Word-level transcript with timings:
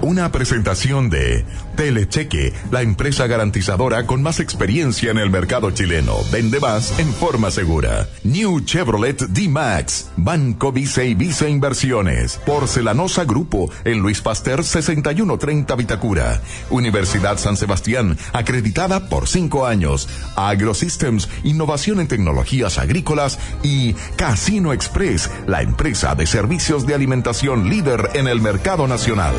Una 0.00 0.30
presentación 0.30 1.08
de 1.08 1.44
Telecheque, 1.76 2.52
la 2.70 2.82
empresa 2.82 3.26
garantizadora 3.26 4.06
con 4.06 4.22
más 4.22 4.38
experiencia 4.38 5.10
en 5.10 5.18
el 5.18 5.30
mercado 5.30 5.70
chileno. 5.70 6.16
Vende 6.30 6.60
más 6.60 6.98
en 6.98 7.12
forma 7.12 7.50
segura. 7.50 8.08
New 8.22 8.60
Chevrolet 8.60 9.18
D-Max. 9.28 10.10
Banco 10.16 10.72
Vice 10.72 11.06
y 11.06 11.14
Vice 11.14 11.48
Inversiones. 11.48 12.38
Porcelanosa 12.44 13.24
Grupo 13.24 13.70
en 13.84 14.00
Luis 14.00 14.20
Pasteur 14.20 14.62
6130 14.62 15.74
Vitacura. 15.74 16.40
Universidad 16.70 17.38
San 17.38 17.56
Sebastián, 17.56 18.16
acreditada 18.32 19.08
por 19.08 19.26
cinco 19.26 19.66
años. 19.66 20.08
AgroSystems, 20.36 21.28
innovación 21.44 22.00
en 22.00 22.08
tecnologías 22.08 22.78
agrícolas. 22.78 23.38
Y 23.62 23.94
Casino 24.16 24.72
Express, 24.72 25.30
la 25.46 25.62
empresa 25.62 26.14
de 26.14 26.26
servicios 26.26 26.86
de 26.86 26.94
alimentación 26.94 27.68
líder 27.68 28.10
en 28.14 28.28
el 28.28 28.40
mercado 28.40 28.86
nacional. 28.86 29.34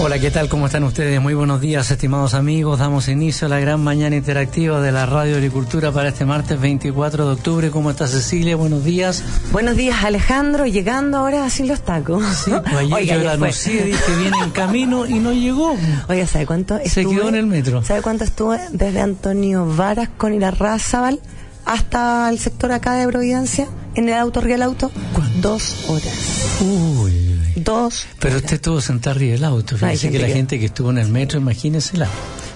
Hola, 0.00 0.18
¿qué 0.18 0.30
tal? 0.30 0.48
¿Cómo 0.48 0.66
están 0.66 0.82
ustedes? 0.82 1.20
Muy 1.20 1.34
buenos 1.34 1.60
días, 1.60 1.90
estimados 1.90 2.34
amigos. 2.34 2.80
Damos 2.80 3.08
inicio 3.08 3.46
a 3.46 3.48
la 3.48 3.60
gran 3.60 3.82
mañana 3.82 4.16
interactiva 4.16 4.80
de 4.80 4.90
la 4.90 5.06
Radio 5.06 5.36
Agricultura 5.36 5.92
para 5.92 6.08
este 6.08 6.24
martes 6.24 6.60
24 6.60 7.26
de 7.26 7.32
octubre. 7.32 7.70
¿Cómo 7.70 7.90
está 7.90 8.08
Cecilia? 8.08 8.56
Buenos 8.56 8.84
días. 8.84 9.22
Buenos 9.52 9.76
días, 9.76 10.02
Alejandro. 10.04 10.66
Llegando 10.66 11.18
ahora 11.18 11.48
sin 11.48 11.68
los 11.68 11.80
tacos. 11.82 12.24
Sí, 12.44 12.50
pues 12.62 12.74
ayer 12.74 12.92
Oiga, 12.92 13.16
yo 13.16 13.24
la 13.24 13.32
anuncié, 13.32 13.84
dije 13.84 14.16
viene 14.18 14.36
en 14.42 14.50
camino 14.50 15.06
y 15.06 15.14
no 15.14 15.32
llegó. 15.32 15.76
Oiga, 16.08 16.26
¿sabe 16.26 16.44
cuánto 16.44 16.76
estuve? 16.76 16.90
Se 16.90 17.08
quedó 17.08 17.28
en 17.28 17.36
el 17.36 17.46
metro. 17.46 17.82
¿Sabe 17.84 18.02
cuánto 18.02 18.24
estuve 18.24 18.58
desde 18.72 19.00
Antonio 19.00 19.64
Varas 19.64 20.08
con 20.18 20.34
Irarrázaval 20.34 21.20
hasta 21.64 22.28
el 22.30 22.40
sector 22.40 22.72
acá 22.72 22.94
de 22.94 23.06
Providencia 23.06 23.68
en 23.94 24.08
el 24.08 24.14
auto, 24.14 24.40
Real 24.40 24.62
Auto? 24.62 24.90
¿Cuánto? 25.14 25.50
Dos 25.50 25.88
horas. 25.88 26.60
Uy. 26.60 27.33
Dos. 27.56 28.06
Pero 28.18 28.36
usted 28.36 28.54
estuvo 28.54 28.80
sentado 28.80 29.16
arriba 29.16 29.32
del 29.32 29.44
auto. 29.44 29.76
Fíjese 29.76 30.10
que 30.10 30.18
la 30.18 30.28
gente 30.28 30.58
que 30.58 30.66
estuvo 30.66 30.90
en 30.90 30.98
el 30.98 31.08
metro, 31.08 31.38
imagínensela. 31.38 32.06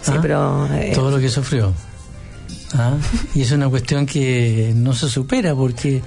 Sí, 0.03 0.13
¿Ah? 0.15 0.19
pero. 0.21 0.67
Eh, 0.75 0.93
Todo 0.95 1.11
lo 1.11 1.19
que 1.19 1.29
sufrió. 1.29 1.73
¿Ah? 2.75 2.95
Y 3.35 3.43
es 3.43 3.53
una 3.53 3.69
cuestión 3.69 4.07
que 4.07 4.73
no 4.75 4.93
se 4.93 5.09
supera 5.09 5.55
porque. 5.55 6.03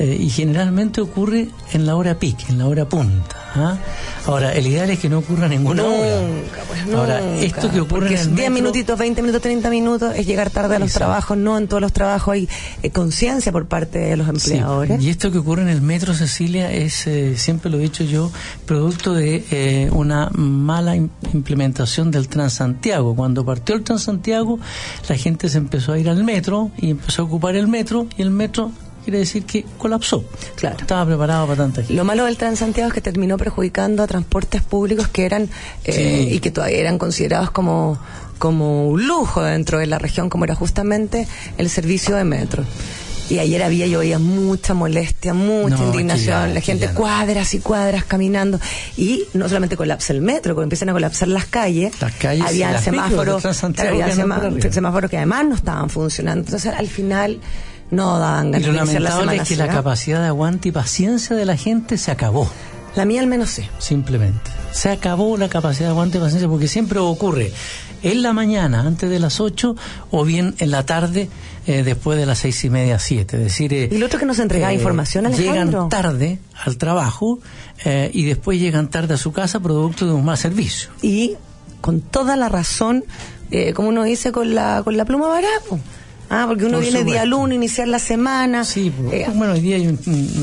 Eh, 0.00 0.16
y 0.20 0.30
generalmente 0.30 1.00
ocurre 1.00 1.48
en 1.72 1.84
la 1.84 1.96
hora 1.96 2.18
pic, 2.20 2.48
en 2.50 2.58
la 2.58 2.66
hora 2.68 2.88
punta. 2.88 3.34
¿ah? 3.56 3.78
Ahora, 4.26 4.52
el 4.52 4.64
ideal 4.68 4.88
es 4.90 5.00
que 5.00 5.08
no 5.08 5.18
ocurra 5.18 5.48
ninguna 5.48 5.82
nunca, 5.82 5.96
hora. 5.98 6.20
Pues 6.68 6.84
nunca. 6.86 6.98
Ahora, 6.98 7.36
esto 7.40 7.68
que 7.72 7.80
ocurre 7.80 8.06
en 8.08 8.12
el 8.12 8.26
10 8.26 8.30
metro, 8.36 8.50
minutitos, 8.54 8.96
20 8.98 9.22
minutos, 9.22 9.42
30 9.42 9.70
minutos 9.70 10.14
es 10.14 10.24
llegar 10.24 10.50
tarde 10.50 10.76
a 10.76 10.78
los 10.78 10.86
Exacto. 10.90 11.06
trabajos. 11.06 11.36
No 11.38 11.58
en 11.58 11.66
todos 11.66 11.82
los 11.82 11.92
trabajos 11.92 12.32
hay 12.34 12.48
eh, 12.84 12.90
conciencia 12.90 13.50
por 13.50 13.66
parte 13.66 13.98
de 13.98 14.16
los 14.16 14.26
Sí, 14.40 14.50
empleadores. 14.52 15.02
Y 15.02 15.10
esto 15.10 15.32
que 15.32 15.38
ocurre 15.38 15.62
en 15.62 15.68
el 15.68 15.80
metro, 15.80 16.14
Cecilia, 16.14 16.70
es, 16.70 17.06
eh, 17.08 17.36
siempre 17.36 17.68
lo 17.68 17.78
he 17.78 17.80
dicho 17.80 18.04
yo, 18.04 18.30
producto 18.66 19.14
de 19.14 19.44
eh, 19.50 19.90
una 19.92 20.30
mala 20.32 20.94
im- 20.94 21.08
implementación 21.34 22.12
del 22.12 22.28
Transantiago. 22.28 23.16
Cuando 23.16 23.44
partió 23.44 23.74
el 23.74 23.82
Transantiago, 23.82 24.60
la 25.08 25.16
gente 25.16 25.48
se 25.48 25.58
empezó 25.58 25.92
a 25.94 25.98
ir 25.98 26.08
al 26.08 26.22
metro 26.22 26.70
y 26.76 26.90
empezó 26.90 27.22
a 27.22 27.24
ocupar 27.24 27.56
el 27.56 27.66
metro 27.66 28.06
y 28.16 28.22
el 28.22 28.30
metro 28.30 28.70
quiere 29.10 29.20
decir 29.20 29.44
que 29.44 29.64
colapsó. 29.78 30.22
Claro. 30.56 30.76
Estaba 30.80 31.06
preparado 31.06 31.46
para 31.46 31.56
tanta 31.56 31.80
gente. 31.80 31.94
Lo 31.94 32.04
malo 32.04 32.26
del 32.26 32.36
Transantiago 32.36 32.88
es 32.88 32.94
que 32.94 33.00
terminó 33.00 33.38
perjudicando 33.38 34.02
a 34.02 34.06
transportes 34.06 34.60
públicos 34.62 35.08
que 35.08 35.24
eran 35.24 35.48
eh, 35.84 35.92
Sí. 36.28 36.34
y 36.34 36.40
que 36.40 36.50
todavía 36.50 36.78
eran 36.78 36.98
considerados 36.98 37.50
como 37.50 37.98
como 38.38 38.86
un 38.88 39.04
lujo 39.06 39.42
dentro 39.42 39.78
de 39.80 39.86
la 39.88 39.98
región, 39.98 40.28
como 40.30 40.44
era 40.44 40.54
justamente 40.54 41.26
el 41.56 41.68
servicio 41.68 42.14
de 42.14 42.22
metro. 42.22 42.64
Y 43.30 43.40
ayer 43.40 43.62
había, 43.62 43.86
yo 43.88 43.98
veía 43.98 44.18
mucha 44.20 44.74
molestia, 44.74 45.34
mucha 45.34 45.76
No, 45.76 45.86
indignación, 45.86 46.46
ya, 46.48 46.54
la 46.54 46.60
gente 46.60 46.88
cuadras 46.90 47.52
y 47.54 47.58
cuadras 47.58 48.04
caminando. 48.04 48.60
Y 48.96 49.24
no 49.34 49.48
solamente 49.48 49.76
colapsa 49.76 50.12
el 50.12 50.20
metro, 50.22 50.54
cuando 50.54 50.66
empiezan 50.66 50.88
a 50.90 50.92
colapsar 50.92 51.28
las 51.28 51.46
calles, 51.46 52.00
Las 52.00 52.12
calles 52.14 52.46
había 52.46 52.80
semáforos, 52.80 53.44
había 53.78 54.12
semáforos 54.72 55.10
que 55.10 55.16
además 55.16 55.44
no 55.46 55.54
estaban 55.56 55.90
funcionando. 55.90 56.44
Entonces, 56.44 56.72
al 56.72 56.86
final, 56.86 57.40
no 57.90 58.18
daban 58.18 58.48
Y 58.48 58.52
ganas 58.52 58.66
lo 58.66 58.72
de 58.72 58.78
iniciar 58.78 59.02
la 59.02 59.10
lamentable 59.10 59.20
semana 59.20 59.42
es 59.42 59.48
que 59.48 59.56
la 59.56 59.68
capacidad 59.68 60.20
de 60.20 60.26
aguante 60.26 60.68
y 60.68 60.72
paciencia 60.72 61.36
de 61.36 61.44
la 61.44 61.56
gente 61.56 61.98
se 61.98 62.10
acabó. 62.10 62.48
La 62.94 63.04
mía 63.04 63.20
al 63.20 63.26
menos 63.26 63.50
sí. 63.50 63.68
simplemente. 63.78 64.50
Se 64.72 64.90
acabó 64.90 65.36
la 65.36 65.48
capacidad 65.48 65.86
de 65.86 65.92
aguante 65.92 66.18
y 66.18 66.20
paciencia 66.20 66.48
porque 66.48 66.68
siempre 66.68 66.98
ocurre 66.98 67.52
en 68.02 68.22
la 68.22 68.32
mañana, 68.32 68.80
antes 68.80 69.10
de 69.10 69.18
las 69.18 69.40
8, 69.40 69.76
o 70.10 70.24
bien 70.24 70.54
en 70.58 70.70
la 70.70 70.86
tarde, 70.86 71.28
eh, 71.66 71.82
después 71.82 72.18
de 72.18 72.26
las 72.26 72.38
seis 72.38 72.64
y 72.64 72.70
media, 72.70 72.98
siete. 72.98 73.36
Es 73.36 73.42
decir, 73.42 73.74
eh, 73.74 73.88
Y 73.90 73.98
lo 73.98 74.06
otro 74.06 74.18
que 74.18 74.26
nos 74.26 74.38
entregaba 74.38 74.72
información, 74.72 75.26
Alejandro. 75.26 75.54
Llegan 75.54 75.88
tarde 75.88 76.38
al 76.64 76.76
trabajo 76.76 77.40
eh, 77.84 78.10
y 78.12 78.24
después 78.24 78.60
llegan 78.60 78.88
tarde 78.88 79.14
a 79.14 79.16
su 79.16 79.32
casa 79.32 79.60
producto 79.60 80.06
de 80.06 80.12
un 80.12 80.24
mal 80.24 80.38
servicio. 80.38 80.90
y 81.02 81.36
con 81.80 82.00
toda 82.00 82.36
la 82.36 82.48
razón, 82.48 83.04
eh, 83.50 83.72
como 83.72 83.88
uno 83.88 84.02
dice, 84.04 84.32
con 84.32 84.54
la, 84.54 84.82
con 84.84 84.96
la 84.96 85.04
pluma 85.04 85.28
barato. 85.28 85.78
Ah, 86.30 86.44
porque 86.46 86.64
uno 86.66 86.74
Por 86.78 86.82
viene 86.82 87.04
día 87.04 87.24
lunes, 87.24 87.56
iniciar 87.56 87.88
la 87.88 87.98
semana. 87.98 88.64
Sí, 88.64 88.92
Eh, 89.12 89.26
bueno, 89.34 89.54
hoy 89.54 89.60
día 89.60 89.76
hay 89.76 89.86
un- 89.86 89.98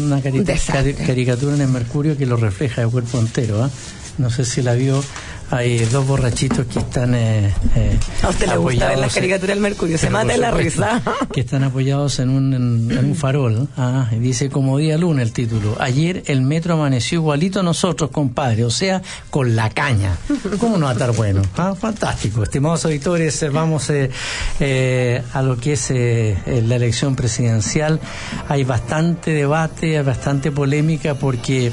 una 0.06 0.19
cari- 0.19 0.40
Un 0.40 0.46
desastre. 0.46 0.96
cari- 0.96 1.06
caricatura 1.06 1.56
en 1.56 1.62
el 1.62 1.68
Mercurio 1.68 2.18
que 2.18 2.25
lo 2.25 2.38
refleja 2.38 2.81
de 2.81 2.88
cuerpo 2.88 3.19
entero. 3.19 3.63
¿ah? 3.63 3.69
No 4.18 4.29
sé 4.29 4.45
si 4.45 4.62
la 4.62 4.74
vio. 4.74 5.03
Hay 5.51 5.79
dos 5.85 6.07
borrachitos 6.07 6.66
que 6.66 6.79
están. 6.79 7.13
Eh, 7.13 7.53
eh, 7.75 8.00
a 8.23 8.29
usted 8.29 8.47
le 8.47 8.57
gusta 8.57 8.89
ver 8.89 8.97
la 8.97 9.07
caricatura 9.07 9.53
del 9.53 9.61
Mercurio, 9.61 9.97
se 9.97 10.09
mata 10.09 10.33
de 10.33 10.38
la 10.38 10.51
risa. 10.51 11.01
Que 11.31 11.41
están 11.41 11.63
apoyados 11.63 12.19
en 12.19 12.29
un, 12.29 12.53
en, 12.53 12.91
en 12.91 13.06
un 13.06 13.16
farol. 13.16 13.67
Ah, 13.78 14.07
y 14.11 14.16
dice 14.16 14.50
como 14.50 14.78
día 14.78 14.97
lunes 14.97 15.28
el 15.28 15.33
título. 15.33 15.75
Ayer 15.79 16.23
el 16.28 16.41
metro 16.41 16.75
amaneció 16.75 17.19
igualito 17.19 17.59
a 17.59 17.63
nosotros, 17.63 18.09
compadre. 18.11 18.63
O 18.63 18.69
sea, 18.69 19.01
con 19.29 19.56
la 19.56 19.69
caña. 19.69 20.17
¿Cómo 20.59 20.78
no 20.78 20.85
va 20.85 20.91
a 20.91 20.94
estar 20.94 21.11
bueno? 21.13 21.41
Ah, 21.57 21.75
fantástico. 21.75 22.44
Estimados 22.44 22.85
auditores, 22.85 23.41
eh, 23.44 23.50
vamos 23.50 23.89
eh, 23.89 25.23
a 25.33 25.41
lo 25.41 25.57
que 25.57 25.73
es 25.73 25.89
la 25.89 26.75
elección 26.75 27.16
presidencial. 27.16 28.00
Hay 28.47 28.63
bastante 28.63 29.31
debate, 29.31 29.97
hay 29.97 30.03
bastante 30.03 30.51
polémica 30.51 31.16
porque 31.16 31.72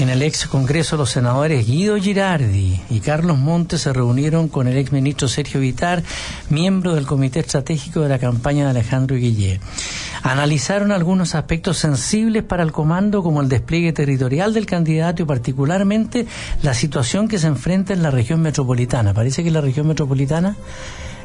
en 0.00 0.08
el 0.08 0.22
ex 0.22 0.46
Congreso 0.46 0.96
los 0.96 1.10
senadores 1.10 1.66
Guido 1.66 1.96
Girardi 1.96 2.80
y 2.90 3.00
Carlos 3.04 3.38
Montes 3.38 3.82
se 3.82 3.92
reunieron 3.92 4.48
con 4.48 4.66
el 4.66 4.78
ex 4.78 4.90
ministro 4.90 5.28
Sergio 5.28 5.60
Vitar, 5.60 6.02
miembro 6.48 6.94
del 6.94 7.06
Comité 7.06 7.40
Estratégico 7.40 8.00
de 8.00 8.08
la 8.08 8.18
campaña 8.18 8.64
de 8.64 8.70
Alejandro 8.70 9.16
Guillé. 9.16 9.60
Analizaron 10.22 10.90
algunos 10.90 11.34
aspectos 11.34 11.76
sensibles 11.76 12.42
para 12.42 12.62
el 12.62 12.72
comando 12.72 13.22
como 13.22 13.42
el 13.42 13.50
despliegue 13.50 13.92
territorial 13.92 14.54
del 14.54 14.64
candidato 14.64 15.22
y 15.22 15.26
particularmente 15.26 16.26
la 16.62 16.72
situación 16.72 17.28
que 17.28 17.38
se 17.38 17.46
enfrenta 17.46 17.92
en 17.92 18.02
la 18.02 18.10
región 18.10 18.40
metropolitana. 18.40 19.12
Parece 19.12 19.44
que 19.44 19.50
la 19.50 19.60
región 19.60 19.86
metropolitana 19.86 20.56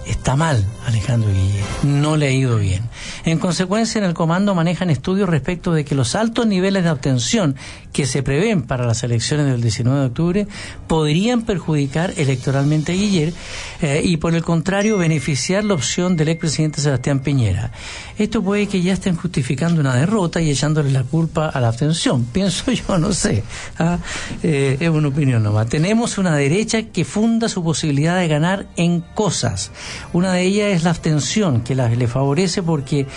está 0.10 0.36
mal 0.36 0.66
Alejandro 0.86 1.30
Guille, 1.30 1.64
no 1.84 2.18
le 2.18 2.28
ha 2.28 2.32
ido 2.32 2.58
bien. 2.58 2.84
En 3.26 3.38
consecuencia, 3.38 4.00
en 4.00 4.06
el 4.06 4.14
comando 4.14 4.56
manejan 4.56 4.90
estudios 4.90 5.30
respecto 5.30 5.72
de 5.72 5.86
que 5.86 5.96
los 5.96 6.16
altos 6.16 6.48
niveles 6.48 6.84
de 6.84 6.90
abstención 6.90 7.56
que 7.94 8.06
se 8.06 8.24
prevén 8.24 8.64
para 8.64 8.86
las 8.86 9.04
elecciones 9.04 9.46
del 9.46 9.62
19 9.62 10.00
de 10.00 10.06
octubre 10.06 10.48
podrían 10.88 11.44
perjudicar 11.44 12.14
electoralmente 12.18 12.92
a 12.92 12.96
Guiller 12.96 13.34
eh, 13.82 14.02
y 14.04 14.18
por 14.18 14.36
el 14.36 14.44
contrario 14.44 14.98
beneficiar 14.98 15.64
la 15.64 15.76
opción 15.76 16.16
del 16.16 16.30
expresidente 16.30 16.82
Sebastián 16.82 17.20
Piñera. 17.20 17.72
Esto 18.20 18.44
puede 18.44 18.68
que 18.68 18.82
ya 18.82 18.94
estén 18.94 19.16
justificando 19.16 19.82
una 19.82 19.96
derrota 19.96 20.40
y 20.42 20.52
echándole 20.52 20.92
la 20.92 21.04
culpa 21.04 21.50
a 21.50 21.60
la 21.60 21.70
abstención. 21.70 22.26
Pienso 22.34 22.72
yo, 22.72 22.98
no 23.00 23.14
sé. 23.14 23.44
¿ah? 23.80 23.98
Eh, 24.44 24.78
es 24.80 24.90
una 24.90 25.08
opinión 25.08 25.42
nomás. 25.42 25.68
Tenemos 25.68 26.18
una 26.18 26.36
derecha 26.36 26.84
que 26.84 27.06
funda 27.06 27.50
su 27.50 27.64
posibilidad 27.64 28.18
de 28.20 28.28
ganar 28.28 28.68
en 28.76 29.00
cosas. 29.02 29.72
Una 30.14 30.34
de 30.34 30.44
ellas 30.44 30.68
es 30.74 30.84
la 30.84 30.92
abstención, 30.92 31.62
que 31.62 31.74
la- 31.76 31.90
le 31.90 32.08
favorece 32.08 32.62
porque 32.62 33.08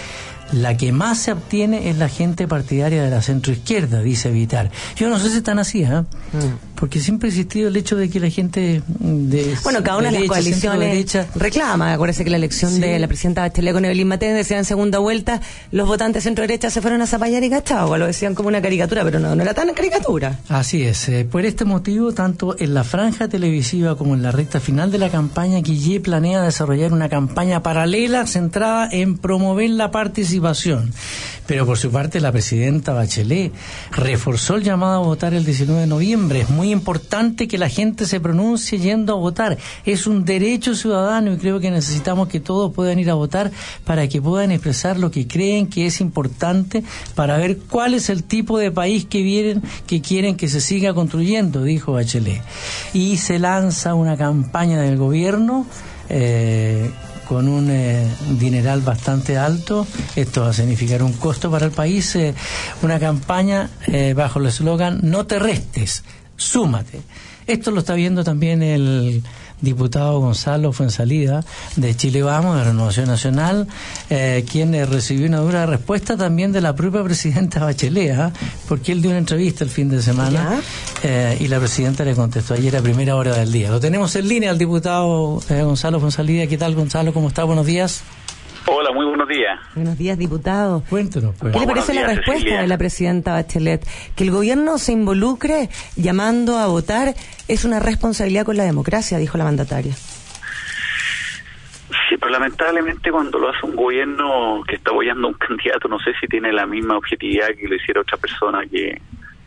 la 0.53 0.77
que 0.77 0.93
más 0.93 1.19
se 1.19 1.33
obtiene 1.33 1.89
es 1.91 1.97
la 1.99 2.09
gente 2.09 2.47
partidaria 2.47 3.03
de 3.03 3.11
la 3.11 3.23
centroizquierda, 3.23 4.01
dice 4.03 4.31
Vitar. 4.31 4.71
Yo 4.97 5.09
no 5.09 5.19
sé 5.19 5.31
si 5.31 5.39
están 5.39 5.59
así, 5.59 5.83
¿eh? 5.83 6.03
Porque 6.83 6.99
siempre 6.99 7.29
ha 7.29 7.31
existido 7.31 7.69
el 7.69 7.77
hecho 7.77 7.95
de 7.95 8.11
que 8.11 8.19
la 8.19 8.29
gente 8.29 8.83
de 8.89 9.55
bueno 9.63 9.85
cada 9.85 9.99
una 9.99 10.11
de 10.11 10.19
las 10.19 10.29
coaliciones 10.29 11.17
reclama. 11.37 11.93
Acuérdese 11.93 12.25
que 12.25 12.31
la 12.31 12.39
elección 12.39 12.81
de 12.81 12.99
la 12.99 13.07
presidenta 13.07 13.43
Bachelet 13.43 13.73
con 13.73 13.85
Evelyn 13.85 14.09
Matén 14.09 14.35
decía 14.35 14.59
en 14.59 14.65
segunda 14.65 14.99
vuelta 14.99 15.41
los 15.71 15.87
votantes 15.87 16.25
centro 16.25 16.43
derecha 16.43 16.71
se 16.71 16.83
fueron 16.83 17.01
a 17.01 17.07
zapallar 17.07 17.45
y 17.45 17.51
cachagua 17.51 17.99
lo 17.99 18.07
decían 18.07 18.35
como 18.35 18.49
una 18.49 18.61
caricatura 18.61 19.05
pero 19.05 19.21
no 19.21 19.37
no 19.37 19.43
era 19.45 19.55
tan 19.55 19.73
caricatura. 19.75 20.41
Así 20.49 20.83
es 20.83 21.09
eh, 21.09 21.25
por 21.25 21.45
este 21.45 21.65
motivo 21.65 22.11
tanto 22.11 22.57
en 22.59 22.75
la 22.75 22.83
franja 22.83 23.29
televisiva 23.29 23.97
como 23.97 24.17
en 24.17 24.25
la 24.25 24.33
recta 24.33 24.59
final 24.59 24.91
de 24.91 24.99
la 24.99 25.09
campaña 25.09 25.61
Guille 25.61 26.01
planea 26.01 26.43
desarrollar 26.43 26.93
una 26.93 27.09
campaña 27.09 27.63
paralela 27.63 28.27
centrada 28.27 28.89
en 28.91 29.19
promover 29.19 29.71
la 29.71 29.93
participación. 29.93 30.93
Pero 31.47 31.65
por 31.65 31.79
su 31.79 31.93
parte 31.93 32.21
la 32.21 32.33
presidenta 32.33 32.93
Bachelet 32.93 33.53
reforzó 33.93 34.57
el 34.57 34.65
llamado 34.65 34.97
a 34.97 35.07
votar 35.07 35.33
el 35.33 35.45
19 35.45 35.83
de 35.83 35.87
noviembre. 35.87 36.41
Es 36.41 36.51
muy 36.51 36.72
importante 36.73 37.47
que 37.47 37.59
la 37.59 37.69
gente 37.69 38.07
se 38.07 38.21
pronuncie 38.21 38.79
yendo 38.79 39.13
a 39.13 39.17
votar. 39.17 39.59
Es 39.85 40.07
un 40.07 40.25
derecho 40.25 40.75
ciudadano 40.75 41.33
y 41.33 41.37
creo 41.37 41.61
que 41.61 41.71
necesitamos 41.71 42.29
que 42.29 42.41
todos 42.41 42.73
puedan 42.73 42.99
ir 42.99 43.11
a 43.11 43.15
votar 43.15 43.51
para 43.85 44.09
que 44.09 44.21
puedan 44.21 44.51
expresar 44.51 44.99
lo 44.99 45.11
que 45.11 45.27
creen 45.27 45.69
que 45.69 45.87
es 45.87 46.01
importante 46.01 46.83
para 47.15 47.37
ver 47.37 47.59
cuál 47.59 47.95
es 47.95 48.11
el 48.11 48.25
tipo 48.25 48.59
de 48.59 48.71
país 48.71 49.05
que 49.05 49.23
vienen, 49.23 49.63
que 49.87 50.01
quieren 50.01 50.37
que 50.37 50.49
se 50.49 50.61
siga 50.61 50.95
construyendo, 50.95 51.63
dijo 51.63 51.93
Bachelet. 51.93 52.43
Y 52.93 53.19
se 53.19 53.39
lanza 53.39 53.95
una 53.95 54.17
campaña 54.17 54.81
del 54.81 54.97
gobierno 54.97 55.67
eh, 56.09 56.91
con 57.29 57.49
un 57.49 57.71
eh, 57.71 58.07
dineral 58.39 58.83
bastante 58.83 59.39
alto. 59.39 59.87
Esto 60.17 60.43
va 60.43 60.51
a 60.51 60.53
significar 60.53 61.03
un 61.03 61.15
costo 61.15 61.51
para 61.51 61.67
el 61.67 61.73
país. 61.73 62.15
Eh, 62.17 62.35
una 62.83 62.99
campaña 62.99 63.71
bajo 64.15 64.39
el 64.39 64.47
eslogan 64.47 65.01
No 65.03 65.27
te 65.27 65.39
restes, 65.39 66.05
súmate. 66.43 67.01
Esto 67.47 67.71
lo 67.71 67.81
está 67.81 67.95
viendo 67.95 68.23
también 68.23 68.63
el 68.63 69.23
diputado 69.63 70.19
Gonzalo 70.21 70.73
Fuensalida 70.73 71.45
de 71.77 71.97
Chile 71.97 72.23
Vamos, 72.23 72.57
de 72.59 72.65
Renovación 72.65 73.07
Nacional, 73.07 73.67
eh, 74.11 74.45
quien 74.51 74.73
recibió 74.91 75.27
una 75.27 75.39
dura 75.39 75.65
respuesta 75.65 76.17
también 76.17 76.53
de 76.53 76.61
la 76.61 76.75
propia 76.75 77.03
presidenta 77.03 77.61
Bachelet, 77.65 78.13
¿ah? 78.19 78.33
porque 78.69 78.93
él 78.93 79.01
dio 79.01 79.11
una 79.11 79.19
entrevista 79.19 79.65
el 79.65 79.71
fin 79.71 79.89
de 79.89 80.03
semana 80.03 80.61
eh, 81.03 81.39
y 81.41 81.49
la 81.49 81.59
presidenta 81.59 82.05
le 82.05 82.15
contestó 82.15 82.55
ayer 82.55 82.77
a 82.77 82.83
primera 82.83 83.17
hora 83.17 83.35
del 83.37 83.51
día. 83.51 83.71
Lo 83.71 83.81
tenemos 83.81 84.15
en 84.17 84.29
línea 84.29 84.51
al 84.51 84.59
diputado 84.59 85.41
eh, 85.49 85.63
Gonzalo 85.63 86.01
Fuensalida. 86.01 86.47
¿Qué 86.47 86.59
tal, 86.59 86.75
Gonzalo? 86.75 87.15
¿Cómo 87.15 87.29
está? 87.29 87.45
Buenos 87.45 87.67
días. 87.67 88.03
Hola, 88.67 88.93
muy 88.93 89.07
buenos 89.07 89.29
días. 89.29 89.59
Buenos 89.75 89.99
días, 89.99 90.17
diputado. 90.17 90.83
Cuéntanos. 90.89 91.35
Pues. 91.39 91.53
¿Qué 91.53 91.61
le 91.61 91.67
parece 91.67 91.95
la 91.95 92.07
respuesta 92.07 92.61
de 92.61 92.69
la 92.69 92.79
presidenta 92.79 93.33
Bachelet? 93.33 93.85
Que 94.15 94.25
el 94.25 94.31
gobierno 94.31 94.79
se 94.79 94.93
involucre 94.93 95.69
llamando 95.97 96.59
a 96.59 96.67
votar 96.67 97.15
es 97.49 97.65
una 97.65 97.81
responsabilidad 97.81 98.45
con 98.45 98.57
la 98.57 98.65
democracia, 98.65 99.19
dijo 99.19 99.37
la 99.37 99.45
mandataria. 99.45 99.93
Sí, 102.09 102.17
pero 102.19 102.31
lamentablemente 102.31 103.11
cuando 103.11 103.39
lo 103.39 103.49
hace 103.49 103.67
un 103.67 103.75
gobierno 103.75 104.63
que 104.67 104.77
está 104.77 104.91
apoyando 104.91 105.27
a 105.27 105.31
un 105.31 105.37
candidato, 105.39 105.89
no 105.89 105.99
sé 105.99 106.13
si 106.21 106.27
tiene 106.29 106.53
la 106.53 106.67
misma 106.67 106.97
objetividad 106.97 107.49
que 107.49 107.67
lo 107.67 107.75
hiciera 107.75 108.01
otra 108.01 108.17
persona 108.17 108.61
que, 108.71 109.01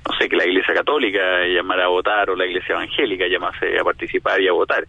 no 0.07 0.17
sé, 0.19 0.27
que 0.27 0.35
la 0.35 0.45
Iglesia 0.45 0.73
Católica 0.73 1.21
llamara 1.47 1.85
a 1.85 1.89
votar 1.89 2.29
o 2.29 2.35
la 2.35 2.45
Iglesia 2.45 2.73
Evangélica 2.73 3.25
llamase 3.27 3.79
a 3.79 3.83
participar 3.83 4.41
y 4.41 4.49
a 4.49 4.51
votar 4.51 4.85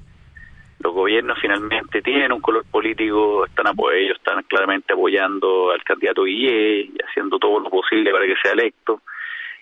los 0.87 0.95
gobiernos 0.95 1.37
finalmente 1.41 2.01
tienen 2.01 2.31
un 2.31 2.41
color 2.41 2.65
político, 2.71 3.45
están 3.45 3.67
ellos 3.93 4.17
están 4.17 4.41
claramente 4.45 4.93
apoyando 4.93 5.73
al 5.73 5.83
candidato 5.83 6.23
Guillé 6.23 6.81
y 6.83 6.95
haciendo 7.09 7.41
todo 7.41 7.59
lo 7.59 7.69
posible 7.69 8.13
para 8.13 8.25
que 8.25 8.37
sea 8.41 8.53
electo. 8.53 9.03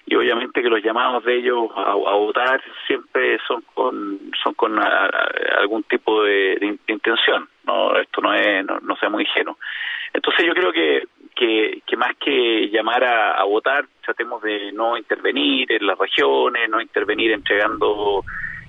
Y 0.04 0.16
obviamente 0.16 0.60
que 0.60 0.68
los 0.68 0.82
llamados 0.82 1.24
de 1.24 1.36
ellos 1.36 1.70
a, 1.74 1.94
votar 1.94 2.60
siempre 2.86 3.38
son 3.48 3.62
con 3.72 4.20
son 4.42 4.52
con 4.52 4.78
algún 5.58 5.82
tipo 5.84 6.22
de, 6.24 6.76
intención. 6.88 7.48
No, 7.66 7.96
esto 7.96 8.20
no 8.20 8.34
es 8.34 8.66
no, 8.66 8.96
sea 8.96 9.08
muy 9.08 9.22
ingenuo. 9.22 9.56
Entonces 10.12 10.44
yo 10.44 10.52
creo 10.52 10.72
que 10.72 11.04
que, 11.34 11.80
que 11.86 11.96
más 11.96 12.14
que 12.18 12.68
llamar 12.68 13.02
a, 13.02 13.32
a 13.32 13.44
votar, 13.44 13.86
tratemos 14.04 14.42
de 14.42 14.72
no 14.72 14.98
intervenir 14.98 15.72
en 15.72 15.86
las 15.86 15.98
regiones, 15.98 16.68
no 16.68 16.82
intervenir 16.82 17.32
entregando 17.32 18.22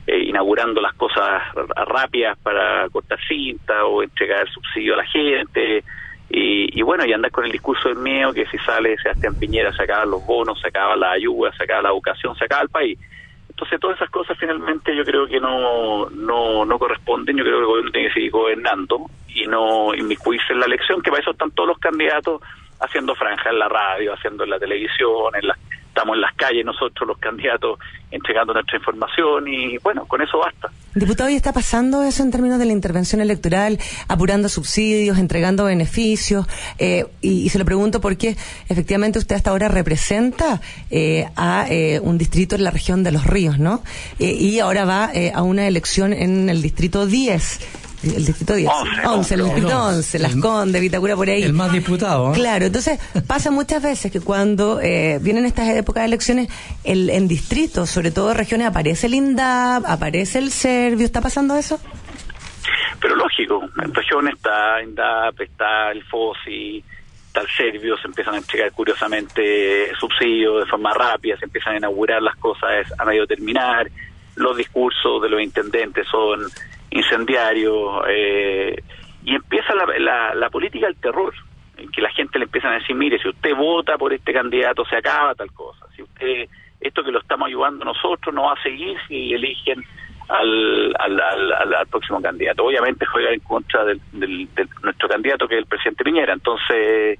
eh, 0.08 0.20
inaugurando 0.20 0.82
las 0.82 0.94
cosas 0.94 1.42
rápidas 1.88 2.38
para 2.40 2.88
cortar 2.90 3.20
cinta 3.28 3.86
o 3.86 4.04
entregar 4.04 4.48
subsidio 4.50 4.94
a 4.94 4.98
la 4.98 5.06
gente. 5.06 5.84
Y, 6.28 6.82
bueno, 6.82 7.06
y 7.06 7.14
andar 7.14 7.32
con 7.32 7.46
el 7.46 7.52
discurso 7.52 7.88
del 7.88 8.00
miedo 8.00 8.34
que 8.34 8.46
si 8.48 8.58
sale 8.60 8.98
Sebastián 8.98 9.36
Piñera 9.36 9.72
se 9.74 9.84
acaban 9.84 10.10
los 10.10 10.26
bonos, 10.26 10.60
se 10.60 10.68
acaba 10.68 10.96
la 10.96 11.12
ayuda, 11.12 11.52
se 11.56 11.64
acaba 11.64 11.84
la 11.84 11.90
educación, 11.90 12.36
se 12.36 12.46
acaba 12.46 12.64
el 12.64 12.70
país. 12.70 13.00
Entonces 13.48 13.80
todas 13.80 13.96
esas 13.96 14.10
cosas 14.10 14.38
finalmente 14.38 14.94
yo 14.96 15.06
creo 15.06 15.28
que 15.28 15.40
no, 15.40 16.10
no, 16.10 16.66
no 16.66 16.80
corresponden, 16.80 17.38
yo 17.38 17.44
creo 17.44 17.56
que 17.56 17.62
el 17.62 17.68
gobierno 17.68 17.92
tiene 17.92 18.08
que 18.10 18.14
seguir 18.16 18.32
gobernando 18.32 19.06
y 19.28 19.46
no 19.46 19.94
inmiscuirse 19.96 20.52
en 20.52 20.60
la 20.60 20.66
elección, 20.66 21.02
que 21.02 21.10
para 21.10 21.22
eso 21.22 21.32
están 21.32 21.52
todos 21.52 21.70
los 21.70 21.80
candidatos 21.80 22.42
haciendo 22.80 23.16
franja 23.16 23.50
en 23.50 23.60
la 23.60 23.70
radio, 23.70 24.14
haciendo 24.14 24.44
en 24.44 24.50
la 24.50 24.60
televisión, 24.60 25.36
en 25.36 25.48
las 25.48 25.58
estamos 25.96 26.16
en 26.16 26.22
las 26.22 26.36
calles 26.36 26.66
nosotros 26.66 27.08
los 27.08 27.18
candidatos 27.20 27.80
entregando 28.12 28.54
nuestra 28.54 28.78
información 28.78 29.48
y 29.48 29.78
bueno, 29.78 30.06
con 30.06 30.22
eso 30.22 30.38
basta. 30.38 30.70
Diputado, 30.94 31.30
¿y 31.30 31.36
está 31.36 31.54
pasando 31.54 32.04
eso 32.04 32.22
en 32.22 32.32
términos 32.32 32.60
de 32.60 32.66
la 32.66 32.74
intervención 32.74 33.22
electoral, 33.22 33.80
apurando 34.08 34.50
subsidios, 34.50 35.18
entregando 35.18 35.66
beneficios? 35.66 36.48
Eh, 36.80 37.06
y, 37.22 37.50
se 37.50 37.60
lo 37.60 37.66
pregunto 37.66 38.02
porque 38.02 38.36
efectivamente 38.68 39.20
usted 39.20 39.36
hasta 39.38 39.52
ahora 39.52 39.70
representa 39.70 40.60
eh, 40.92 41.28
a 41.38 41.66
eh, 41.70 42.02
un 42.02 42.18
distrito 42.18 42.56
en 42.56 42.64
la 42.64 42.72
región 42.72 43.04
de 43.04 43.12
Los 43.12 43.26
Ríos, 43.26 43.58
¿no? 43.60 43.82
y 44.20 44.60
ahora 44.60 44.86
va 44.86 45.12
a 45.34 45.44
una 45.44 45.68
elección 45.68 46.12
en 46.12 46.50
el 46.50 46.62
distrito 46.62 47.06
10 47.06 47.85
el 48.14 48.26
distrito 48.26 48.54
10. 48.56 48.70
11, 49.06 49.34
el 49.34 49.44
distrito 49.44 49.84
11, 49.84 50.20
Las 50.20 50.36
Condes, 50.36 50.82
Vitacura 50.82 51.16
por 51.16 51.30
ahí. 51.30 51.44
El 51.44 51.54
más 51.54 51.72
diputado. 51.72 52.32
¿eh? 52.32 52.36
Claro, 52.36 52.66
entonces 52.66 53.00
pasa 53.28 53.52
muchas 53.52 53.82
veces 53.82 54.12
que 54.12 54.22
cuando 54.22 54.80
eh, 54.82 55.20
vienen 55.22 55.46
estas 55.46 55.70
épocas 55.70 56.04
de 56.04 56.08
elecciones, 56.08 56.50
el, 56.84 57.10
en 57.10 57.28
distritos, 57.28 57.90
sobre 57.90 58.12
todo 58.12 58.32
en 58.32 58.38
regiones, 58.38 58.68
aparece 58.68 59.08
el 59.08 59.16
INDAP, 59.16 59.86
aparece 59.88 60.40
el 60.40 60.52
Servio, 60.52 61.06
¿está 61.06 61.22
pasando 61.22 61.56
eso? 61.56 61.80
Pero 63.02 63.16
lógico, 63.16 63.64
en 63.84 63.94
regiones 63.94 64.36
está 64.36 64.82
INDAP, 64.82 65.42
está 65.42 65.92
el 65.92 66.04
FOSI, 66.04 66.84
está 67.28 67.42
el 67.42 67.48
Servio, 67.50 67.98
se 67.98 68.08
empiezan 68.08 68.36
a 68.36 68.38
entregar 68.38 68.72
curiosamente 68.72 69.92
subsidios 70.00 70.66
de 70.66 70.66
forma 70.70 70.94
rápida, 70.94 71.38
se 71.38 71.46
empiezan 71.46 71.74
a 71.74 71.78
inaugurar 71.78 72.22
las 72.22 72.36
cosas 72.38 72.88
a 72.98 73.06
medio 73.06 73.28
terminar, 73.28 73.88
los 74.36 74.58
discursos 74.58 75.22
de 75.22 75.30
los 75.30 75.42
intendentes 75.42 76.08
son 76.08 76.42
incendiario, 76.96 78.06
eh, 78.08 78.82
y 79.24 79.36
empieza 79.36 79.74
la, 79.76 80.34
la, 80.34 80.50
política 80.50 80.88
del 80.88 80.96
terror, 80.96 81.34
en 81.78 81.92
que 81.92 82.02
la 82.02 82.10
gente 82.12 82.40
le 82.40 82.46
empieza 82.46 82.70
a 82.70 82.76
decir, 82.76 82.96
mire, 82.96 83.20
si 83.20 83.28
usted 83.28 83.56
vota 83.56 83.98
por 83.98 84.14
este 84.14 84.32
candidato 84.32 84.86
se 84.86 84.96
acaba 84.96 85.36
tal 85.36 85.52
cosa, 85.52 85.86
si 85.96 86.04
usted, 86.04 86.48
esto 86.80 87.04
que 87.04 87.12
lo 87.12 87.20
estamos 87.20 87.48
ayudando 87.48 87.84
nosotros 87.84 88.34
no 88.34 88.44
va 88.44 88.54
a 88.54 88.64
seguir 88.64 88.98
si 89.08 89.34
eligen 89.34 89.84
al, 90.30 90.96
al, 90.98 91.20
al, 91.20 91.88
próximo 91.88 92.22
candidato. 92.22 92.64
Obviamente 92.64 93.06
juega 93.06 93.32
en 93.32 93.40
contra 93.42 93.84
del, 93.86 94.00
del, 94.12 94.48
nuestro 94.84 95.08
candidato 95.10 95.48
que 95.48 95.56
es 95.56 95.62
el 95.62 95.68
presidente 95.68 96.04
Piñera, 96.04 96.34
entonces 96.34 97.20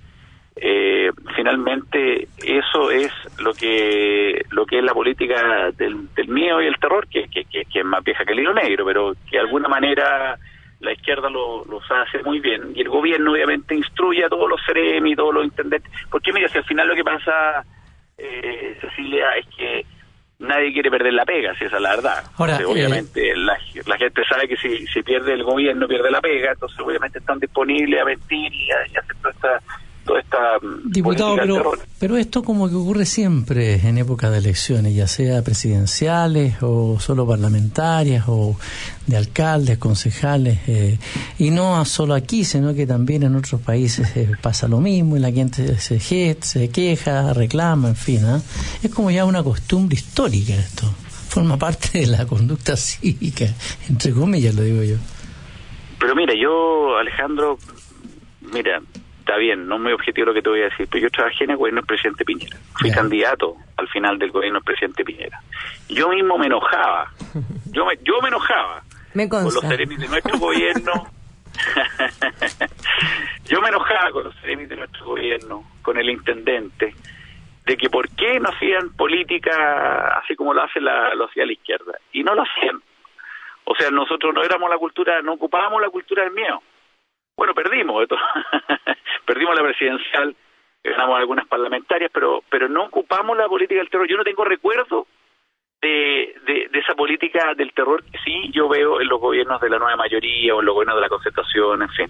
eh, 0.58 1.12
finalmente 1.36 2.28
eso 2.44 2.90
es 2.90 3.12
lo 3.40 3.54
que 3.54 4.46
lo 4.52 4.66
que 4.66 4.78
es 4.80 4.84
la 4.84 4.94
política 4.94 5.72
del, 5.72 6.14
del 6.14 6.28
miedo 6.30 6.62
y 6.62 6.68
el 6.68 6.78
terror 6.80 7.08
que, 7.08 7.28
que, 7.28 7.44
que, 7.44 7.66
es 7.74 7.86
más 7.86 8.02
vieja 8.04 8.24
que 8.24 8.32
el 8.32 8.40
hilo 8.40 8.54
negro 8.54 8.86
pero 8.86 9.14
que 9.30 9.36
de 9.36 9.40
alguna 9.40 9.68
manera 9.68 10.38
la 10.80 10.94
izquierda 10.94 11.30
lo, 11.30 11.66
los 11.66 11.84
hace 11.90 12.22
muy 12.24 12.40
bien. 12.40 12.74
Y 12.76 12.82
el 12.82 12.90
gobierno 12.90 13.32
obviamente 13.32 13.76
instruye 13.76 14.24
a 14.24 14.30
todos 14.30 14.50
los 14.50 14.62
seremi 14.66 15.16
todos 15.16 15.34
los 15.34 15.46
intendentes. 15.46 15.92
Porque 16.10 16.32
mira 16.32 16.48
si 16.50 16.58
al 16.58 16.66
final 16.66 16.88
lo 16.88 16.96
que 16.96 17.04
pasa 17.04 17.66
eh, 18.18 18.78
Cecilia 18.82 19.36
es 19.38 19.46
que 19.56 19.86
nadie 20.40 20.74
quiere 20.74 20.92
perder 20.92 21.14
la 21.14 21.26
pega, 21.26 21.56
si 21.56 21.66
esa 21.66 21.78
es 21.78 21.82
la 21.82 21.96
verdad. 21.96 22.24
Eh, 22.60 22.66
obviamente 22.66 23.36
la, 23.36 23.58
la, 23.86 23.98
gente 23.98 24.22
sabe 24.26 24.48
que 24.48 24.58
si, 24.58 24.86
si 24.88 25.02
pierde 25.02 25.34
el 25.34 25.44
gobierno, 25.44 25.88
pierde 25.88 26.12
la 26.12 26.22
pega, 26.22 26.52
entonces 26.52 26.80
obviamente 26.80 27.20
están 27.20 27.40
disponibles 27.40 28.02
a 28.02 28.06
mentir 28.06 28.54
y 28.54 28.72
a, 28.72 28.88
y 28.88 28.96
a 28.98 29.00
hacer 29.00 29.16
toda 29.22 29.32
esta 29.34 29.62
toda 30.06 30.20
esta 30.20 30.38
mm, 30.62 30.92
Diputado, 30.92 31.36
pero, 31.36 31.72
pero 32.00 32.18
esto 32.18 32.44
como 32.44 32.70
que 32.70 32.76
ocurre 32.76 33.06
siempre 33.06 33.76
en 33.76 33.98
época 33.98 34.30
de 34.30 34.38
elecciones, 34.38 34.96
ya 34.96 35.08
sea 35.08 35.42
presidenciales 35.42 36.56
o 36.62 37.00
solo 37.00 37.28
parlamentarias 37.28 38.26
o 38.28 38.56
de 39.08 39.18
alcaldes, 39.18 39.78
concejales, 39.78 40.60
eh, 40.68 40.98
y 41.38 41.52
no 41.52 41.84
solo 41.86 42.14
aquí, 42.14 42.44
sino 42.44 42.74
que 42.74 42.88
también 42.88 43.24
en 43.24 43.36
otros 43.36 43.62
países 43.62 44.16
eh, 44.16 44.32
pasa 44.42 44.68
lo 44.68 44.80
mismo 44.80 45.18
y 45.18 45.20
la 45.20 45.32
gente 45.32 45.78
se, 45.80 46.00
se 46.00 46.70
queja, 46.70 47.34
reclama, 47.34 47.90
en 47.90 47.96
fin. 47.96 48.26
¿ah? 48.26 48.42
Es 48.82 48.94
como 48.94 49.12
ya 49.12 49.26
una 49.26 49.44
costumbre 49.44 49.96
histórica 49.96 50.54
esto, 50.54 50.88
forma 51.30 51.58
parte 51.58 52.00
de 52.00 52.08
la 52.08 52.26
conducta 52.26 52.76
cívica, 52.78 53.46
entre 53.90 54.12
comillas 54.12 54.56
lo 54.56 54.64
digo 54.64 54.84
yo. 54.84 54.98
Pero 56.00 56.16
mira, 56.16 56.34
yo, 56.40 56.98
Alejandro, 56.98 57.58
mira, 58.54 58.82
está 59.26 59.38
bien, 59.38 59.68
no 59.68 59.80
muy 59.80 59.92
objetivo 59.92 60.28
lo 60.28 60.34
que 60.36 60.44
te 60.44 60.50
voy 60.50 60.62
a 60.62 60.66
decir, 60.66 60.88
pero 60.90 61.02
yo 61.02 61.10
trabajé 61.10 61.46
en 61.46 61.50
el 61.50 61.58
gobierno 61.58 61.82
del 61.82 61.88
presidente 61.88 62.24
Piñera. 62.24 62.58
Fui 62.80 62.92
candidato 62.92 63.56
al 63.76 63.88
final 63.88 64.20
del 64.20 64.30
gobierno 64.30 64.60
del 64.60 64.66
presidente 64.66 65.04
Piñera. 65.04 65.42
Yo 65.90 66.10
mismo 66.10 66.38
me 66.38 66.46
enojaba. 66.46 67.12
Yo 67.72 67.86
me, 67.88 67.98
yo 68.04 68.22
me 68.22 68.28
enojaba. 68.28 68.84
Me 69.16 69.28
Con 69.28 69.46
los 69.46 69.62
seremis 69.62 69.98
de 70.00 70.08
nuestro 70.08 70.38
gobierno. 70.38 70.94
yo 73.46 73.62
me 73.62 73.70
enojaba 73.70 74.12
con 74.12 74.26
los 74.26 74.36
seremis 74.36 74.70
de 74.70 74.76
nuestro 74.76 75.06
gobierno, 75.06 75.64
con 75.82 75.98
el 75.98 76.08
intendente, 76.08 76.94
de 77.66 77.78
que 77.78 77.90
por 77.90 78.08
qué 78.10 78.40
no 78.40 78.50
hacían 78.50 78.92
política 78.96 80.20
así 80.20 80.36
como 80.36 80.54
lo 80.54 80.62
hace 80.62 80.80
la, 80.80 81.16
lo 81.16 81.26
hacía 81.26 81.48
la 81.48 81.54
izquierda. 81.54 81.94
Y 82.14 82.24
no 82.24 82.36
lo 82.36 82.44
hacían. 82.44 82.80
O 83.64 83.74
sea, 83.76 83.90
nosotros 83.90 84.36
no 84.36 84.44
éramos 84.44 84.70
la 84.70 84.78
cultura, 84.78 85.24
no 85.24 85.34
ocupábamos 85.34 85.82
la 85.82 85.90
cultura 85.90 86.24
del 86.24 86.34
miedo. 86.34 86.62
Bueno, 87.38 87.54
perdimos, 87.54 88.08
perdimos 89.26 89.56
la 89.56 89.64
presidencial, 89.64 90.36
ganamos 90.84 91.18
algunas 91.20 91.48
parlamentarias, 91.48 92.12
pero 92.14 92.44
pero 92.50 92.70
no 92.70 92.86
ocupamos 92.86 93.38
la 93.38 93.48
política 93.48 93.80
del 93.80 93.90
terror. 93.90 94.08
Yo 94.08 94.18
no 94.18 94.24
tengo 94.24 94.46
recuerdo 94.46 95.08
de, 95.82 96.34
de, 96.46 96.80
esa 96.80 96.96
política 96.96 97.54
del 97.56 97.74
terror 97.74 98.04
que 98.04 98.18
sí 98.24 98.52
yo 98.52 98.68
veo 98.70 99.02
en 99.02 99.08
los 99.08 99.20
gobiernos 99.20 99.60
de 99.62 99.70
la 99.70 99.78
nueva 99.78 99.98
mayoría 99.98 100.56
o 100.56 100.60
en 100.60 100.66
los 100.66 100.74
gobiernos 100.74 100.96
de 100.96 101.02
la 101.02 101.10
concertación, 101.10 101.82
en 101.82 101.90
fin. 101.90 102.08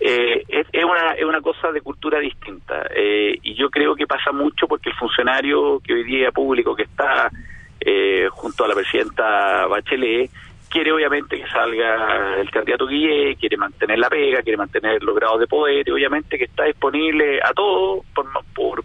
Eh, 0.00 0.42
es, 0.48 0.66
es, 0.72 0.84
una, 0.84 1.12
es 1.12 1.24
una 1.24 1.40
cosa 1.40 1.70
de 1.70 1.80
cultura 1.80 2.18
distinta 2.18 2.88
eh, 2.92 3.38
y 3.40 3.54
yo 3.54 3.70
creo 3.70 3.94
que 3.94 4.06
pasa 4.06 4.32
mucho 4.32 4.66
porque 4.66 4.90
el 4.90 4.96
funcionario 4.96 5.78
que 5.78 5.94
hoy 5.94 6.02
día 6.02 6.32
público 6.32 6.74
que 6.74 6.82
está 6.84 7.30
eh, 7.78 8.26
junto 8.32 8.64
a 8.64 8.68
la 8.68 8.74
presidenta 8.74 9.66
Bachelet 9.66 10.28
quiere 10.72 10.90
obviamente 10.90 11.36
que 11.36 11.46
salga 11.48 12.40
el 12.40 12.50
candidato 12.50 12.86
Guille, 12.86 13.36
quiere 13.36 13.58
mantener 13.58 13.98
la 13.98 14.08
pega, 14.08 14.42
quiere 14.42 14.56
mantener 14.56 15.02
los 15.02 15.14
grados 15.14 15.38
de 15.38 15.46
poder 15.46 15.86
y 15.86 15.90
obviamente 15.92 16.38
que 16.38 16.44
está 16.44 16.64
disponible 16.64 17.40
a 17.42 17.52
todo 17.52 18.02
por, 18.14 18.26
por, 18.54 18.84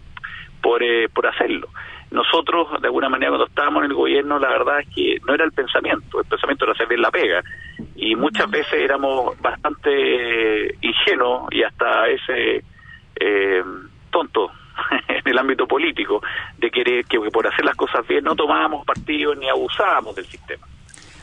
por, 0.60 0.82
eh, 0.82 1.08
por 1.08 1.26
hacerlo. 1.26 1.68
Nosotros, 2.10 2.80
de 2.80 2.88
alguna 2.88 3.08
manera, 3.08 3.30
cuando 3.30 3.46
estábamos 3.46 3.84
en 3.84 3.90
el 3.90 3.96
gobierno, 3.96 4.38
la 4.38 4.48
verdad 4.48 4.80
es 4.80 4.88
que 4.94 5.16
no 5.26 5.34
era 5.34 5.46
el 5.46 5.52
pensamiento, 5.52 6.20
el 6.20 6.26
pensamiento 6.26 6.64
era 6.66 6.74
hacer 6.74 6.88
bien 6.88 7.00
la 7.00 7.10
pega. 7.10 7.42
Y 7.96 8.14
muchas 8.14 8.50
veces 8.50 8.74
éramos 8.74 9.40
bastante 9.40 10.74
ingenuos 10.82 11.48
y 11.50 11.62
hasta 11.62 12.08
ese 12.08 12.64
eh, 13.18 13.62
tonto 14.10 14.50
en 15.08 15.22
el 15.24 15.38
ámbito 15.38 15.66
político, 15.66 16.22
de 16.58 16.70
querer 16.70 17.04
que 17.06 17.18
por 17.30 17.46
hacer 17.46 17.64
las 17.64 17.76
cosas 17.76 18.06
bien 18.06 18.24
no 18.24 18.34
tomábamos 18.34 18.84
partido 18.84 19.34
ni 19.34 19.48
abusábamos 19.48 20.14
del 20.14 20.26
sistema. 20.26 20.66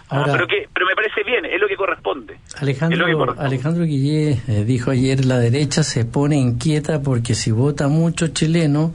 Ah, 0.10 0.24
pero, 0.32 0.48
que, 0.48 0.68
pero 0.72 0.86
me 0.86 0.96
parece 0.96 1.24
bien, 1.24 1.46
es 1.46 1.60
lo 1.60 1.68
que 1.68 1.76
corresponde. 1.76 2.38
Alejandro, 2.60 3.36
Alejandro 3.40 3.86
Guillé 3.86 4.40
eh, 4.48 4.64
dijo 4.64 4.92
ayer, 4.92 5.26
la 5.26 5.40
derecha 5.40 5.82
se 5.82 6.06
pone 6.06 6.38
inquieta 6.38 7.02
porque 7.02 7.34
si 7.34 7.52
vota 7.52 7.88
mucho 7.88 8.28
chileno 8.28 8.94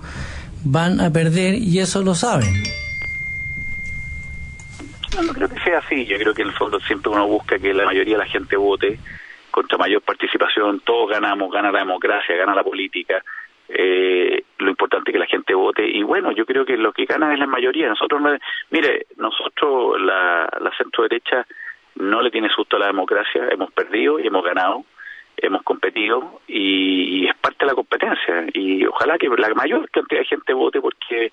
van 0.65 1.01
a 1.01 1.13
perder 1.13 1.55
y 1.55 1.81
eso 1.81 2.03
lo 2.03 2.15
saben. 2.15 2.63
No, 5.17 5.23
no 5.23 5.33
creo 5.33 5.49
que 5.49 5.61
sea 5.61 5.79
así, 5.79 6.07
yo 6.07 6.17
creo 6.19 6.33
que 6.33 6.43
en 6.43 6.49
el 6.49 6.55
fondo 6.55 6.79
siempre 6.81 7.11
uno 7.11 7.27
busca 7.27 7.59
que 7.59 7.75
la 7.75 7.85
mayoría 7.85 8.15
de 8.15 8.25
la 8.25 8.31
gente 8.31 8.57
vote 8.57 8.99
contra 9.51 9.79
mayor 9.79 10.03
participación, 10.03 10.81
todos 10.81 11.11
ganamos, 11.11 11.51
gana 11.51 11.73
la 11.73 11.81
democracia, 11.81 12.37
gana 12.37 12.55
la 12.55 12.63
política, 12.63 13.21
eh, 13.69 14.45
lo 14.61 14.71
importante 14.71 15.11
es 15.11 15.15
que 15.15 15.19
la 15.19 15.27
gente 15.27 15.55
vote. 15.55 15.87
Y 15.87 16.03
bueno, 16.03 16.33
yo 16.33 16.47
creo 16.47 16.65
que 16.65 16.77
lo 16.77 16.93
que 16.93 17.05
gana 17.05 17.33
es 17.33 17.39
la 17.39 17.47
mayoría. 17.47 17.89
Nosotros, 17.89 18.21
no, 18.21 18.37
mire, 18.71 19.07
nosotros 19.17 20.01
la, 20.01 20.49
la 20.61 20.71
centro 20.77 21.05
derecha 21.05 21.47
no 21.97 22.23
le 22.23 22.31
tiene 22.31 22.49
susto 22.49 22.77
a 22.77 22.81
la 22.81 22.87
democracia, 22.87 23.49
hemos 23.51 23.71
perdido 23.73 24.19
y 24.19 24.27
hemos 24.27 24.45
ganado, 24.45 24.85
hemos 25.37 25.63
competido 25.63 26.41
y, 26.47 27.27
es 27.27 27.35
parte 27.37 27.59
de 27.61 27.67
la 27.67 27.75
competencia. 27.75 28.47
Y 28.55 28.87
ojalá 28.87 29.19
que 29.19 29.29
la 29.29 29.55
mayor 29.55 29.89
cantidad 29.91 30.21
de 30.21 30.27
gente 30.27 30.53
vote 30.53 30.81
porque 30.81 31.33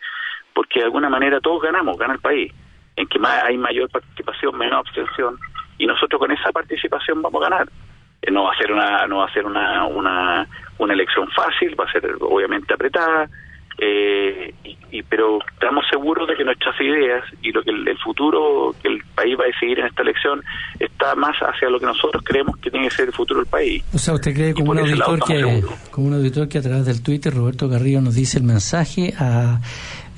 porque 0.53 0.79
de 0.79 0.85
alguna 0.85 1.07
manera 1.07 1.39
todos 1.39 1.61
ganamos, 1.61 1.97
gana 1.99 2.13
el 2.13 2.19
país, 2.19 2.51
en 2.95 3.07
que 3.07 3.19
más 3.19 3.43
hay 3.43 3.57
mayor 3.59 3.89
participación, 3.91 4.57
menos 4.57 4.79
abstención. 4.79 5.37
Y 5.77 5.85
nosotros 5.85 6.19
con 6.19 6.31
esa 6.31 6.51
participación 6.51 7.21
vamos 7.21 7.41
a 7.43 7.49
ganar. 7.49 7.69
No 8.31 8.43
va 8.43 8.51
a 8.51 8.57
ser 8.57 8.71
una 8.71 9.07
no 9.07 9.17
va 9.17 9.25
a 9.25 9.33
ser 9.33 9.45
una, 9.45 9.85
una 9.85 10.47
una 10.79 10.93
elección 10.93 11.27
fácil, 11.29 11.79
va 11.79 11.85
a 11.85 11.91
ser 11.91 12.03
obviamente 12.21 12.73
apretada, 12.73 13.29
eh, 13.79 14.53
y, 14.91 15.03
pero 15.03 15.37
estamos 15.53 15.85
seguros 15.91 16.27
de 16.27 16.35
que 16.35 16.43
nuestras 16.43 16.79
ideas 16.81 17.23
y 17.43 17.51
lo 17.51 17.61
que 17.61 17.69
el, 17.69 17.97
futuro 17.99 18.73
que 18.81 18.87
el 18.87 19.03
país 19.13 19.37
va 19.39 19.43
a 19.43 19.47
decidir 19.47 19.79
en 19.79 19.85
esta 19.85 20.01
elección 20.01 20.43
está 20.79 21.13
más 21.13 21.35
hacia 21.41 21.69
lo 21.69 21.79
que 21.79 21.85
nosotros 21.85 22.23
creemos 22.25 22.57
que 22.57 22.71
tiene 22.71 22.87
que 22.89 22.95
ser 22.95 23.07
el 23.09 23.13
futuro 23.13 23.41
del 23.41 23.49
país. 23.49 23.83
O 23.93 23.99
sea, 23.99 24.15
usted 24.15 24.33
cree 24.33 24.53
como 24.55 24.71
un 24.71 24.79
auditor 24.79 25.19
que 25.23 25.63
como 25.91 26.07
un 26.07 26.13
auditor 26.15 26.49
que 26.49 26.57
a 26.57 26.61
través 26.61 26.85
del 26.85 27.03
Twitter 27.03 27.31
Roberto 27.31 27.69
Carrillo 27.69 28.01
nos 28.01 28.15
dice 28.15 28.39
el 28.39 28.45
mensaje 28.45 29.13
a 29.19 29.59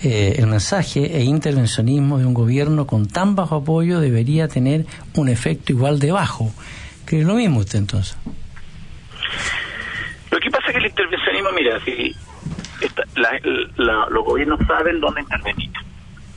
eh, 0.01 0.35
el 0.37 0.47
mensaje 0.47 1.17
e 1.17 1.23
intervencionismo 1.23 2.17
de 2.17 2.25
un 2.25 2.33
gobierno 2.33 2.87
con 2.87 3.09
tan 3.09 3.35
bajo 3.35 3.57
apoyo 3.57 3.99
debería 3.99 4.47
tener 4.47 4.85
un 5.15 5.27
efecto 5.27 5.73
igual 5.73 5.99
de 5.99 6.13
bajo. 6.13 6.53
¿Cree 7.09 7.23
lo 7.23 7.33
mismo 7.33 7.61
usted 7.61 7.79
entonces? 7.79 8.15
Lo 10.29 10.39
que 10.39 10.51
pasa 10.51 10.67
es 10.67 10.73
que 10.73 10.77
el 10.77 10.85
intervencionismo, 10.85 11.51
mira, 11.53 11.79
si 11.79 12.15
los 13.75 14.25
gobiernos 14.25 14.59
saben 14.67 14.99
dónde 14.99 15.21
intervenir. 15.21 15.71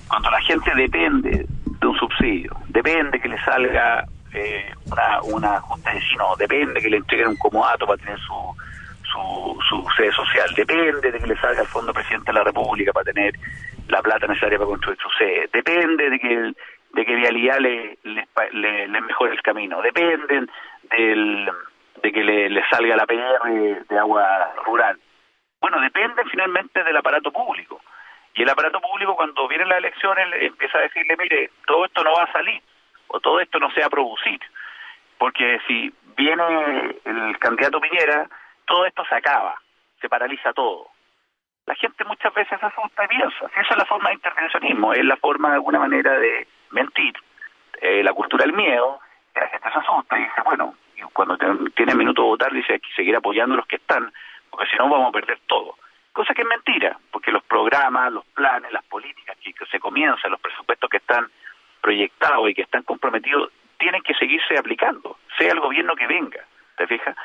Cuando 0.09 0.31
la 0.31 0.41
gente 0.41 0.75
depende 0.75 1.47
de 1.79 1.87
un 1.87 1.99
subsidio, 1.99 2.57
depende 2.69 3.21
que 3.21 3.29
le 3.29 3.38
salga 3.45 4.07
eh, 4.33 4.73
una, 4.91 5.21
una 5.25 5.61
junta 5.61 5.91
de 5.91 5.97
vecinos, 5.97 6.38
depende 6.38 6.81
que 6.81 6.88
le 6.88 6.97
entreguen 6.97 7.29
un 7.29 7.37
comodato 7.37 7.87
para 7.87 7.99
tener 7.99 8.19
su, 8.21 8.57
su, 9.12 9.59
su 9.69 9.87
sede 9.95 10.12
social, 10.12 10.55
depende 10.57 11.12
de 11.12 11.19
que 11.19 11.26
le 11.26 11.37
salga 11.37 11.61
al 11.61 11.69
Fondo 11.69 11.93
Presidente 11.93 12.33
de 12.33 12.38
la 12.38 12.45
República 12.45 12.95
para 12.95 13.12
tener 13.12 13.35
la 13.88 14.00
plata 14.00 14.26
necesaria 14.26 14.57
para 14.57 14.69
construir 14.69 14.99
su 14.99 15.09
sede, 15.19 15.50
depende 15.52 16.09
de 16.09 16.19
que 16.19 16.52
de 16.92 17.06
que 17.06 17.14
Vialidad 17.14 17.58
le, 17.58 17.99
le, 18.04 18.88
le 18.88 19.00
mejore 19.00 19.32
el 19.32 19.42
camino, 19.42 19.80
dependen 19.80 20.50
del 20.90 21.50
de 22.02 22.12
que 22.12 22.25
le, 22.25 22.68
salga 22.68 22.96
la 22.96 23.06
PR 23.06 23.84
de 23.88 23.99
agua 23.99 24.52
rural. 24.64 24.99
Bueno, 25.61 25.80
depende 25.80 26.25
finalmente 26.30 26.82
del 26.82 26.96
aparato 26.96 27.30
público. 27.30 27.80
Y 28.34 28.42
el 28.42 28.49
aparato 28.49 28.80
público 28.80 29.14
cuando 29.14 29.46
vienen 29.46 29.68
las 29.68 29.78
elecciones 29.78 30.26
empieza 30.40 30.78
a 30.78 30.82
decirle, 30.82 31.16
mire, 31.18 31.50
todo 31.66 31.84
esto 31.84 32.02
no 32.02 32.12
va 32.14 32.25
a 32.25 32.32
salir 32.32 32.61
o 33.08 33.20
todo 33.20 33.40
esto 33.40 33.58
no 33.58 33.70
se 33.70 33.80
va 33.80 33.87
a 33.87 33.90
producir. 33.90 34.40
Porque 35.18 35.61
si 35.66 35.92
viene 36.16 36.96
el 37.04 37.38
candidato 37.38 37.80
Piñera, 37.80 38.28
todo 38.66 38.87
esto 38.87 39.04
se 39.04 39.14
acaba, 39.14 39.54
se 40.00 40.08
paraliza 40.08 40.52
todo. 40.52 40.88
La 41.66 41.75
gente 41.76 42.04
muchas 42.04 42.34
veces 42.34 42.61
asusta 42.61 43.04
y 43.04 43.08
piensa. 43.08 43.46
Esa 43.46 43.70
es 43.70 43.76
la 43.76 43.84
forma 43.84 44.08
de 44.08 44.16
intervencionismo, 44.16 44.92
es 44.94 45.04
la 45.04 45.16
forma 45.16 45.50
de 45.50 45.54
alguna 45.54 45.78
manera 45.78 46.18
de 46.18 46.49
mentir. 46.73 47.14
Eh, 47.81 48.02
la 48.02 48.12
cultura 48.12 48.45
del 48.45 48.55
miedo, 48.55 49.00
la 49.35 49.49
gente 49.49 49.71
se 49.71 49.79
asusta 49.79 50.19
y 50.19 50.25
dice, 50.25 50.43
bueno, 50.45 50.75
cuando 51.12 51.37
tiene 51.75 51.95
minuto 51.95 52.23
de 52.23 52.29
votar 52.29 52.52
dice 52.52 52.75
hay 52.75 52.81
que 52.81 52.93
seguir 52.95 53.17
apoyando 53.17 53.55
a 53.55 53.59
los 53.59 53.67
que 53.67 53.76
están, 53.76 54.12
porque 54.50 54.67
si 54.71 54.76
no 54.76 54.88
vamos 54.88 55.09
a 55.09 55.12
perder 55.12 55.38
todo. 55.47 55.76
Cosa 56.12 56.35
que 56.35 56.43
es 56.43 56.49
mentira, 56.49 56.99
porque 57.11 57.33
los 57.33 57.43
programas, 57.45 58.12
los 58.12 58.25
planes, 58.26 58.73
las 58.73 58.85
políticas 58.85 59.37
que, 59.38 59.52
se 59.71 59.81
comienzan, 59.81 60.31
los 60.31 60.41
presupuestos 60.41 60.91
que 60.91 60.99
están 60.99 61.31
proyectados 61.81 62.50
y 62.50 62.55
que 62.55 62.62
están 62.62 62.83
comprometidos, 62.83 63.50
tienen 63.79 64.02
que 64.02 64.14
seguirse 64.14 64.59
aplicando, 64.59 65.19
sea 65.38 65.52
el 65.52 65.61
gobierno 65.61 65.97
que 65.97 66.07
venga, 66.07 66.45
¿te 66.76 66.87
fijas? 66.87 67.17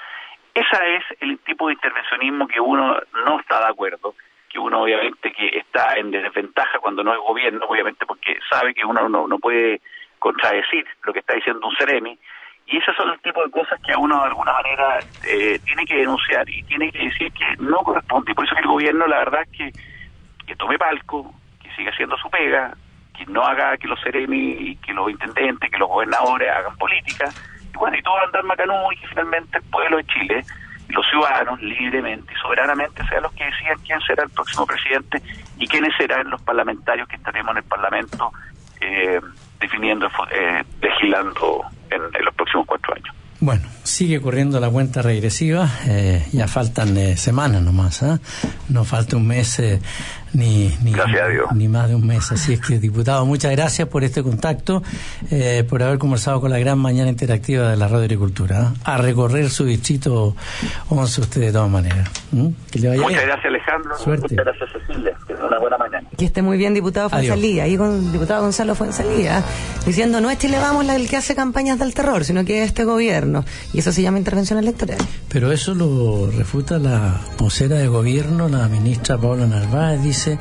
Ese 0.53 0.95
es 0.95 1.03
el 1.19 1.37
tipo 1.39 1.67
de 1.67 1.73
intervencionismo 1.73 2.47
que 2.47 2.59
uno 2.59 2.99
no 3.25 3.39
está 3.39 3.59
de 3.59 3.67
acuerdo, 3.67 4.15
que 4.57 4.61
uno 4.61 4.81
obviamente 4.81 5.31
que 5.31 5.59
está 5.59 5.93
en 5.97 6.09
desventaja 6.09 6.79
cuando 6.79 7.03
no 7.03 7.13
es 7.13 7.19
gobierno, 7.19 7.65
obviamente 7.67 8.05
porque 8.07 8.39
sabe 8.49 8.73
que 8.73 8.83
uno 8.83 9.07
no, 9.07 9.27
no 9.27 9.37
puede 9.37 9.81
contradecir 10.17 10.83
lo 11.03 11.13
que 11.13 11.19
está 11.19 11.35
diciendo 11.35 11.67
un 11.67 11.75
Ceremi, 11.75 12.17
y 12.65 12.77
esos 12.77 12.95
son 12.95 13.09
los 13.09 13.21
tipos 13.21 13.45
de 13.45 13.51
cosas 13.51 13.79
que 13.85 13.93
a 13.93 13.99
uno 13.99 14.19
de 14.19 14.27
alguna 14.27 14.51
manera 14.53 14.99
eh, 15.29 15.59
tiene 15.63 15.85
que 15.85 15.97
denunciar 15.97 16.49
y 16.49 16.63
tiene 16.63 16.91
que 16.91 17.05
decir 17.05 17.31
que 17.31 17.45
no 17.59 17.77
corresponde. 17.77 18.31
Y 18.31 18.35
por 18.35 18.43
eso 18.45 18.55
que 18.55 18.61
el 18.61 18.67
gobierno, 18.67 19.07
la 19.07 19.19
verdad, 19.19 19.41
es 19.43 19.57
que, 19.57 19.71
que 20.45 20.55
tome 20.57 20.77
palco, 20.77 21.33
que 21.61 21.71
siga 21.75 21.91
haciendo 21.91 22.17
su 22.17 22.29
pega, 22.29 22.75
que 23.17 23.25
no 23.27 23.43
haga 23.43 23.77
que 23.77 23.87
los 23.87 24.01
seremi, 24.01 24.75
que 24.85 24.91
los 24.91 25.09
intendentes, 25.09 25.71
que 25.71 25.77
los 25.77 25.87
gobernadores 25.87 26.49
hagan 26.49 26.75
política. 26.77 27.29
Y 27.73 27.77
bueno, 27.77 27.95
y 27.95 28.01
todo 28.01 28.17
andar 28.17 28.43
macanú 28.43 28.91
y 28.91 28.97
que 28.97 29.07
finalmente 29.07 29.59
el 29.59 29.63
pueblo 29.69 29.97
de 29.97 30.05
Chile, 30.07 30.43
los 30.89 31.05
ciudadanos, 31.09 31.61
libremente 31.61 32.33
y 32.33 32.35
soberanamente 32.37 33.03
sean 33.07 33.23
los 33.23 33.33
que 33.33 33.45
decidan 33.45 33.77
quién 33.85 33.99
será 34.01 34.23
el 34.23 34.29
próximo 34.29 34.65
presidente 34.65 35.21
y 35.57 35.67
quiénes 35.67 35.95
serán 35.97 36.29
los 36.29 36.41
parlamentarios 36.41 37.07
que 37.07 37.17
estaremos 37.17 37.51
en 37.51 37.57
el 37.57 37.63
Parlamento 37.63 38.31
eh, 38.79 39.19
definiendo, 39.59 40.07
eh, 40.31 40.63
legislando 40.81 41.63
en, 41.89 42.01
los 42.23 42.33
próximos 42.35 42.65
cuatro 42.67 42.93
años. 42.93 43.15
Bueno, 43.39 43.61
sigue 43.83 44.19
corriendo 44.19 44.59
la 44.59 44.67
cuenta 44.67 45.03
regresiva, 45.03 45.69
eh, 45.85 46.25
ya 46.31 46.47
faltan 46.47 46.97
eh, 46.97 47.17
semanas 47.17 47.61
nomás, 47.61 48.01
¿ah? 48.01 48.19
no 48.67 48.83
falta 48.83 49.15
un 49.15 49.27
mes 49.27 49.59
eh, 49.59 49.79
ni, 50.33 50.69
ni, 50.81 50.95
ni, 51.53 51.67
más 51.67 51.87
de 51.87 51.93
un 51.93 52.07
mes. 52.07 52.31
Así 52.31 52.53
es 52.53 52.61
que, 52.61 52.79
diputado, 52.79 53.27
muchas 53.27 53.51
gracias 53.51 53.87
por 53.89 54.03
este 54.03 54.23
contacto, 54.23 54.81
por 55.69 55.83
haber 55.83 55.99
conversado 55.99 56.41
con 56.41 56.49
la 56.49 56.57
gran 56.57 56.79
mañana 56.79 57.09
interactiva 57.09 57.69
de 57.69 57.77
la 57.77 57.87
Radio 57.87 58.05
Agricultura. 58.05 58.73
¿ah? 58.83 58.95
A 58.95 58.97
recorrer 58.97 59.51
su 59.51 59.65
distrito 59.65 60.35
11 60.89 61.21
usted 61.21 61.41
de 61.41 61.51
todas 61.51 61.69
maneras. 61.69 62.09
Que 62.71 62.79
le 62.79 62.89
vaya 62.89 63.01
muchas 63.03 63.23
gracias, 63.23 63.45
Alejandro. 63.45 63.97
Suerte. 63.99 64.27
Muchas 64.31 64.45
gracias, 64.45 64.69
Cecilia. 64.71 65.17
Que 65.27 65.33
una 65.33 65.59
buena 65.59 65.77
mañana. 65.77 65.96
Que 66.17 66.25
esté 66.25 66.41
muy 66.41 66.57
bien, 66.57 66.73
diputado 66.73 67.09
Fuenzalía. 67.09 67.63
Ahí 67.63 67.77
con 67.77 68.11
diputado 68.11 68.41
Gonzalo 68.41 68.73
Fuenzalía, 68.73 69.43
diciendo 69.85 70.19
no 70.19 70.31
es 70.31 70.39
Chile 70.39 70.57
Vamos 70.57 70.87
el 70.89 71.07
que 71.07 71.15
hace 71.15 71.35
campañas 71.35 71.77
del 71.77 71.93
terror, 71.93 72.25
sino 72.25 72.43
que 72.43 72.63
es 72.63 72.69
este 72.69 72.85
gobierno. 72.85 73.45
Y 73.71 73.79
eso 73.79 73.91
se 73.91 74.01
llama 74.01 74.17
intervención 74.17 74.57
electoral. 74.57 74.97
Pero 75.29 75.51
eso 75.51 75.75
lo 75.75 76.31
refuta 76.31 76.79
la 76.79 77.21
vocera 77.37 77.75
de 77.75 77.87
gobierno, 77.87 78.49
la 78.49 78.67
ministra 78.67 79.17
Paula 79.17 79.45
Narváez, 79.45 80.01
dice, 80.01 80.39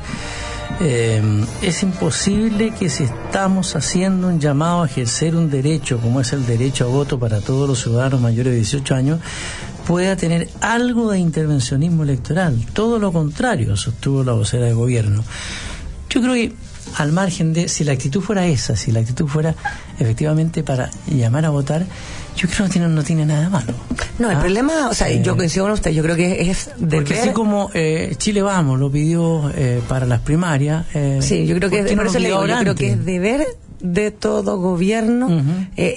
eh, 0.79 1.21
es 1.61 1.83
imposible 1.83 2.71
que 2.71 2.89
si 2.89 3.03
estamos 3.03 3.75
haciendo 3.75 4.27
un 4.27 4.39
llamado 4.39 4.83
a 4.83 4.85
ejercer 4.87 5.35
un 5.35 5.49
derecho, 5.49 5.99
como 5.99 6.21
es 6.21 6.33
el 6.33 6.45
derecho 6.45 6.85
a 6.85 6.87
voto 6.87 7.19
para 7.19 7.39
todos 7.39 7.67
los 7.67 7.81
ciudadanos 7.81 8.21
mayores 8.21 8.53
de 8.53 8.57
18 8.57 8.95
años, 8.95 9.19
pueda 9.87 10.17
tener 10.17 10.49
algo 10.59 11.11
de 11.11 11.19
intervencionismo 11.19 12.03
electoral. 12.03 12.65
Todo 12.73 12.99
lo 12.99 13.13
contrario, 13.13 13.77
sostuvo 13.77 14.21
la 14.21 14.33
vocera 14.33 14.65
de 14.65 14.73
gobierno. 14.73 15.23
Yo 16.09 16.21
creo 16.21 16.33
que 16.33 16.53
al 16.97 17.13
margen 17.13 17.53
de 17.53 17.69
si 17.69 17.85
la 17.85 17.93
actitud 17.93 18.21
fuera 18.21 18.45
esa, 18.45 18.75
si 18.75 18.91
la 18.91 18.99
actitud 18.99 19.27
fuera 19.27 19.55
efectivamente 19.97 20.61
para 20.61 20.89
llamar 21.07 21.45
a 21.45 21.49
votar, 21.51 21.85
yo 22.35 22.49
creo 22.49 22.69
que 22.69 22.79
no 22.79 23.03
tiene, 23.03 23.25
nada 23.25 23.43
de 23.43 23.49
malo. 23.49 23.73
No, 24.19 24.29
el 24.29 24.37
¿Ah? 24.37 24.41
problema, 24.41 24.89
o 24.89 24.93
sea, 24.93 25.09
yo 25.09 25.37
coincido 25.37 25.65
con 25.65 25.73
usted, 25.73 25.91
yo 25.91 26.03
creo 26.03 26.17
que 26.17 26.49
es 26.49 26.69
de 26.77 26.97
Porque 26.97 27.19
así 27.19 27.29
como 27.29 27.71
eh, 27.73 28.13
Chile 28.17 28.41
Vamos 28.41 28.79
lo 28.79 28.91
pidió 28.91 29.49
eh, 29.55 29.81
para 29.87 30.05
las 30.05 30.19
primarias. 30.19 30.85
Eh, 30.93 31.19
sí, 31.21 31.47
yo 31.47 31.55
creo 31.55 31.69
que, 31.69 31.79
es, 31.79 31.89
yo 31.89 32.59
creo 32.59 32.75
que 32.75 32.89
es 32.89 33.05
deber 33.05 33.47
de 33.79 34.11
todo 34.11 34.59
gobierno 34.59 35.29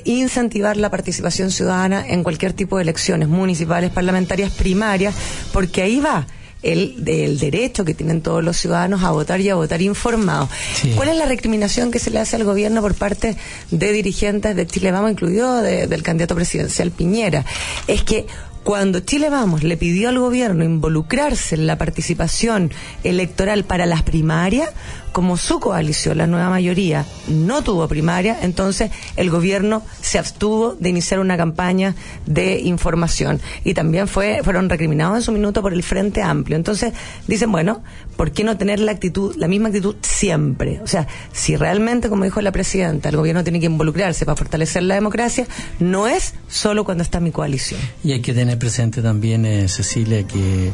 incentivar 0.04 0.76
la 0.76 0.90
participación 0.90 1.50
ciudadana 1.50 2.06
en 2.06 2.22
cualquier 2.22 2.52
tipo 2.52 2.76
de 2.76 2.82
elecciones 2.82 3.28
municipales, 3.28 3.90
parlamentarias, 3.90 4.52
primarias, 4.52 5.14
porque 5.52 5.82
ahí 5.82 6.00
va 6.00 6.26
el, 6.62 7.04
del 7.04 7.38
derecho 7.38 7.84
que 7.84 7.94
tienen 7.94 8.20
todos 8.20 8.44
los 8.44 8.56
ciudadanos 8.56 9.02
a 9.02 9.10
votar 9.10 9.40
y 9.40 9.49
a 9.49 9.54
votar 9.54 9.82
informados. 9.82 10.49
¿Cuál 10.96 11.08
es 11.08 11.16
la 11.16 11.26
recriminación 11.26 11.90
que 11.90 11.99
se 11.99 12.10
le 12.10 12.18
hace 12.18 12.37
al 12.37 12.44
gobierno 12.44 12.80
por 12.80 12.94
parte 12.94 13.37
de 13.70 13.92
dirigentes 13.92 14.54
de 14.56 14.66
Chile 14.66 14.92
Vamos, 14.92 15.12
incluido 15.12 15.62
del 15.62 16.02
candidato 16.02 16.34
presidencial 16.34 16.90
Piñera? 16.90 17.44
Es 17.87 18.02
que 18.02 18.26
cuando 18.62 19.00
Chile 19.00 19.30
Vamos 19.30 19.62
le 19.62 19.76
pidió 19.76 20.10
al 20.10 20.18
gobierno 20.18 20.64
involucrarse 20.64 21.54
en 21.54 21.66
la 21.66 21.78
participación 21.78 22.70
electoral 23.04 23.64
para 23.64 23.87
las 23.87 24.02
primarias, 24.02 24.68
como 25.12 25.37
su 25.37 25.61
coalición, 25.61 26.19
la 26.19 26.26
nueva 26.26 26.49
mayoría, 26.50 27.07
no 27.29 27.62
tuvo 27.62 27.87
primaria, 27.88 28.38
entonces 28.43 28.90
el 29.17 29.31
gobierno 29.31 29.83
se 30.00 30.19
abstuvo 30.19 30.75
de 30.75 30.88
iniciar 30.88 31.21
una 31.21 31.37
campaña 31.37 31.95
de 32.26 32.61
información. 32.61 33.40
Y 33.64 33.75
también 33.75 34.09
fue, 34.09 34.40
fueron 34.43 34.69
recriminados 34.69 35.17
en 35.17 35.23
su 35.23 35.33
minuto 35.33 35.62
por 35.62 35.73
el 35.73 35.83
Frente 35.83 36.23
Amplio. 36.23 36.57
Entonces 36.57 36.93
dicen, 37.26 37.50
bueno, 37.52 37.83
¿por 38.17 38.33
qué 38.33 38.45
no 38.45 38.57
tener 38.57 38.81
la 38.81 38.93
actitud, 38.93 39.35
la 39.37 39.49
misma 39.49 39.69
actitud 39.69 39.97
siempre? 40.02 40.81
O 40.83 40.87
sea, 40.87 41.07
si 41.33 41.57
realmente, 41.57 42.09
como 42.09 42.25
dijo 42.25 42.40
la 42.40 42.52
presidenta, 42.52 43.09
el 43.09 43.17
gobierno 43.17 43.43
tiene 43.43 43.61
que 43.61 43.67
involucrarse 43.67 44.25
para 44.25 44.37
fortalecer 44.37 44.83
la 44.83 44.95
democracia, 44.95 45.47
no 45.79 46.07
es 46.07 46.35
solo 46.49 46.85
cuando 46.85 47.02
está 47.02 47.21
mi 47.21 47.31
coalición. 47.31 47.81
Y 48.05 48.12
hay 48.12 48.21
que 48.21 48.35
tener 48.35 48.59
presente 48.59 49.02
también, 49.02 49.45
eh, 49.45 49.69
Cecilia, 49.69 50.26
que 50.26 50.73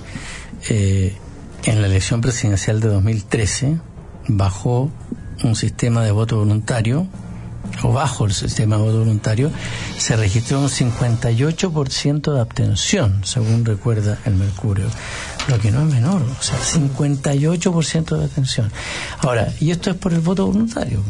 eh, 0.69 1.15
en 1.65 1.81
la 1.81 1.87
elección 1.89 2.21
presidencial 2.21 2.81
de 2.81 2.89
2013, 2.89 3.79
bajo 4.29 4.91
un 5.45 5.57
sistema 5.57 6.03
de 6.03 6.11
voto 6.11 6.39
voluntario, 6.39 7.07
o 7.83 7.93
bajo 7.93 8.25
el 8.25 8.33
sistema 8.33 8.77
de 8.77 8.83
voto 8.83 8.99
voluntario, 8.99 9.51
se 9.99 10.17
registró 10.17 10.61
un 10.61 10.69
58% 10.69 12.33
de 12.33 12.41
abstención, 12.41 13.21
según 13.25 13.65
recuerda 13.65 14.19
el 14.25 14.35
Mercurio, 14.35 14.87
lo 15.49 15.59
que 15.59 15.71
no 15.71 15.81
es 15.81 15.93
menor, 15.93 16.23
o 16.23 16.43
sea, 16.43 16.59
58% 16.59 18.17
de 18.17 18.25
abstención. 18.25 18.71
Ahora, 19.21 19.53
y 19.61 19.71
esto 19.71 19.91
es 19.91 19.97
por 19.97 20.13
el 20.13 20.21
voto 20.21 20.47
voluntario, 20.47 21.03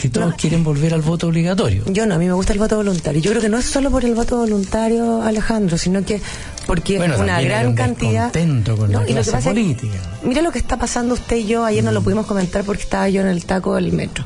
que 0.00 0.08
todos 0.08 0.34
quieren 0.34 0.64
volver 0.64 0.94
al 0.94 1.02
voto 1.02 1.28
obligatorio. 1.28 1.84
Yo 1.86 2.06
no, 2.06 2.14
a 2.14 2.18
mí 2.18 2.26
me 2.26 2.32
gusta 2.32 2.52
el 2.52 2.58
voto 2.58 2.76
voluntario. 2.76 3.20
Yo 3.20 3.30
creo 3.30 3.42
que 3.42 3.48
no 3.48 3.58
es 3.58 3.66
solo 3.66 3.90
por 3.90 4.04
el 4.04 4.14
voto 4.14 4.38
voluntario, 4.38 5.22
Alejandro, 5.22 5.78
sino 5.78 6.04
que 6.04 6.20
porque 6.66 6.98
una 6.98 7.40
gran 7.40 7.74
cantidad 7.74 8.32
con 8.32 8.92
la 8.92 9.04
clase 9.04 9.38
política. 9.38 9.96
mira 10.22 10.42
lo 10.42 10.52
que 10.52 10.58
está 10.58 10.76
pasando 10.76 11.14
usted 11.14 11.36
y 11.36 11.46
yo, 11.46 11.64
ayer 11.64 11.84
no 11.84 11.92
lo 11.92 12.00
mm. 12.00 12.04
pudimos 12.04 12.26
comentar 12.26 12.64
porque 12.64 12.82
estaba 12.82 13.08
yo 13.08 13.20
en 13.20 13.28
el 13.28 13.44
taco 13.44 13.74
del 13.74 13.92
metro 13.92 14.24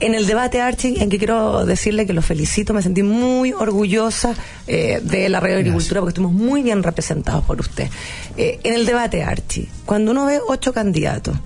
en 0.00 0.14
el 0.14 0.26
debate 0.26 0.60
Archie, 0.60 1.02
en 1.02 1.08
que 1.08 1.18
quiero 1.18 1.64
decirle 1.64 2.06
que 2.06 2.12
lo 2.12 2.20
felicito, 2.20 2.74
me 2.74 2.82
sentí 2.82 3.02
muy 3.02 3.52
orgullosa 3.52 4.34
eh, 4.66 5.00
de 5.02 5.28
la 5.28 5.40
red 5.40 5.52
de 5.52 5.56
agricultura 5.60 6.00
porque 6.00 6.10
estuvimos 6.10 6.34
muy 6.34 6.62
bien 6.62 6.82
representados 6.82 7.44
por 7.44 7.60
usted. 7.60 7.88
Eh, 8.36 8.60
en 8.64 8.74
el 8.74 8.84
debate 8.84 9.22
Archie, 9.22 9.68
cuando 9.86 10.10
uno 10.10 10.26
ve 10.26 10.40
ocho 10.46 10.74
candidatos, 10.74 11.36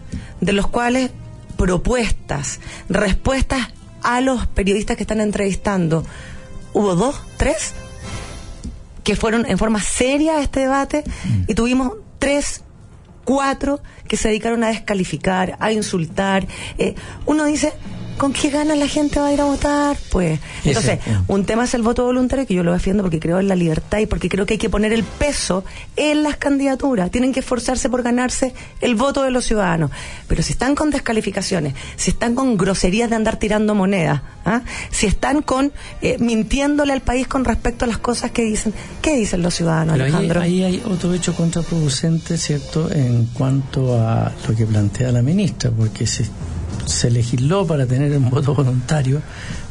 de 0.40 0.52
los 0.52 0.66
cuales 0.66 1.10
propuestas, 1.56 2.58
respuestas 2.88 3.68
a 4.02 4.20
los 4.20 4.46
periodistas 4.46 4.96
que 4.96 5.04
están 5.04 5.20
entrevistando, 5.20 6.04
hubo 6.72 6.96
dos, 6.96 7.20
tres, 7.36 7.74
que 9.08 9.16
fueron 9.16 9.46
en 9.46 9.56
forma 9.56 9.80
seria 9.80 10.36
a 10.36 10.42
este 10.42 10.60
debate 10.60 11.02
y 11.46 11.54
tuvimos 11.54 11.94
tres 12.18 12.62
cuatro 13.24 13.80
que 14.06 14.18
se 14.18 14.28
dedicaron 14.28 14.62
a 14.64 14.68
descalificar, 14.68 15.56
a 15.60 15.72
insultar. 15.72 16.46
Eh, 16.76 16.94
uno 17.24 17.46
dice, 17.46 17.72
¿con 18.18 18.32
qué 18.32 18.50
gana 18.50 18.74
la 18.74 18.88
gente 18.88 19.20
va 19.20 19.28
a 19.28 19.32
ir 19.32 19.40
a 19.40 19.44
votar? 19.44 19.96
Pues, 20.10 20.40
entonces, 20.64 20.98
un 21.28 21.44
tema 21.44 21.64
es 21.64 21.74
el 21.74 21.82
voto 21.82 22.04
voluntario, 22.04 22.46
que 22.46 22.54
yo 22.54 22.62
lo 22.62 22.72
defiendo 22.72 23.02
porque 23.02 23.20
creo 23.20 23.38
en 23.38 23.48
la 23.48 23.54
libertad 23.54 23.98
y 23.98 24.06
porque 24.06 24.28
creo 24.28 24.44
que 24.44 24.54
hay 24.54 24.58
que 24.58 24.68
poner 24.68 24.92
el 24.92 25.04
peso 25.04 25.64
en 25.96 26.22
las 26.22 26.36
candidaturas. 26.36 27.10
Tienen 27.10 27.32
que 27.32 27.40
esforzarse 27.40 27.88
por 27.88 28.02
ganarse 28.02 28.52
el 28.80 28.96
voto 28.96 29.22
de 29.22 29.30
los 29.30 29.44
ciudadanos. 29.44 29.90
Pero 30.26 30.42
si 30.42 30.52
están 30.52 30.74
con 30.74 30.90
descalificaciones, 30.90 31.74
si 31.96 32.10
están 32.10 32.34
con 32.34 32.56
groserías 32.56 33.08
de 33.08 33.16
andar 33.16 33.38
tirando 33.38 33.74
monedas, 33.74 34.20
¿ah? 34.44 34.62
si 34.90 35.06
están 35.06 35.42
con 35.42 35.72
eh, 36.02 36.16
mintiéndole 36.18 36.92
al 36.92 37.00
país 37.00 37.28
con 37.28 37.44
respecto 37.44 37.84
a 37.84 37.88
las 37.88 37.98
cosas 37.98 38.32
que 38.32 38.42
dicen, 38.42 38.74
¿qué 39.00 39.16
dicen 39.16 39.42
los 39.42 39.54
ciudadanos, 39.54 39.94
Alejandro? 39.94 40.40
Ahí, 40.40 40.64
ahí 40.64 40.74
hay 40.74 40.82
otro 40.84 41.14
hecho 41.14 41.34
contraproducente, 41.34 42.36
¿cierto?, 42.36 42.90
en 42.90 43.26
cuanto 43.26 43.96
a 43.96 44.32
lo 44.46 44.56
que 44.56 44.66
plantea 44.66 45.12
la 45.12 45.22
ministra, 45.22 45.70
porque 45.70 46.06
se 46.06 46.24
se 46.88 47.10
legisló 47.10 47.66
para 47.66 47.86
tener 47.86 48.16
un 48.16 48.30
voto 48.30 48.54
voluntario, 48.54 49.20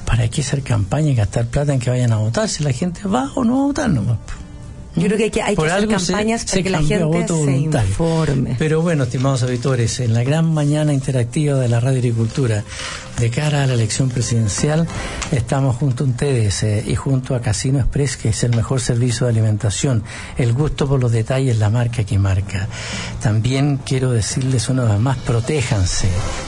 ¿para 0.06 0.28
qué 0.30 0.42
hacer 0.42 0.64
campaña 0.64 1.10
y 1.10 1.16
gastar 1.16 1.48
plata 1.48 1.74
en 1.74 1.80
que 1.80 1.90
vayan 1.90 2.14
a 2.14 2.18
votar 2.18 2.48
si 2.48 2.64
la 2.64 2.72
gente 2.72 3.08
va 3.08 3.32
o 3.36 3.44
no 3.44 3.58
va 3.58 3.64
a 3.64 3.68
votar 3.68 3.90
nomás? 3.90 4.18
Yo 4.98 5.06
creo 5.06 5.18
que 5.18 5.24
hay 5.26 5.32
que, 5.32 5.42
hay 5.44 5.56
que 5.56 5.66
hacer 5.66 5.88
campañas 5.88 6.46
para 6.46 6.64
que 6.64 6.70
la 6.72 6.82
gente 6.82 7.28
se 7.28 7.58
informe. 7.58 8.56
Pero 8.58 8.82
bueno, 8.82 9.04
estimados 9.04 9.44
auditores, 9.44 10.00
en 10.00 10.14
la 10.14 10.24
gran 10.24 10.52
mañana 10.52 10.92
interactiva 10.92 11.60
de 11.60 11.68
la 11.70 11.80
Radio 11.80 12.00
Agricultura, 12.00 12.64
de 13.20 13.30
cara 13.30 13.64
a 13.64 13.68
la 13.68 13.74
elección 13.74 14.10
presidencial, 14.10 14.88
estamos 15.32 15.76
junto 15.76 16.04
a 16.04 16.08
ustedes 16.08 16.64
eh, 16.64 16.84
y 16.86 16.96
junto 16.96 17.36
a 17.36 17.42
Casino 17.42 17.80
Express, 17.80 18.18
que 18.18 18.30
es 18.30 18.44
el 18.44 18.56
mejor 18.56 18.80
servicio 18.80 19.26
de 19.26 19.34
alimentación, 19.34 20.04
el 20.38 20.54
gusto 20.54 20.88
por 20.88 21.00
los 21.00 21.12
detalles, 21.12 21.58
la 21.58 21.70
marca 21.70 22.04
que 22.04 22.18
marca. 22.18 22.68
También 23.22 23.80
quiero 23.86 24.12
decirles 24.12 24.70
una 24.70 24.84
vez 24.84 25.00
más, 25.00 25.18
protéjanse 25.18 26.08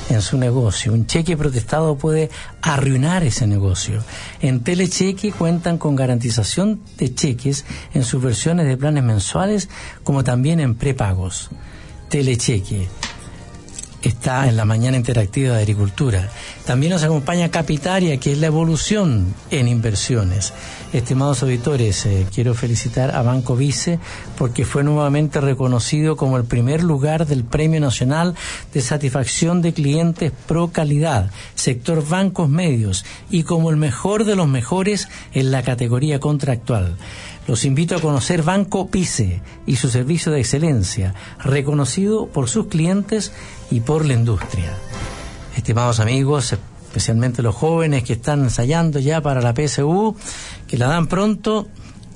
en 0.10 0.22
su 0.22 0.38
negocio. 0.38 0.94
Un 0.94 1.06
cheque 1.06 1.38
protestado 1.38 1.98
puede 1.98 2.30
arruinar 2.62 3.24
ese 3.24 3.48
negocio. 3.48 4.04
En 4.42 4.62
Telecheque 4.62 5.32
cuentan 5.32 5.78
con 5.78 5.96
garantización 5.96 6.82
de 6.98 7.14
cheques 7.14 7.66
en 7.94 8.04
sus 8.04 8.22
versiones 8.40 8.68
de 8.68 8.78
planes 8.78 9.04
mensuales 9.04 9.68
como 10.06 10.24
también 10.24 10.62
en 10.62 10.76
prepagos. 10.76 11.50
Telecheque 12.08 12.88
está 14.02 14.48
en 14.48 14.56
la 14.56 14.64
mañana 14.64 14.96
interactiva 14.96 15.56
de 15.56 15.62
agricultura. 15.64 16.30
También 16.66 16.94
nos 16.94 17.04
acompaña 17.04 17.52
Capitaria, 17.52 18.18
que 18.18 18.32
es 18.32 18.38
la 18.38 18.48
evolución 18.48 19.34
en 19.52 19.68
inversiones. 19.68 20.54
Estimados 20.94 21.44
auditores, 21.44 22.06
eh, 22.06 22.26
quiero 22.34 22.54
felicitar 22.54 23.14
a 23.14 23.22
Banco 23.24 23.56
Vice 23.58 24.00
porque 24.38 24.64
fue 24.64 24.84
nuevamente 24.84 25.42
reconocido 25.42 26.16
como 26.16 26.38
el 26.38 26.46
primer 26.46 26.82
lugar 26.82 27.28
del 27.28 27.44
Premio 27.44 27.82
Nacional 27.82 28.36
de 28.74 28.82
Satisfacción 28.82 29.62
de 29.62 29.74
Clientes 29.74 30.32
Pro 30.48 30.70
Calidad, 30.70 31.30
sector 31.56 32.08
bancos 32.08 32.50
medios, 32.50 33.04
y 33.30 33.44
como 33.44 33.70
el 33.70 33.78
mejor 33.78 34.24
de 34.24 34.36
los 34.36 34.48
mejores 34.48 35.10
en 35.34 35.52
la 35.52 35.62
categoría 35.62 36.20
contractual. 36.20 36.96
Los 37.50 37.66
invito 37.66 37.96
a 37.96 38.00
conocer 38.00 38.44
Banco 38.44 38.88
Vice 38.92 39.42
y 39.66 39.78
su 39.78 39.90
servicio 39.90 40.32
de 40.32 40.40
excelencia, 40.40 41.16
reconocido 41.40 42.28
por 42.28 42.48
sus 42.48 42.68
clientes 42.68 43.32
y 43.72 43.80
por 43.80 44.06
la 44.06 44.14
industria. 44.14 44.78
Estimados 45.58 46.00
amigos, 46.00 46.54
especialmente 46.54 47.42
los 47.42 47.56
jóvenes 47.56 48.04
que 48.04 48.14
están 48.14 48.44
ensayando 48.44 49.00
ya 49.00 49.22
para 49.22 49.42
la 49.42 49.56
PSU, 49.56 50.16
que 50.68 50.78
la 50.78 50.90
dan 50.90 51.08
pronto, 51.08 51.68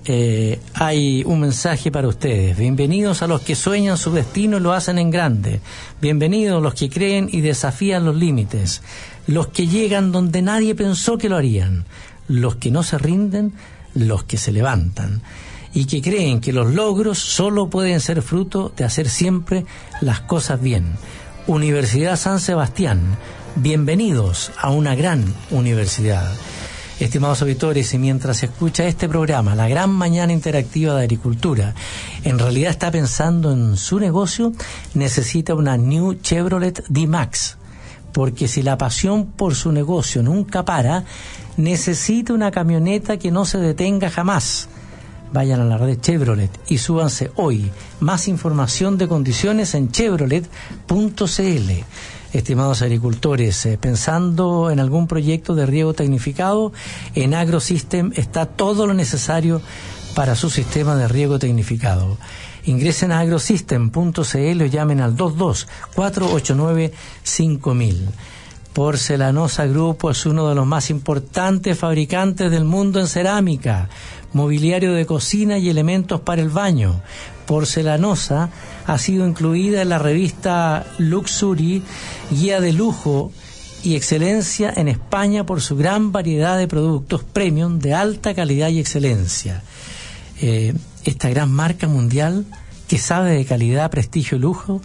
eh, 0.06 0.60
hay 0.76 1.24
un 1.26 1.40
mensaje 1.40 1.90
para 1.90 2.08
ustedes. 2.08 2.56
Bienvenidos 2.56 3.24
a 3.24 3.28
los 3.28 3.42
que 3.42 3.56
sueñan 3.56 3.98
su 3.98 4.12
destino 4.12 4.58
y 4.58 4.60
lo 4.60 4.72
hacen 4.72 5.00
en 5.00 5.10
grande. 5.10 5.62
Bienvenidos 6.00 6.62
los 6.62 6.76
que 6.76 6.92
creen 6.92 7.28
y 7.32 7.42
desafían 7.42 8.06
los 8.06 8.16
límites. 8.16 8.84
Los 9.26 9.48
que 9.48 9.66
llegan 9.66 10.12
donde 10.12 10.44
nadie 10.44 10.76
pensó 10.76 11.18
que 11.18 11.28
lo 11.28 11.38
harían. 11.38 11.86
Los 12.28 12.58
que 12.58 12.70
no 12.70 12.84
se 12.84 13.00
rinden, 13.00 13.54
los 13.94 14.24
que 14.24 14.38
se 14.38 14.52
levantan. 14.52 15.22
Y 15.74 15.86
que 15.86 16.02
creen 16.02 16.40
que 16.40 16.54
los 16.54 16.74
logros 16.74 17.18
solo 17.18 17.70
pueden 17.70 18.00
ser 18.00 18.22
fruto 18.22 18.72
de 18.76 18.84
hacer 18.84 19.10
siempre 19.10 19.66
las 20.02 20.20
cosas 20.20 20.62
bien. 20.62 20.94
Universidad 21.48 22.16
San 22.16 22.40
Sebastián. 22.40 23.18
Bienvenidos 23.56 24.52
a 24.60 24.70
una 24.70 24.96
gran 24.96 25.34
universidad. 25.52 26.32
Estimados 27.00 27.42
auditores, 27.42 27.94
y 27.94 27.98
mientras 27.98 28.44
escucha 28.44 28.86
este 28.86 29.10
programa, 29.10 29.56
la 29.56 29.68
gran 29.68 29.90
mañana 29.90 30.32
interactiva 30.32 30.96
de 30.96 31.04
agricultura, 31.04 31.74
en 32.24 32.40
realidad 32.40 32.72
está 32.72 32.92
pensando 32.92 33.52
en 33.52 33.76
su 33.78 34.00
negocio, 34.00 34.54
necesita 34.94 35.56
una 35.56 35.76
New 35.76 36.14
Chevrolet 36.22 36.84
D-Max. 36.88 37.58
Porque 38.14 38.48
si 38.48 38.64
la 38.64 38.78
pasión 38.78 39.26
por 39.26 39.56
su 39.56 39.72
negocio 39.72 40.24
nunca 40.24 40.64
para, 40.64 41.04
necesita 41.58 42.34
una 42.34 42.52
camioneta 42.52 43.18
que 43.18 43.32
no 43.32 43.46
se 43.46 43.58
detenga 43.58 44.10
jamás. 44.10 44.70
Vayan 45.34 45.62
a 45.62 45.66
la 45.66 45.78
red 45.78 46.00
Chevrolet 46.00 46.52
y 46.68 46.78
súbanse 46.78 47.32
hoy. 47.36 47.72
Más 48.00 48.28
información 48.28 48.98
de 48.98 49.08
condiciones 49.08 49.74
en 49.74 49.92
chevrolet.cl 49.92 51.72
estimados 52.34 52.82
agricultores, 52.82 53.66
eh, 53.66 53.78
pensando 53.80 54.72
en 54.72 54.80
algún 54.80 55.08
proyecto 55.08 55.56
de 55.56 55.66
riego 55.66 55.94
tecnificado, 55.94 56.74
en 57.14 57.34
AgroSystem 57.36 58.12
está 58.16 58.48
todo 58.48 58.88
lo 58.88 58.94
necesario 58.94 59.62
para 60.16 60.36
su 60.36 60.50
sistema 60.50 60.96
de 60.96 61.08
riego 61.08 61.40
tecnificado. 61.40 62.18
Ingresen 62.66 63.12
a 63.12 63.20
agrosystem.cl 63.20 64.62
o 64.62 64.66
llamen 64.66 65.02
al 65.02 65.14
22 65.14 65.68
489 65.96 66.94
5000. 67.24 68.10
Porcelanosa 68.74 69.68
Grupo 69.68 70.10
es 70.10 70.26
uno 70.26 70.50
de 70.50 70.56
los 70.56 70.66
más 70.66 70.90
importantes 70.90 71.78
fabricantes 71.78 72.50
del 72.50 72.64
mundo 72.64 73.00
en 73.00 73.08
cerámica, 73.08 73.88
mobiliario 74.34 74.94
de 74.94 75.06
cocina 75.06 75.60
y 75.60 75.70
elementos 75.70 76.22
para 76.22 76.42
el 76.42 76.50
baño. 76.50 77.02
Porcelanosa 77.46 78.50
ha 78.88 78.98
sido 78.98 79.28
incluida 79.28 79.84
en 79.84 79.90
la 79.90 80.00
revista 80.00 80.88
Luxury, 80.98 81.84
guía 82.32 82.62
de 82.62 82.74
lujo 82.74 83.32
y 83.84 83.96
excelencia 83.96 84.74
en 84.76 84.88
España 84.88 85.46
por 85.46 85.62
su 85.62 85.76
gran 85.76 86.12
variedad 86.12 86.58
de 86.58 86.68
productos 86.68 87.24
premium 87.24 87.78
de 87.78 87.94
alta 87.94 88.34
calidad 88.34 88.70
y 88.70 88.80
excelencia. 88.80 89.62
Eh, 90.42 90.74
esta 91.06 91.30
gran 91.30 91.52
marca 91.52 91.88
mundial 91.88 92.46
que 92.88 92.98
sabe 92.98 93.32
de 93.32 93.46
calidad, 93.46 93.92
prestigio 93.92 94.38
y 94.38 94.42
lujo 94.42 94.82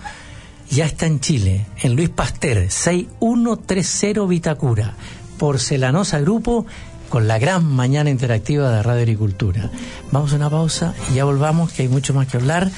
ya 0.71 0.85
está 0.85 1.07
en 1.07 1.21
Chile, 1.21 1.67
en 1.83 1.97
Luis 1.97 2.11
Pasteur, 2.11 2.71
6130 2.71 4.27
Vitacura. 4.27 4.95
Porcelanosa 5.39 6.21
Grupo 6.21 6.67
con 7.09 7.29
la 7.29 7.39
gran 7.39 7.65
mañana 7.65 8.11
interactiva 8.11 8.71
de 8.71 8.83
Radio 8.83 9.03
Agricultura. 9.03 9.71
Vamos 10.11 10.33
a 10.33 10.37
una 10.37 10.51
pausa 10.51 10.95
y 11.11 11.15
ya 11.15 11.25
volvamos, 11.25 11.73
que 11.73 11.83
hay 11.83 11.89
mucho 11.89 12.13
más 12.13 12.27
que 12.27 12.37
hablar. 12.37 12.71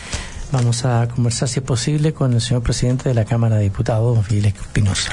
Vamos 0.53 0.85
a 0.85 1.09
conversar, 1.09 1.49
si 1.49 1.61
es 1.61 1.65
posible, 1.65 2.13
con 2.13 2.33
el 2.33 2.41
señor 2.41 2.63
presidente 2.63 3.09
de 3.09 3.15
la 3.15 3.25
Cámara 3.25 3.57
de 3.57 3.63
Diputados, 3.63 4.27
Fidel 4.27 4.47
Espinosa, 4.47 5.13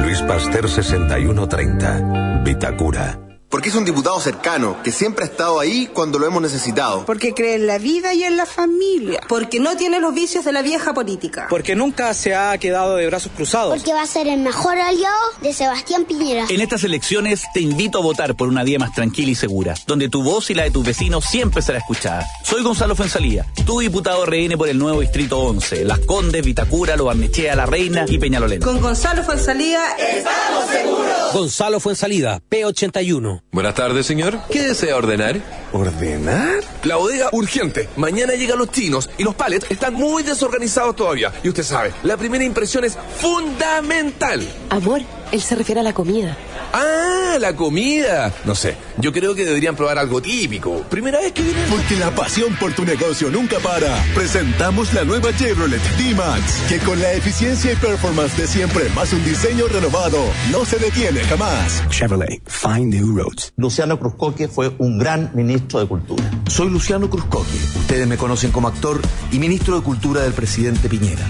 Luis 0.00 0.22
Pasteur 0.22 0.68
6130, 0.68 2.44
Vitacura. 2.44 3.31
Porque 3.52 3.68
es 3.68 3.74
un 3.74 3.84
diputado 3.84 4.18
cercano, 4.18 4.78
que 4.82 4.90
siempre 4.90 5.26
ha 5.26 5.28
estado 5.28 5.60
ahí 5.60 5.86
cuando 5.92 6.18
lo 6.18 6.26
hemos 6.26 6.40
necesitado. 6.40 7.04
Porque 7.04 7.34
cree 7.34 7.56
en 7.56 7.66
la 7.66 7.76
vida 7.76 8.14
y 8.14 8.24
en 8.24 8.38
la 8.38 8.46
familia. 8.46 9.20
Porque 9.28 9.60
no 9.60 9.76
tiene 9.76 10.00
los 10.00 10.14
vicios 10.14 10.46
de 10.46 10.52
la 10.52 10.62
vieja 10.62 10.94
política. 10.94 11.48
Porque 11.50 11.76
nunca 11.76 12.14
se 12.14 12.34
ha 12.34 12.56
quedado 12.56 12.96
de 12.96 13.06
brazos 13.06 13.30
cruzados. 13.36 13.74
Porque 13.74 13.92
va 13.92 14.00
a 14.00 14.06
ser 14.06 14.26
el 14.26 14.40
mejor 14.40 14.78
aliado 14.78 15.14
de 15.42 15.52
Sebastián 15.52 16.06
Piñera. 16.06 16.46
En 16.48 16.62
estas 16.62 16.82
elecciones 16.84 17.42
te 17.52 17.60
invito 17.60 17.98
a 17.98 18.00
votar 18.00 18.34
por 18.36 18.48
una 18.48 18.64
día 18.64 18.78
más 18.78 18.94
tranquila 18.94 19.32
y 19.32 19.34
segura, 19.34 19.74
donde 19.86 20.08
tu 20.08 20.22
voz 20.22 20.48
y 20.48 20.54
la 20.54 20.62
de 20.62 20.70
tus 20.70 20.86
vecinos 20.86 21.26
siempre 21.26 21.60
será 21.60 21.76
escuchada. 21.76 22.26
Soy 22.44 22.62
Gonzalo 22.62 22.96
Fuensalía, 22.96 23.44
tu 23.66 23.80
diputado 23.80 24.24
RN 24.24 24.56
por 24.56 24.70
el 24.70 24.78
nuevo 24.78 25.02
Distrito 25.02 25.38
11, 25.38 25.84
Las 25.84 25.98
Condes, 25.98 26.42
Vitacura, 26.42 26.96
Lo 26.96 27.04
Barnechea, 27.04 27.54
La 27.54 27.66
Reina 27.66 28.06
y 28.08 28.18
Peñalolén. 28.18 28.62
Con 28.62 28.80
Gonzalo 28.80 29.22
Fuensalía 29.22 29.94
estamos 29.98 30.70
seguros. 30.70 31.32
Gonzalo 31.34 31.80
Fuensalida, 31.80 32.40
P81. 32.50 33.41
Buenas 33.50 33.74
tardes, 33.74 34.06
señor. 34.06 34.38
¿Qué 34.50 34.62
desea 34.62 34.96
ordenar? 34.96 35.38
¿Ordenar? 35.72 36.60
La 36.84 36.96
bodega 36.96 37.28
urgente. 37.32 37.86
Mañana 37.96 38.32
llegan 38.32 38.56
los 38.58 38.70
chinos 38.70 39.10
y 39.18 39.24
los 39.24 39.34
palets 39.34 39.70
están 39.70 39.92
muy 39.92 40.22
desorganizados 40.22 40.96
todavía. 40.96 41.32
Y 41.42 41.50
usted 41.50 41.62
sabe, 41.62 41.92
la 42.02 42.16
primera 42.16 42.44
impresión 42.44 42.84
es 42.84 42.96
fundamental. 43.18 44.46
Amor, 44.70 45.02
él 45.32 45.42
se 45.42 45.54
refiere 45.54 45.80
a 45.82 45.84
la 45.84 45.92
comida. 45.92 46.34
Ah, 46.72 47.36
la 47.38 47.54
comida. 47.54 48.32
No 48.44 48.54
sé, 48.54 48.76
yo 48.98 49.12
creo 49.12 49.34
que 49.34 49.44
deberían 49.44 49.76
probar 49.76 49.98
algo 49.98 50.22
típico. 50.22 50.82
Primera 50.88 51.20
vez 51.20 51.32
que 51.32 51.42
vienen. 51.42 51.64
Porque 51.68 51.96
la 51.96 52.10
pasión 52.14 52.54
por 52.56 52.72
tu 52.72 52.84
negocio 52.84 53.30
nunca 53.30 53.58
para. 53.58 54.02
Presentamos 54.14 54.92
la 54.94 55.04
nueva 55.04 55.36
Chevrolet 55.36 55.82
D-Max, 55.98 56.62
que 56.68 56.78
con 56.78 57.00
la 57.00 57.12
eficiencia 57.12 57.72
y 57.72 57.76
performance 57.76 58.36
de 58.36 58.46
siempre, 58.46 58.88
más 58.94 59.12
un 59.12 59.22
diseño 59.24 59.66
renovado, 59.68 60.18
no 60.50 60.64
se 60.64 60.78
detiene 60.78 61.20
jamás. 61.20 61.82
Chevrolet, 61.90 62.42
find 62.46 62.94
new 62.94 63.16
roads. 63.16 63.52
Luciano 63.56 63.98
Cruzcoque 63.98 64.48
fue 64.48 64.74
un 64.78 64.98
gran 64.98 65.30
ministro 65.34 65.80
de 65.80 65.86
Cultura. 65.86 66.24
Soy 66.48 66.70
Luciano 66.70 67.10
Cruzcoque. 67.10 67.56
Ustedes 67.80 68.06
me 68.06 68.16
conocen 68.16 68.50
como 68.50 68.68
actor 68.68 69.00
y 69.30 69.38
ministro 69.38 69.76
de 69.76 69.82
Cultura 69.82 70.22
del 70.22 70.32
presidente 70.32 70.88
Piñera. 70.88 71.26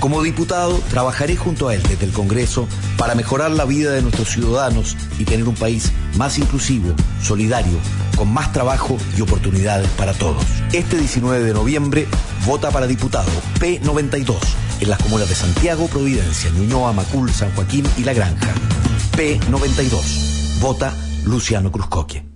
Como 0.00 0.22
diputado, 0.22 0.78
trabajaré 0.90 1.36
junto 1.36 1.68
a 1.68 1.74
él 1.74 1.82
desde 1.82 2.04
el 2.04 2.12
Congreso 2.12 2.68
para 2.96 3.14
mejorar 3.14 3.50
la 3.50 3.64
vida 3.64 3.92
de 3.92 4.02
nuestros 4.02 4.28
ciudadanos 4.28 4.96
y 5.18 5.24
tener 5.24 5.48
un 5.48 5.54
país 5.54 5.92
más 6.16 6.38
inclusivo, 6.38 6.94
solidario, 7.22 7.78
con 8.16 8.32
más 8.32 8.52
trabajo 8.52 8.96
y 9.16 9.22
oportunidades 9.22 9.88
para 9.90 10.12
todos. 10.12 10.44
Este 10.72 10.96
19 10.98 11.44
de 11.44 11.54
noviembre, 11.54 12.06
vota 12.44 12.70
para 12.70 12.86
diputado 12.86 13.30
P92 13.58 14.36
en 14.80 14.90
las 14.90 15.02
comunas 15.02 15.28
de 15.28 15.34
Santiago, 15.34 15.86
Providencia, 15.88 16.50
Ñuñoa, 16.50 16.92
Macul, 16.92 17.32
San 17.32 17.54
Joaquín 17.54 17.86
y 17.96 18.04
La 18.04 18.12
Granja. 18.12 18.54
P92. 19.16 20.60
Vota 20.60 20.92
Luciano 21.24 21.72
Cruzcoque. 21.72 22.35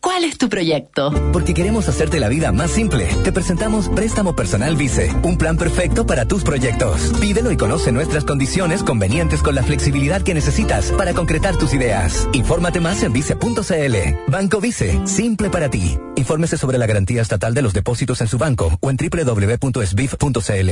¿Cuál 0.00 0.24
es 0.24 0.38
tu 0.38 0.48
proyecto? 0.48 1.12
Porque 1.30 1.52
queremos 1.52 1.86
hacerte 1.88 2.20
la 2.20 2.28
vida 2.28 2.52
más 2.52 2.70
simple. 2.70 3.06
Te 3.22 3.32
presentamos 3.32 3.90
Préstamo 3.90 4.34
Personal 4.34 4.74
Vice, 4.74 5.14
un 5.22 5.36
plan 5.36 5.58
perfecto 5.58 6.06
para 6.06 6.24
tus 6.26 6.42
proyectos. 6.42 7.12
Pídelo 7.20 7.52
y 7.52 7.58
conoce 7.58 7.92
nuestras 7.92 8.24
condiciones 8.24 8.82
convenientes 8.82 9.42
con 9.42 9.54
la 9.54 9.62
flexibilidad 9.62 10.22
que 10.22 10.32
necesitas 10.32 10.90
para 10.92 11.12
concretar 11.12 11.58
tus 11.58 11.74
ideas. 11.74 12.26
Infórmate 12.32 12.80
más 12.80 13.02
en 13.02 13.12
vice.cl. 13.12 13.96
Banco 14.26 14.60
Vice, 14.60 15.06
simple 15.06 15.50
para 15.50 15.68
ti. 15.68 15.98
Infórmese 16.16 16.56
sobre 16.56 16.78
la 16.78 16.86
garantía 16.86 17.20
estatal 17.20 17.52
de 17.52 17.62
los 17.62 17.74
depósitos 17.74 18.22
en 18.22 18.28
su 18.28 18.38
banco 18.38 18.78
o 18.80 18.90
en 18.90 18.96
www.sbif.cl. 18.96 20.70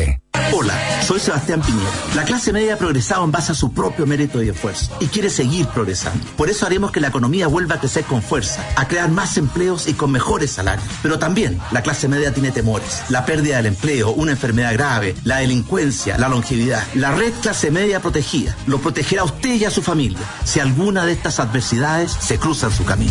Hola, 0.50 1.02
soy 1.06 1.20
Sebastián 1.20 1.60
Piñera. 1.60 1.90
La 2.16 2.24
clase 2.24 2.54
media 2.54 2.74
ha 2.74 2.78
progresado 2.78 3.22
en 3.24 3.30
base 3.30 3.52
a 3.52 3.54
su 3.54 3.74
propio 3.74 4.06
mérito 4.06 4.42
y 4.42 4.48
esfuerzo 4.48 4.96
y 4.98 5.06
quiere 5.06 5.28
seguir 5.28 5.66
progresando. 5.66 6.24
Por 6.38 6.48
eso 6.48 6.64
haremos 6.64 6.90
que 6.90 7.00
la 7.00 7.08
economía 7.08 7.48
vuelva 7.48 7.74
a 7.74 7.80
crecer 7.80 8.04
con 8.04 8.22
fuerza, 8.22 8.66
a 8.76 8.88
crear 8.88 9.10
más 9.18 9.36
empleos 9.36 9.88
y 9.88 9.94
con 9.94 10.12
mejores 10.12 10.52
salarios. 10.52 10.86
Pero 11.02 11.18
también 11.18 11.60
la 11.72 11.82
clase 11.82 12.06
media 12.06 12.32
tiene 12.32 12.52
temores. 12.52 13.02
La 13.08 13.26
pérdida 13.26 13.56
del 13.56 13.66
empleo, 13.66 14.10
una 14.10 14.30
enfermedad 14.30 14.72
grave, 14.74 15.16
la 15.24 15.38
delincuencia, 15.38 16.16
la 16.18 16.28
longevidad. 16.28 16.86
La 16.94 17.10
red 17.10 17.32
clase 17.42 17.72
media 17.72 17.98
protegida 17.98 18.56
lo 18.68 18.78
protegerá 18.78 19.22
a 19.22 19.24
usted 19.24 19.56
y 19.56 19.64
a 19.64 19.72
su 19.72 19.82
familia 19.82 20.20
si 20.44 20.60
alguna 20.60 21.04
de 21.04 21.14
estas 21.14 21.40
adversidades 21.40 22.12
se 22.12 22.38
cruza 22.38 22.68
en 22.68 22.72
su 22.72 22.84
camino. 22.84 23.10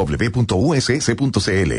www.uss.cl. 0.05 1.73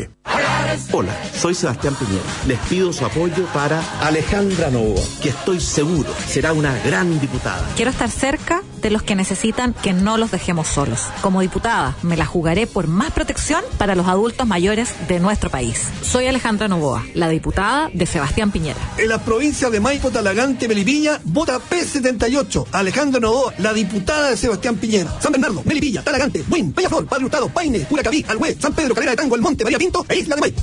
Hola, 0.91 1.15
soy 1.35 1.53
Sebastián 1.53 1.95
Piñera. 1.95 2.23
Les 2.47 2.59
pido 2.61 2.91
su 2.93 3.05
apoyo 3.05 3.45
para 3.53 3.81
Alejandra 4.01 4.71
Novoa, 4.71 5.01
que 5.21 5.29
estoy 5.29 5.59
seguro 5.59 6.09
será 6.27 6.53
una 6.53 6.75
gran 6.79 7.19
diputada. 7.19 7.63
Quiero 7.75 7.91
estar 7.91 8.09
cerca 8.09 8.63
de 8.81 8.89
los 8.89 9.03
que 9.03 9.15
necesitan 9.15 9.73
que 9.73 9.93
no 9.93 10.17
los 10.17 10.31
dejemos 10.31 10.67
solos. 10.67 11.07
Como 11.21 11.41
diputada, 11.41 11.95
me 12.01 12.17
la 12.17 12.25
jugaré 12.25 12.67
por 12.67 12.87
más 12.87 13.11
protección 13.11 13.63
para 13.77 13.95
los 13.95 14.07
adultos 14.07 14.45
mayores 14.47 14.93
de 15.07 15.19
nuestro 15.19 15.49
país. 15.49 15.87
Soy 16.01 16.27
Alejandra 16.27 16.67
Novoa, 16.67 17.03
la 17.13 17.29
diputada 17.29 17.89
de 17.93 18.05
Sebastián 18.05 18.51
Piñera. 18.51 18.79
En 18.97 19.09
la 19.09 19.23
provincia 19.23 19.69
de 19.69 19.79
Maipo, 19.79 20.11
Talagante, 20.11 20.67
Melipilla, 20.67 21.19
vota 21.23 21.59
P78. 21.59 22.67
Alejandra 22.71 23.19
Novoa, 23.19 23.53
la 23.59 23.73
diputada 23.73 24.31
de 24.31 24.37
Sebastián 24.37 24.75
Piñera. 24.75 25.15
San 25.21 25.31
Bernardo, 25.31 25.61
Melipilla, 25.65 26.03
Talagante, 26.03 26.43
Buin, 26.47 26.73
Peñaflor, 26.73 27.05
Padre 27.05 27.25
Hurtado, 27.25 27.49
Paine, 27.49 27.87
Curacaví, 28.13 28.25
Alhué, 28.27 28.55
San 28.59 28.73
Pedro, 28.73 28.93
Calera 28.93 29.11
de 29.11 29.17
Tango, 29.17 29.35
El 29.35 29.41
Monte, 29.41 29.63
María 29.63 29.79
Pinto 29.79 30.05
e 30.07 30.17
Isla 30.17 30.35
de 30.35 30.41
Maipo. 30.41 30.61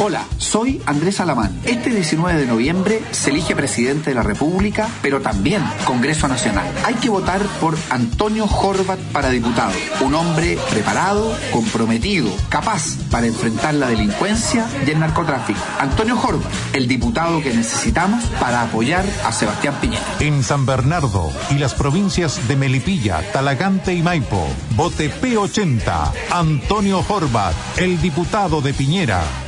Hola, 0.00 0.24
soy 0.38 0.80
Andrés 0.86 1.18
Alamán. 1.18 1.60
Este 1.64 1.90
19 1.90 2.38
de 2.38 2.46
noviembre 2.46 3.02
se 3.10 3.30
elige 3.30 3.56
presidente 3.56 4.10
de 4.10 4.14
la 4.14 4.22
República, 4.22 4.88
pero 5.02 5.20
también 5.20 5.60
Congreso 5.84 6.28
Nacional. 6.28 6.66
Hay 6.84 6.94
que 6.94 7.08
votar 7.08 7.42
por 7.60 7.76
Antonio 7.90 8.44
Horvat 8.44 9.00
para 9.12 9.30
diputado, 9.30 9.72
un 10.00 10.14
hombre 10.14 10.56
preparado, 10.70 11.36
comprometido, 11.50 12.30
capaz 12.48 12.96
para 13.10 13.26
enfrentar 13.26 13.74
la 13.74 13.88
delincuencia 13.88 14.66
y 14.86 14.90
el 14.90 15.00
narcotráfico. 15.00 15.58
Antonio 15.80 16.16
Horvat, 16.16 16.46
el 16.74 16.86
diputado 16.86 17.42
que 17.42 17.52
necesitamos 17.52 18.24
para 18.38 18.62
apoyar 18.62 19.04
a 19.24 19.32
Sebastián 19.32 19.74
Piñera. 19.80 20.04
En 20.20 20.44
San 20.44 20.64
Bernardo 20.64 21.32
y 21.50 21.54
las 21.54 21.74
provincias 21.74 22.46
de 22.46 22.54
Melipilla, 22.54 23.24
Talagante 23.32 23.94
y 23.94 24.02
Maipo, 24.02 24.46
vote 24.88 25.10
P80, 25.10 26.12
Antonio 26.30 27.04
Horvat, 27.06 27.54
el 27.76 28.00
diputado 28.00 28.62
de 28.62 28.72
Piñera. 28.72 29.47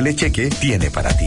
Telecheque 0.00 0.48
tiene 0.48 0.90
para 0.90 1.14
ti. 1.14 1.26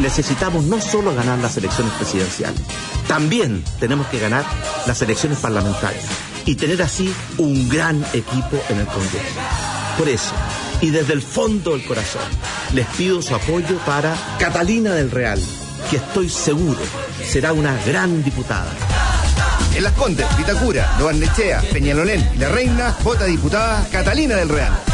Necesitamos 0.00 0.64
no 0.64 0.82
solo 0.82 1.14
ganar 1.14 1.38
las 1.38 1.56
elecciones 1.56 1.94
presidenciales, 1.94 2.60
también 3.08 3.64
tenemos 3.80 4.06
que 4.08 4.18
ganar 4.18 4.44
las 4.86 5.00
elecciones 5.00 5.38
parlamentarias 5.38 6.04
y 6.44 6.56
tener 6.56 6.82
así 6.82 7.10
un 7.38 7.66
gran 7.70 8.04
equipo 8.12 8.62
en 8.68 8.80
el 8.80 8.86
Congreso. 8.86 9.40
Por 9.96 10.10
eso, 10.10 10.34
y 10.82 10.90
desde 10.90 11.14
el 11.14 11.22
fondo 11.22 11.70
del 11.70 11.86
corazón, 11.86 12.20
les 12.74 12.86
pido 12.88 13.22
su 13.22 13.34
apoyo 13.34 13.78
para 13.86 14.14
Catalina 14.38 14.92
del 14.92 15.10
Real, 15.10 15.40
que 15.90 15.96
estoy 15.96 16.28
seguro 16.28 16.80
será 17.26 17.54
una 17.54 17.82
gran 17.86 18.22
diputada. 18.22 18.93
En 19.74 19.82
Las 19.82 19.92
Condes, 19.94 20.26
Vitacura, 20.36 20.96
Loarnechea, 20.98 21.60
Peñalolén 21.72 22.30
y 22.34 22.38
La 22.38 22.48
Reina, 22.48 22.96
vota 23.02 23.24
diputada 23.24 23.84
Catalina 23.90 24.36
del 24.36 24.48
Real. 24.48 24.93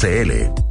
agrosystems.cl 0.03 0.70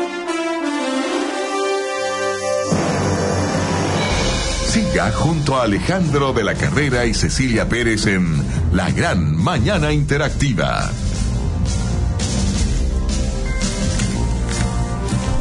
Siga 4.71 5.11
junto 5.11 5.57
a 5.57 5.63
Alejandro 5.63 6.31
de 6.31 6.45
la 6.45 6.55
Carrera 6.55 7.05
y 7.05 7.13
Cecilia 7.13 7.67
Pérez 7.67 8.07
en 8.07 8.41
La 8.71 8.89
Gran 8.89 9.35
Mañana 9.35 9.91
Interactiva. 9.91 10.89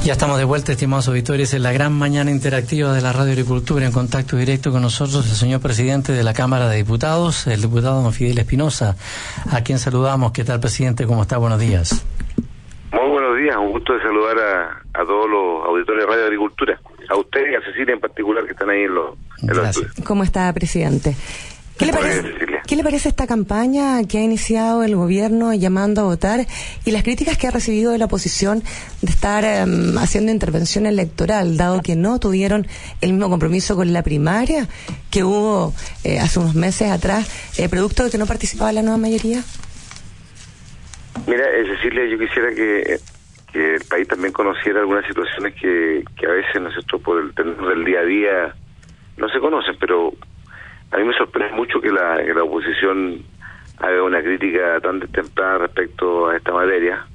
Ya 0.02 0.14
estamos 0.14 0.36
de 0.36 0.42
vuelta, 0.42 0.72
estimados 0.72 1.06
auditores, 1.06 1.54
en 1.54 1.62
la 1.62 1.70
gran 1.70 1.92
mañana 1.92 2.32
interactiva 2.32 2.92
de 2.92 3.02
la 3.02 3.12
Radio 3.12 3.30
Agricultura, 3.30 3.86
en 3.86 3.92
contacto 3.92 4.36
directo 4.36 4.72
con 4.72 4.82
nosotros 4.82 5.24
el 5.30 5.36
señor 5.36 5.60
presidente 5.60 6.12
de 6.12 6.24
la 6.24 6.34
Cámara 6.34 6.68
de 6.68 6.78
Diputados, 6.78 7.46
el 7.46 7.62
diputado 7.62 8.02
don 8.02 8.12
Fidel 8.12 8.38
Espinosa, 8.38 8.96
a 9.48 9.60
quien 9.60 9.78
saludamos. 9.78 10.32
¿Qué 10.32 10.42
tal, 10.42 10.58
presidente? 10.58 11.06
¿Cómo 11.06 11.22
está? 11.22 11.36
Buenos 11.36 11.60
días. 11.60 12.02
Gusto 13.80 13.94
de 13.94 14.02
saludar 14.02 14.38
a, 14.38 15.00
a 15.00 15.04
todos 15.04 15.28
los 15.28 15.66
auditores 15.66 16.04
de 16.04 16.10
Radio 16.10 16.24
Agricultura, 16.24 16.80
a 17.08 17.16
usted 17.16 17.50
y 17.50 17.54
a 17.54 17.60
Cecilia 17.62 17.94
en 17.94 18.00
particular 18.00 18.44
que 18.44 18.52
están 18.52 18.68
ahí 18.68 18.82
en 18.82 18.94
los, 18.94 19.16
en 19.42 19.56
los. 19.56 19.82
¿Cómo 20.04 20.22
está, 20.22 20.52
presidente? 20.52 21.16
¿Qué 21.78 21.86
le, 21.86 21.92
parece, 21.94 22.34
¿Qué 22.66 22.76
le 22.76 22.84
parece 22.84 23.08
esta 23.08 23.26
campaña 23.26 24.04
que 24.06 24.18
ha 24.18 24.22
iniciado 24.22 24.84
el 24.84 24.94
gobierno 24.96 25.54
llamando 25.54 26.02
a 26.02 26.04
votar 26.04 26.40
y 26.84 26.90
las 26.90 27.02
críticas 27.02 27.38
que 27.38 27.46
ha 27.46 27.50
recibido 27.50 27.92
de 27.92 27.96
la 27.96 28.04
oposición 28.04 28.62
de 29.00 29.10
estar 29.10 29.44
em, 29.44 29.96
haciendo 29.96 30.30
intervención 30.30 30.84
electoral, 30.84 31.56
dado 31.56 31.80
que 31.80 31.96
no 31.96 32.20
tuvieron 32.20 32.66
el 33.00 33.14
mismo 33.14 33.30
compromiso 33.30 33.76
con 33.76 33.94
la 33.94 34.02
primaria 34.02 34.68
que 35.10 35.24
hubo 35.24 35.72
eh, 36.04 36.18
hace 36.18 36.38
unos 36.38 36.54
meses 36.54 36.90
atrás, 36.90 37.30
eh, 37.58 37.70
producto 37.70 38.04
de 38.04 38.10
que 38.10 38.18
no 38.18 38.26
participaba 38.26 38.72
la 38.72 38.82
nueva 38.82 38.98
mayoría? 38.98 39.42
Mira, 41.26 41.44
eh, 41.44 41.64
Cecilia, 41.66 42.04
yo 42.10 42.18
quisiera 42.18 42.54
que, 42.54 43.00
que, 43.52 43.74
el 43.74 43.84
país 43.88 44.08
también 44.08 44.32
conociera 44.32 44.80
algunas 44.80 45.06
situaciones 45.06 45.54
que, 45.54 46.04
que 46.16 46.26
a 46.26 46.30
veces 46.30 46.60
nosotros 46.60 47.02
por 47.02 47.22
el 47.22 47.34
tener 47.34 47.56
del 47.56 47.84
día 47.84 48.00
a 48.00 48.04
día 48.04 48.54
no 49.16 49.28
se 49.28 49.38
conocen, 49.38 49.76
pero 49.78 50.12
a 50.90 50.96
mí 50.96 51.04
me 51.04 51.14
sorprende 51.14 51.54
mucho 51.54 51.80
que 51.80 51.90
la, 51.90 52.16
que 52.24 52.34
la 52.34 52.42
oposición 52.42 53.22
haga 53.78 54.02
una 54.02 54.22
crítica 54.22 54.80
tan 54.80 55.00
destemplada 55.00 55.58
respecto 55.58 56.28
a 56.28 56.36
esta 56.36 56.52
materia, 56.52 57.06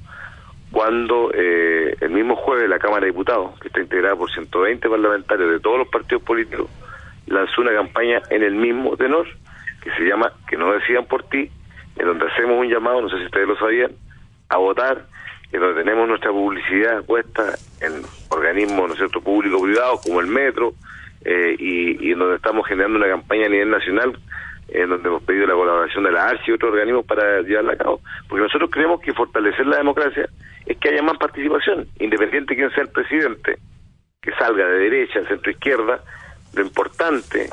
cuando 0.72 1.30
eh, 1.32 1.96
el 2.00 2.10
mismo 2.10 2.36
jueves 2.36 2.68
la 2.68 2.78
Cámara 2.78 3.02
de 3.02 3.12
Diputados, 3.12 3.58
que 3.60 3.68
está 3.68 3.80
integrada 3.80 4.16
por 4.16 4.30
120 4.30 4.88
parlamentarios 4.88 5.50
de 5.50 5.60
todos 5.60 5.78
los 5.78 5.88
partidos 5.88 6.22
políticos, 6.22 6.68
lanzó 7.26 7.60
una 7.60 7.72
campaña 7.72 8.20
en 8.30 8.42
el 8.42 8.54
mismo 8.54 8.96
tenor, 8.96 9.26
que 9.82 9.90
se 9.92 10.02
llama 10.02 10.32
Que 10.48 10.56
no 10.56 10.72
decidan 10.72 11.06
por 11.06 11.22
ti, 11.24 11.50
en 11.96 12.06
donde 12.06 12.26
hacemos 12.26 12.58
un 12.58 12.68
llamado, 12.68 13.00
no 13.00 13.08
sé 13.08 13.18
si 13.18 13.26
ustedes 13.26 13.48
lo 13.48 13.56
sabían, 13.56 13.92
a 14.48 14.56
votar, 14.56 15.06
donde 15.52 15.82
tenemos 15.82 16.08
nuestra 16.08 16.30
publicidad 16.30 17.04
puesta 17.04 17.54
en 17.80 18.02
organismos, 18.28 18.88
¿no 18.88 18.96
cierto?, 18.96 19.20
público-privados, 19.20 20.02
como 20.02 20.20
el 20.20 20.26
Metro, 20.26 20.74
eh, 21.24 21.56
y, 21.58 22.10
y, 22.10 22.14
donde 22.14 22.36
estamos 22.36 22.66
generando 22.66 22.98
una 22.98 23.08
campaña 23.08 23.46
a 23.46 23.48
nivel 23.48 23.70
nacional 23.70 24.18
en 24.68 24.88
donde 24.88 25.08
hemos 25.08 25.22
pedido 25.22 25.46
la 25.46 25.54
colaboración 25.54 26.04
de 26.04 26.12
la 26.12 26.26
ARCI 26.26 26.50
y 26.50 26.54
otros 26.54 26.72
organismos 26.72 27.04
para 27.06 27.40
llevarla 27.42 27.74
a 27.74 27.76
cabo, 27.76 28.00
porque 28.28 28.42
nosotros 28.42 28.70
creemos 28.70 29.00
que 29.00 29.12
fortalecer 29.12 29.66
la 29.66 29.78
democracia 29.78 30.28
es 30.66 30.76
que 30.78 30.88
haya 30.88 31.02
más 31.02 31.16
participación, 31.18 31.86
independiente 32.00 32.54
de 32.54 32.60
quién 32.60 32.70
sea 32.70 32.82
el 32.82 32.90
presidente, 32.90 33.58
que 34.20 34.32
salga 34.32 34.66
de 34.66 34.78
derecha, 34.78 35.26
centro 35.28 35.50
izquierda, 35.50 36.00
lo 36.54 36.62
importante 36.62 37.48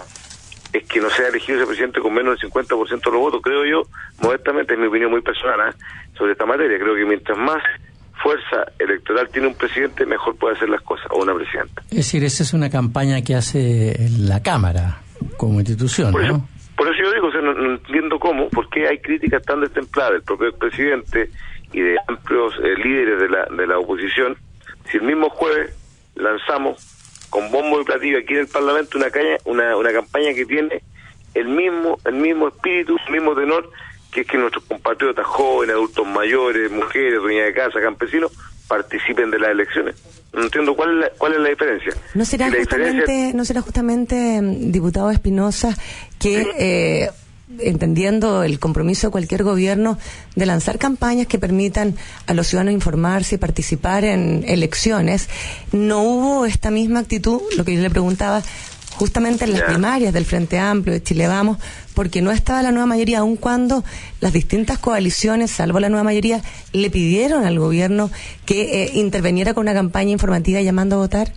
es 0.74 0.84
que 0.86 1.00
no 1.00 1.10
sea 1.12 1.28
elegido 1.28 1.60
ese 1.60 1.68
presidente 1.68 2.02
con 2.02 2.14
menos 2.14 2.40
del 2.40 2.52
50% 2.52 2.88
de 2.88 3.12
los 3.12 3.22
votos, 3.22 3.42
creo 3.44 3.64
yo, 3.64 3.84
modestamente, 4.22 4.74
es 4.74 4.80
mi 4.80 4.88
opinión 4.88 5.12
muy 5.12 5.22
personal 5.22 5.70
¿eh? 5.70 5.74
sobre 6.18 6.32
esta 6.34 6.46
materia, 6.46 6.80
creo 6.80 6.96
que 6.96 7.06
mientras 7.06 7.38
más 7.38 7.62
fuerza 8.22 8.72
electoral 8.80 9.30
tiene 9.30 9.48
un 9.50 9.56
presidente, 9.56 10.06
mejor 10.06 10.36
puede 10.38 10.56
hacer 10.56 10.70
las 10.70 10.82
cosas, 10.82 11.06
o 11.12 11.22
una 11.22 11.36
presidenta. 11.36 11.82
Es 11.92 11.98
decir, 11.98 12.24
esa 12.24 12.44
es 12.44 12.54
una 12.54 12.70
campaña 12.70 13.22
que 13.22 13.36
hace 13.36 13.96
la 14.18 14.42
Cámara 14.42 15.02
como 15.38 15.60
institución, 15.60 16.12
por 16.12 16.22
¿no? 16.22 16.28
Eso, 16.28 16.50
por 16.76 16.88
eso 16.88 17.04
yo 17.04 17.12
digo, 17.14 17.28
o 17.28 17.32
sea, 17.32 17.42
no, 17.42 17.54
no, 17.54 17.74
entiendo 17.74 18.18
cómo, 18.18 18.50
por 18.50 18.68
qué 18.70 18.88
hay 18.88 18.98
críticas 19.00 19.44
tan 19.44 19.62
destempladas 19.62 20.14
del 20.14 20.24
propio 20.24 20.52
presidente 20.58 21.30
y 21.72 21.82
de 21.82 21.98
amplios 22.08 22.56
eh, 22.64 22.76
líderes 22.84 23.20
de 23.20 23.30
la, 23.30 23.46
de 23.46 23.68
la 23.68 23.78
oposición, 23.78 24.38
si 24.90 24.98
el 24.98 25.04
mismo 25.04 25.30
jueves 25.30 25.76
lanzamos 26.16 27.03
con 27.34 27.50
bombo 27.52 27.82
y 27.82 27.84
platillo 27.84 28.20
aquí 28.20 28.34
en 28.36 28.42
el 28.42 28.48
Parlamento 28.48 28.96
una, 28.96 29.10
caña, 29.10 29.38
una, 29.46 29.76
una 29.76 29.92
campaña 29.92 30.36
que 30.36 30.46
tiene 30.46 30.84
el 31.34 31.48
mismo, 31.48 31.98
el 32.06 32.14
mismo 32.14 32.50
espíritu, 32.50 32.96
el 33.08 33.12
mismo 33.12 33.34
tenor 33.34 33.72
que 34.12 34.22
es 34.22 34.28
que 34.28 34.38
nuestros 34.38 34.64
compatriotas 34.66 35.26
jóvenes, 35.26 35.74
adultos 35.74 36.06
mayores, 36.06 36.70
mujeres, 36.70 37.20
dueñas 37.20 37.48
de 37.48 37.54
casa, 37.56 37.82
campesinos, 37.82 38.32
participen 38.68 39.32
de 39.32 39.40
las 39.40 39.50
elecciones. 39.50 39.96
No 40.32 40.44
entiendo 40.44 40.76
cuál 40.76 40.92
es 40.92 40.96
la, 40.98 41.10
cuál 41.18 41.34
es 41.34 41.40
la 41.40 41.50
diferencia. 41.50 41.94
¿No 42.14 42.24
será, 42.24 42.52
justamente, 42.52 43.02
diferencia- 43.02 43.34
¿no 43.34 43.46
será 43.46 43.62
justamente, 43.62 44.40
mm, 44.40 44.72
diputado 44.72 45.10
Espinosa, 45.10 45.76
que 46.20 46.46
eh, 46.60 47.10
entendiendo 47.60 48.44
el 48.44 48.60
compromiso 48.60 49.08
de 49.08 49.12
cualquier 49.12 49.44
gobierno 49.44 49.98
de 50.36 50.46
lanzar 50.46 50.80
campañas 50.80 51.28
que 51.28 51.38
permitan 51.40 51.96
a 52.26 52.34
los 52.34 52.48
ciudadanos 52.48 52.74
informarse 52.74 53.36
y 53.36 53.38
participar 53.38 54.06
en 54.06 54.44
elecciones, 54.48 55.30
no 55.72 56.02
hubo 56.04 56.46
esta 56.46 56.72
misma 56.72 57.00
actitud, 57.02 57.42
lo 57.58 57.66
que 57.66 57.76
yo 57.76 57.82
le 57.82 57.90
preguntaba, 57.90 58.42
justamente 58.96 59.46
en 59.46 59.54
las 59.54 59.64
primarias 59.64 60.14
del 60.14 60.24
Frente 60.26 60.60
Amplio, 60.60 60.94
de 60.94 61.02
Chile 61.04 61.28
Vamos, 61.28 61.58
porque 61.96 62.22
no 62.22 62.32
estaba 62.32 62.62
la 62.64 62.72
nueva 62.72 62.86
mayoría, 62.86 63.20
aun 63.20 63.36
cuando 63.38 63.84
las 64.22 64.34
distintas 64.34 64.78
coaliciones, 64.80 65.52
salvo 65.52 65.80
la 65.80 65.90
nueva 65.90 66.04
mayoría, 66.04 66.42
le 66.74 66.90
pidieron 66.92 67.44
al 67.46 67.60
gobierno 67.60 68.10
que 68.46 68.84
eh, 68.84 68.92
interveniera 68.94 69.54
con 69.54 69.62
una 69.62 69.74
campaña 69.74 70.12
informativa 70.12 70.62
llamando 70.62 70.96
a 70.96 71.00
votar 71.00 71.34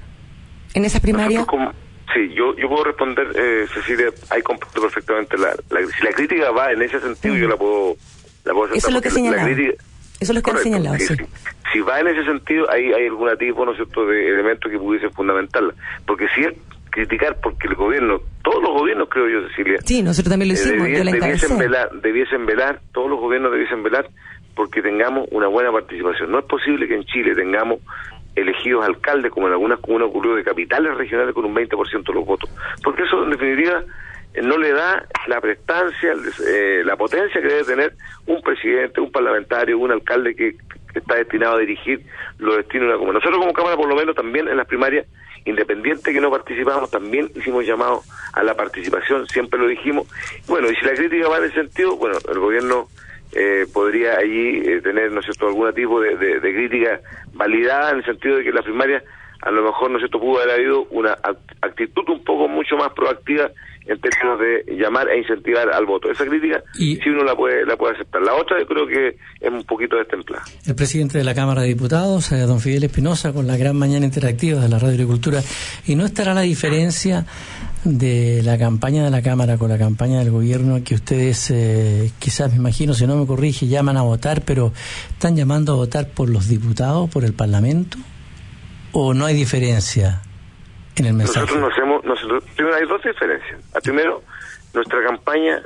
en 0.74 0.84
esas 0.84 1.00
primarias. 1.00 1.40
Nosotros 1.46 1.70
como- 1.72 1.85
sí, 2.14 2.28
yo, 2.34 2.54
yo 2.56 2.68
puedo 2.68 2.84
responder, 2.84 3.28
eh, 3.34 3.66
Cecilia, 3.72 4.06
ahí 4.30 4.42
comparto 4.42 4.80
perfectamente 4.80 5.36
la, 5.38 5.54
la- 5.70 5.86
si 5.86 6.04
la 6.04 6.10
crítica 6.12 6.50
va 6.50 6.72
en 6.72 6.82
ese 6.82 7.00
sentido, 7.00 7.34
yo 7.36 7.48
la 7.48 7.56
puedo, 7.56 7.96
la 8.44 8.52
puedo 8.52 8.64
aceptar, 8.66 8.78
Eso 8.78 8.88
es 8.88 8.94
lo 8.94 9.02
que 9.02 9.10
señalaba. 9.10 9.48
Eso 9.50 10.32
es 10.32 10.34
lo 10.34 10.42
que 10.42 10.50
han 10.50 10.58
señalado, 10.58 10.96
sí. 10.98 11.14
Si 11.72 11.80
va 11.80 12.00
en 12.00 12.06
ese 12.08 12.24
sentido, 12.24 12.70
ahí 12.70 12.90
hay 12.92 13.06
algún 13.06 13.28
tipo, 13.38 13.64
¿no 13.66 13.72
es 13.72 13.76
cierto?, 13.76 14.06
de 14.06 14.28
elementos 14.30 14.70
que 14.70 14.78
pudiesen 14.78 15.10
fundamentarla. 15.12 15.74
Porque 16.06 16.26
si 16.34 16.42
es 16.42 16.54
criticar 16.90 17.38
porque 17.42 17.68
el 17.68 17.74
gobierno, 17.74 18.20
todos 18.42 18.62
los 18.62 18.72
gobiernos, 18.72 19.08
creo 19.10 19.28
yo, 19.28 19.46
Cecilia, 19.48 19.78
Sí, 19.84 20.02
nosotros 20.02 20.30
también 20.30 20.48
lo 20.48 20.54
eh, 20.54 20.58
hicimos, 20.62 20.86
debie- 20.88 20.96
yo 20.98 21.04
la 21.04 21.10
encabecé. 21.10 21.46
debiesen 21.48 21.58
velar, 21.58 21.90
debiesen 22.00 22.46
velar, 22.46 22.80
todos 22.94 23.10
los 23.10 23.20
gobiernos 23.20 23.52
debiesen 23.52 23.82
velar 23.82 24.08
porque 24.54 24.80
tengamos 24.80 25.28
una 25.32 25.48
buena 25.48 25.70
participación. 25.70 26.30
No 26.30 26.38
es 26.38 26.46
posible 26.46 26.88
que 26.88 26.94
en 26.94 27.04
Chile 27.04 27.34
tengamos 27.34 27.80
elegidos 28.36 28.86
alcaldes, 28.86 29.32
como 29.32 29.48
en 29.48 29.54
algunas 29.54 29.80
comunas 29.80 30.08
ocurrió, 30.08 30.36
de 30.36 30.44
capitales 30.44 30.94
regionales 30.96 31.34
con 31.34 31.46
un 31.46 31.54
20% 31.54 32.06
de 32.06 32.12
los 32.12 32.24
votos. 32.24 32.50
Porque 32.84 33.02
eso, 33.02 33.24
en 33.24 33.30
definitiva, 33.30 33.82
no 34.42 34.58
le 34.58 34.72
da 34.72 35.06
la 35.26 35.40
prestancia, 35.40 36.12
eh, 36.46 36.82
la 36.84 36.96
potencia 36.96 37.40
que 37.40 37.48
debe 37.48 37.64
tener 37.64 37.94
un 38.26 38.42
presidente, 38.42 39.00
un 39.00 39.10
parlamentario, 39.10 39.78
un 39.78 39.92
alcalde 39.92 40.34
que, 40.34 40.56
está 40.94 41.16
destinado 41.16 41.56
a 41.56 41.58
dirigir 41.58 42.00
los 42.38 42.56
destinos 42.56 42.86
de 42.86 42.88
una 42.88 42.98
comuna. 42.98 43.18
Nosotros 43.18 43.38
como 43.38 43.52
Cámara, 43.52 43.76
por 43.76 43.86
lo 43.86 43.94
menos, 43.94 44.14
también 44.14 44.48
en 44.48 44.56
las 44.56 44.66
primarias, 44.66 45.06
independiente 45.44 46.10
que 46.10 46.22
no 46.22 46.30
participamos, 46.30 46.90
también 46.90 47.30
hicimos 47.34 47.66
llamado 47.66 48.00
a 48.32 48.42
la 48.42 48.54
participación, 48.54 49.26
siempre 49.28 49.60
lo 49.60 49.68
dijimos. 49.68 50.08
Bueno, 50.48 50.70
y 50.70 50.74
si 50.74 50.86
la 50.86 50.94
crítica 50.94 51.28
va 51.28 51.36
en 51.36 51.44
ese 51.44 51.56
sentido, 51.56 51.98
bueno, 51.98 52.16
el 52.26 52.38
gobierno 52.38 52.88
eh, 53.36 53.66
podría 53.72 54.16
allí 54.18 54.60
eh, 54.64 54.80
tener, 54.82 55.12
¿no 55.12 55.20
es 55.20 55.26
cierto?, 55.26 55.46
algún 55.48 55.72
tipo 55.74 56.00
de, 56.00 56.16
de- 56.16 56.40
de 56.40 56.54
crítica 56.54 57.00
validada 57.34 57.90
en 57.90 57.98
el 57.98 58.04
sentido 58.04 58.36
de 58.38 58.44
que 58.44 58.52
la 58.52 58.62
primaria 58.62 59.02
a 59.42 59.50
lo 59.50 59.62
mejor, 59.62 59.90
¿no 59.90 59.98
es 59.98 60.00
cierto?, 60.02 60.18
pudo 60.18 60.40
haber 60.40 60.54
habido 60.54 60.84
una 60.90 61.14
act- 61.18 61.54
actitud 61.60 62.02
un 62.08 62.24
poco 62.24 62.48
mucho 62.48 62.76
más 62.76 62.92
proactiva 62.94 63.50
en 63.88 64.00
términos 64.00 64.40
de 64.40 64.74
llamar 64.76 65.08
e 65.08 65.18
incentivar 65.18 65.70
al 65.72 65.86
voto. 65.86 66.10
Esa 66.10 66.24
crítica, 66.26 66.60
Y- 66.76 66.96
si 66.96 67.08
uno 67.10 67.22
la 67.22 67.36
puede, 67.36 67.64
la 67.64 67.76
puede 67.76 67.94
aceptar. 67.94 68.20
La 68.22 68.34
otra, 68.34 68.58
yo 68.58 68.66
creo 68.66 68.84
que 68.88 69.16
es 69.40 69.48
un 69.52 69.62
poquito 69.64 69.94
destemplada. 69.96 70.42
El 70.66 70.74
presidente 70.74 71.18
de 71.18 71.22
la 71.24 71.34
Cámara 71.36 71.62
de 71.62 71.68
Diputados, 71.68 72.32
eh, 72.32 72.38
don 72.40 72.58
Fidel 72.58 72.82
Espinosa, 72.82 73.32
con 73.32 73.46
la 73.46 73.56
gran 73.56 73.76
mañana 73.76 74.04
interactiva 74.04 74.58
de 74.60 74.68
la 74.68 74.78
Radio 74.80 74.94
Agricultura. 74.94 75.40
¿Y 75.86 75.94
no 75.94 76.04
estará 76.04 76.34
la 76.34 76.40
diferencia 76.40 77.26
de 77.86 78.42
la 78.42 78.58
campaña 78.58 79.04
de 79.04 79.10
la 79.10 79.22
Cámara 79.22 79.58
con 79.58 79.68
la 79.68 79.78
campaña 79.78 80.18
del 80.18 80.30
gobierno 80.30 80.82
que 80.84 80.96
ustedes, 80.96 81.50
eh, 81.50 82.10
quizás 82.18 82.50
me 82.50 82.58
imagino, 82.58 82.94
si 82.94 83.06
no 83.06 83.16
me 83.16 83.26
corrige, 83.26 83.68
llaman 83.68 83.96
a 83.96 84.02
votar, 84.02 84.42
pero 84.44 84.72
están 85.10 85.36
llamando 85.36 85.72
a 85.72 85.76
votar 85.76 86.08
por 86.08 86.28
los 86.28 86.48
diputados, 86.48 87.08
por 87.08 87.24
el 87.24 87.32
Parlamento? 87.32 87.96
¿O 88.92 89.14
no 89.14 89.24
hay 89.24 89.34
diferencia 89.34 90.22
en 90.96 91.06
el 91.06 91.14
mensaje? 91.14 91.40
Nosotros 91.40 91.60
no 91.60 91.68
hacemos, 91.68 92.04
nosotros, 92.04 92.44
primero 92.56 92.76
hay 92.76 92.86
dos 92.86 93.02
diferencias. 93.02 93.60
Primero, 93.82 94.22
nuestra 94.74 95.04
campaña 95.04 95.62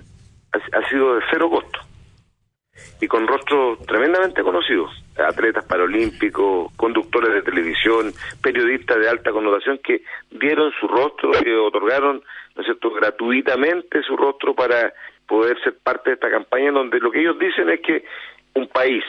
ha, 0.53 0.79
ha 0.79 0.89
sido 0.89 1.15
de 1.15 1.23
cero 1.31 1.49
costo 1.49 1.90
y 3.01 3.09
con 3.09 3.27
rostros 3.27 3.79
tremendamente 3.87 4.43
conocidos, 4.43 4.91
atletas 5.17 5.65
paralímpicos, 5.65 6.73
conductores 6.77 7.33
de 7.33 7.43
televisión, 7.43 8.13
periodistas 8.43 8.99
de 8.99 9.09
alta 9.09 9.33
connotación 9.33 9.79
que 9.79 10.03
dieron 10.31 10.71
su 10.79 10.87
rostro, 10.87 11.31
que 11.33 11.55
otorgaron, 11.57 12.23
¿no 12.55 12.63
es 12.63 12.67
cierto?, 12.67 12.91
gratuitamente 12.91 14.03
su 14.03 14.17
rostro 14.17 14.55
para 14.55 14.93
poder 15.27 15.61
ser 15.63 15.79
parte 15.83 16.11
de 16.11 16.15
esta 16.15 16.31
campaña, 16.31 16.73
donde 16.73 16.99
lo 16.99 17.11
que 17.11 17.21
ellos 17.21 17.39
dicen 17.39 17.71
es 17.71 17.81
que 17.81 18.05
un 18.55 18.67
país, 18.69 19.05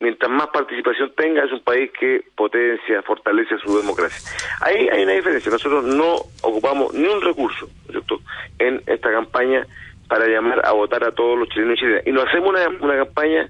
mientras 0.00 0.30
más 0.30 0.48
participación 0.48 1.12
tenga, 1.14 1.44
es 1.44 1.52
un 1.52 1.62
país 1.62 1.90
que 1.98 2.24
potencia, 2.34 3.02
fortalece 3.02 3.58
su 3.58 3.76
democracia. 3.78 4.30
Ahí 4.62 4.88
hay 4.88 5.04
una 5.04 5.12
diferencia. 5.12 5.52
Nosotros 5.52 5.84
no 5.84 6.16
ocupamos 6.42 6.94
ni 6.94 7.06
un 7.06 7.20
recurso 7.20 7.68
en 8.58 8.82
esta 8.86 9.12
campaña 9.12 9.66
para 10.12 10.26
llamar 10.26 10.60
a 10.62 10.72
votar 10.72 11.02
a 11.04 11.12
todos 11.12 11.38
los 11.38 11.48
chilenos 11.48 11.78
y 11.78 11.80
chilenas. 11.80 12.06
Y 12.06 12.12
no 12.12 12.20
hacemos 12.20 12.50
una, 12.50 12.68
una 12.68 13.02
campaña 13.02 13.48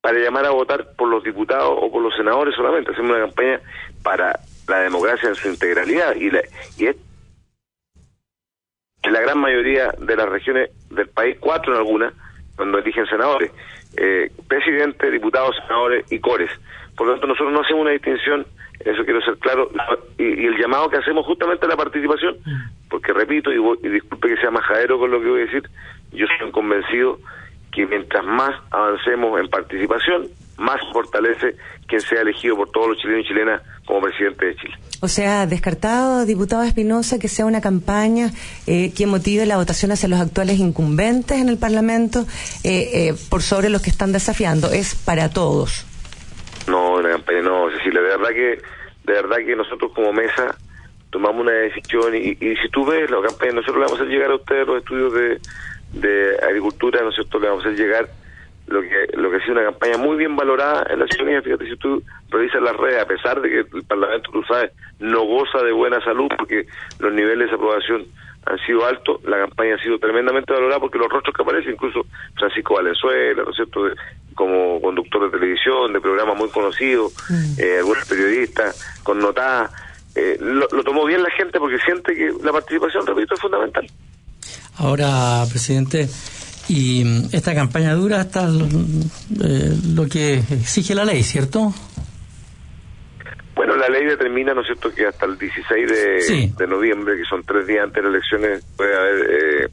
para 0.00 0.16
llamar 0.16 0.46
a 0.46 0.50
votar 0.50 0.94
por 0.96 1.08
los 1.08 1.24
diputados 1.24 1.76
o 1.76 1.90
por 1.90 2.00
los 2.00 2.14
senadores 2.14 2.54
solamente, 2.54 2.92
hacemos 2.92 3.10
una 3.10 3.26
campaña 3.26 3.60
para 4.00 4.38
la 4.68 4.78
democracia 4.78 5.28
en 5.28 5.34
su 5.34 5.48
integralidad 5.48 6.14
y, 6.14 6.30
la, 6.30 6.40
y 6.78 6.86
es 6.86 6.96
la 9.10 9.22
gran 9.22 9.40
mayoría 9.40 9.90
de 9.98 10.14
las 10.14 10.28
regiones 10.28 10.70
del 10.88 11.08
país, 11.08 11.36
cuatro 11.40 11.72
en 11.72 11.78
algunas, 11.80 12.14
cuando 12.54 12.78
eligen 12.78 13.06
senadores, 13.06 13.50
eh, 13.96 14.30
presidente, 14.46 15.10
diputados, 15.10 15.56
senadores 15.66 16.12
y 16.12 16.20
cores. 16.20 16.50
Por 16.96 17.08
lo 17.08 17.14
tanto, 17.14 17.26
nosotros 17.26 17.52
no 17.52 17.62
hacemos 17.62 17.82
una 17.82 17.90
distinción, 17.90 18.46
eso 18.84 19.04
quiero 19.04 19.20
ser 19.22 19.36
claro, 19.38 19.70
y, 20.18 20.46
el 20.46 20.56
llamado 20.58 20.88
que 20.88 20.98
hacemos 20.98 21.26
justamente 21.26 21.66
a 21.66 21.68
la 21.68 21.76
participación, 21.76 22.36
porque 22.88 23.12
repito, 23.12 23.50
y, 23.52 23.86
y 23.86 23.88
disculpe 23.88 24.28
que 24.28 24.36
sea 24.36 24.50
majadero 24.50 24.98
con 24.98 25.10
lo 25.10 25.20
que 25.20 25.28
voy 25.28 25.40
a 25.42 25.44
decir, 25.44 25.62
yo 26.12 26.26
soy 26.38 26.50
convencido 26.50 27.18
que 27.72 27.86
mientras 27.86 28.24
más 28.24 28.54
avancemos 28.70 29.40
en 29.40 29.48
participación, 29.48 30.28
más 30.58 30.80
fortalece 30.92 31.56
quien 31.88 32.00
sea 32.00 32.20
elegido 32.20 32.56
por 32.56 32.70
todos 32.70 32.88
los 32.88 32.98
chilenos 32.98 33.24
y 33.24 33.28
chilenas 33.28 33.62
como 33.86 34.02
presidente 34.02 34.46
de 34.46 34.56
Chile. 34.56 34.74
O 35.00 35.08
sea, 35.08 35.46
descartado, 35.46 36.24
diputado 36.24 36.62
Espinosa, 36.62 37.18
que 37.18 37.28
sea 37.28 37.46
una 37.46 37.60
campaña 37.60 38.30
eh, 38.66 38.92
que 38.94 39.06
motive 39.06 39.46
la 39.46 39.56
votación 39.56 39.90
hacia 39.90 40.08
los 40.08 40.20
actuales 40.20 40.58
incumbentes 40.58 41.38
en 41.38 41.48
el 41.48 41.58
Parlamento 41.58 42.24
eh, 42.62 42.90
eh, 42.94 43.14
por 43.28 43.42
sobre 43.42 43.68
los 43.68 43.82
que 43.82 43.90
están 43.90 44.12
desafiando. 44.12 44.70
Es 44.70 44.94
para 44.94 45.30
todos. 45.30 45.86
No, 46.68 46.94
una 46.94 47.10
campaña 47.10 47.42
no, 47.42 47.70
Cecilia. 47.70 48.00
De 48.00 48.08
verdad 48.08 48.28
que, 48.30 48.62
de 49.04 49.12
verdad 49.12 49.36
que 49.38 49.56
nosotros 49.56 49.92
como 49.92 50.12
mesa 50.12 50.56
tomamos 51.10 51.42
una 51.42 51.52
decisión 51.52 52.14
y, 52.14 52.34
si 52.34 52.68
tú 52.70 52.86
ves 52.86 53.10
la 53.10 53.20
campaña, 53.20 53.52
nosotros 53.52 53.76
le 53.76 53.84
vamos 53.84 54.00
a 54.00 54.02
hacer 54.02 54.08
llegar 54.08 54.30
a 54.30 54.36
ustedes 54.36 54.66
los 54.66 54.78
estudios 54.78 55.12
de, 55.12 55.40
de 55.92 56.38
agricultura, 56.42 57.02
¿no 57.02 57.10
es 57.10 57.14
cierto? 57.14 57.38
Le 57.38 57.48
vamos 57.48 57.64
a 57.64 57.68
hacer 57.68 57.78
llegar 57.78 58.08
lo 58.66 58.80
que 58.80 59.08
lo 59.14 59.30
que 59.30 59.36
ha 59.36 59.40
sido 59.40 59.52
una 59.52 59.64
campaña 59.64 59.98
muy 59.98 60.16
bien 60.16 60.36
valorada 60.36 60.86
en 60.88 61.00
la 61.00 61.06
ciudadanía. 61.06 61.42
Fíjate, 61.42 61.68
si 61.68 61.76
tú 61.76 62.02
revisas 62.30 62.62
las 62.62 62.76
redes, 62.76 63.02
a 63.02 63.06
pesar 63.06 63.40
de 63.40 63.48
que 63.50 63.58
el 63.58 63.84
Parlamento, 63.84 64.30
tú 64.30 64.42
sabes, 64.44 64.72
no 64.98 65.24
goza 65.24 65.62
de 65.62 65.72
buena 65.72 66.00
salud 66.02 66.28
porque 66.36 66.66
los 66.98 67.12
niveles 67.12 67.50
de 67.50 67.56
aprobación 67.56 68.06
han 68.44 68.58
sido 68.66 68.84
altos, 68.84 69.22
la 69.24 69.38
campaña 69.38 69.76
ha 69.76 69.82
sido 69.82 69.98
tremendamente 69.98 70.52
valorada 70.52 70.80
porque 70.80 70.98
los 70.98 71.08
rostros 71.08 71.34
que 71.34 71.42
aparecen, 71.42 71.72
incluso 71.72 72.04
Francisco 72.36 72.74
Valenzuela, 72.74 73.42
¿no 73.44 73.50
es 73.50 73.56
cierto?, 73.56 73.82
como 74.34 74.80
conductor 74.80 75.30
de 75.30 75.38
televisión, 75.38 75.92
de 75.92 76.00
programas 76.00 76.36
muy 76.36 76.48
conocidos, 76.48 77.12
mm. 77.28 77.60
eh, 77.60 77.78
algunos 77.78 78.04
periodistas, 78.08 79.00
connotadas, 79.02 79.70
eh, 80.14 80.36
lo, 80.40 80.66
lo 80.72 80.82
tomó 80.82 81.04
bien 81.04 81.22
la 81.22 81.30
gente 81.30 81.58
porque 81.58 81.78
siente 81.78 82.14
que 82.14 82.32
la 82.42 82.52
participación, 82.52 83.06
repito, 83.06 83.34
es 83.34 83.40
fundamental. 83.40 83.86
Ahora, 84.78 85.44
presidente, 85.48 86.08
y 86.68 87.04
mm, 87.04 87.28
esta 87.32 87.54
campaña 87.54 87.94
dura 87.94 88.20
hasta 88.20 88.48
eh, 88.48 89.76
lo 89.94 90.06
que 90.06 90.42
exige 90.50 90.94
la 90.94 91.04
ley, 91.04 91.22
¿cierto? 91.22 91.72
La 93.82 93.88
ley 93.88 94.04
determina, 94.04 94.54
¿no 94.54 94.60
es 94.60 94.68
cierto?, 94.68 94.94
que 94.94 95.04
hasta 95.08 95.26
el 95.26 95.36
16 95.36 96.56
de, 96.56 96.66
noviembre, 96.68 97.16
que 97.16 97.24
son 97.24 97.42
tres 97.42 97.66
días 97.66 97.82
antes 97.82 97.96
de 97.96 98.02
las 98.02 98.14
elecciones, 98.14 98.64
puede 98.76 98.94
haber, 98.94 99.28
eh, 99.28 99.68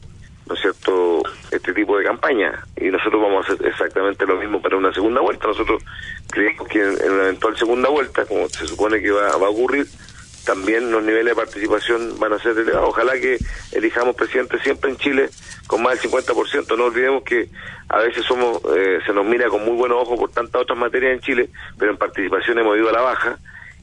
¿no 0.47 0.55
es 0.55 0.61
cierto?, 0.61 1.21
este 1.51 1.73
tipo 1.73 1.95
de 1.95 2.05
campaña. 2.05 2.65
Y 2.75 2.85
nosotros 2.85 3.21
vamos 3.21 3.47
a 3.47 3.53
hacer 3.53 3.67
exactamente 3.67 4.25
lo 4.25 4.37
mismo 4.37 4.59
para 4.63 4.77
una 4.77 4.91
segunda 4.91 5.21
vuelta. 5.21 5.49
Nosotros 5.49 5.83
creemos 6.27 6.67
que 6.67 6.81
en, 6.81 7.11
una 7.11 7.23
eventual 7.25 7.55
segunda 7.55 7.89
vuelta, 7.89 8.25
como 8.25 8.49
se 8.49 8.65
supone 8.65 8.99
que 8.99 9.11
va, 9.11 9.37
va 9.37 9.45
a 9.45 9.51
ocurrir, 9.51 9.85
también 10.43 10.91
los 10.91 11.03
niveles 11.03 11.25
de 11.25 11.35
participación 11.35 12.17
van 12.17 12.33
a 12.33 12.39
ser 12.39 12.57
elevados. 12.57 12.89
Ojalá 12.89 13.13
que 13.13 13.37
elijamos 13.73 14.15
presidente 14.15 14.57
siempre 14.57 14.89
en 14.89 14.97
Chile 14.97 15.29
con 15.67 15.83
más 15.83 16.01
del 16.01 16.11
50%. 16.11 16.75
No 16.75 16.85
olvidemos 16.85 17.21
que 17.21 17.47
a 17.89 17.99
veces 17.99 18.25
somos 18.25 18.59
eh, 18.75 19.01
se 19.05 19.13
nos 19.13 19.23
mira 19.23 19.49
con 19.49 19.63
muy 19.63 19.75
buenos 19.75 20.01
ojos 20.01 20.17
por 20.17 20.31
tantas 20.31 20.63
otras 20.63 20.79
materias 20.79 21.13
en 21.13 21.19
Chile, 21.19 21.49
pero 21.77 21.91
en 21.91 21.97
participación 21.97 22.57
hemos 22.57 22.75
ido 22.75 22.89
a 22.89 22.93
la 22.93 23.01
baja 23.01 23.37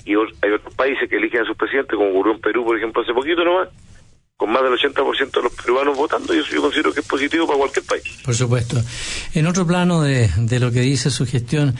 y 0.06 0.12
hay 0.12 0.52
otros 0.52 0.74
países 0.74 1.08
que 1.10 1.16
eligen 1.16 1.42
a 1.42 1.44
sus 1.44 1.56
presidentes, 1.56 1.96
como 1.96 2.10
ocurrió 2.10 2.34
en 2.34 2.40
Perú, 2.40 2.64
por 2.64 2.76
ejemplo, 2.76 3.02
hace 3.02 3.12
poquito 3.12 3.44
nomás, 3.44 3.68
con 4.36 4.52
más 4.52 4.62
del 4.62 4.72
80% 4.72 5.30
de 5.32 5.42
los 5.42 5.52
peruanos 5.52 5.96
votando, 5.96 6.34
y 6.34 6.38
eso 6.38 6.48
yo 6.54 6.62
considero 6.62 6.92
que 6.92 7.00
es 7.00 7.06
positivo 7.06 7.46
para 7.46 7.58
cualquier 7.58 7.84
país. 7.84 8.02
Por 8.24 8.34
supuesto. 8.34 8.80
En 9.34 9.46
otro 9.46 9.66
plano 9.66 10.02
de, 10.02 10.30
de 10.36 10.60
lo 10.60 10.70
que 10.70 10.80
dice 10.80 11.10
su 11.10 11.26
gestión, 11.26 11.74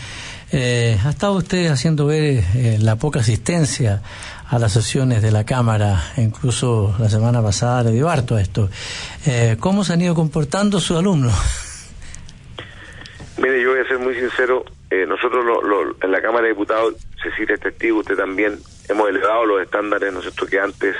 eh, 0.53 0.99
¿ha 1.05 1.11
estado 1.11 1.35
usted 1.35 1.67
haciendo 1.67 2.07
ver 2.07 2.45
eh, 2.55 2.79
la 2.81 2.97
poca 2.97 3.21
asistencia 3.21 4.03
a 4.49 4.59
las 4.59 4.73
sesiones 4.73 5.23
de 5.23 5.33
la 5.33 5.45
Cámara, 5.45 6.13
incluso 6.17 6.95
la 6.99 7.09
semana 7.09 7.43
pasada 7.43 7.85
le 7.85 7.93
dio 7.93 8.09
harto 8.09 8.37
a 8.37 8.41
esto. 8.41 8.71
Eh, 9.27 9.57
¿Cómo 9.59 9.85
se 9.85 9.93
han 9.93 10.03
ido 10.03 10.15
comportando 10.15 10.81
sus 10.81 10.97
alumnos? 10.97 11.35
Mire, 13.39 13.63
yo 13.63 13.71
voy 13.71 13.81
a 13.81 13.89
ser 13.89 13.99
muy 13.99 14.15
sincero, 14.15 14.65
eh, 14.91 15.05
nosotros 15.07 15.45
en 16.01 16.11
la 16.11 16.23
Cámara 16.23 16.45
de 16.45 16.51
Diputados, 16.51 16.95
Cecilia 17.23 17.55
es 17.55 17.61
testigo, 17.61 17.99
usted 17.99 18.17
también, 18.17 18.59
hemos 18.89 19.09
elevado 19.09 19.45
los 19.45 19.63
estándares, 19.63 20.13
¿no 20.13 20.21
que 20.21 20.59
antes 20.59 20.97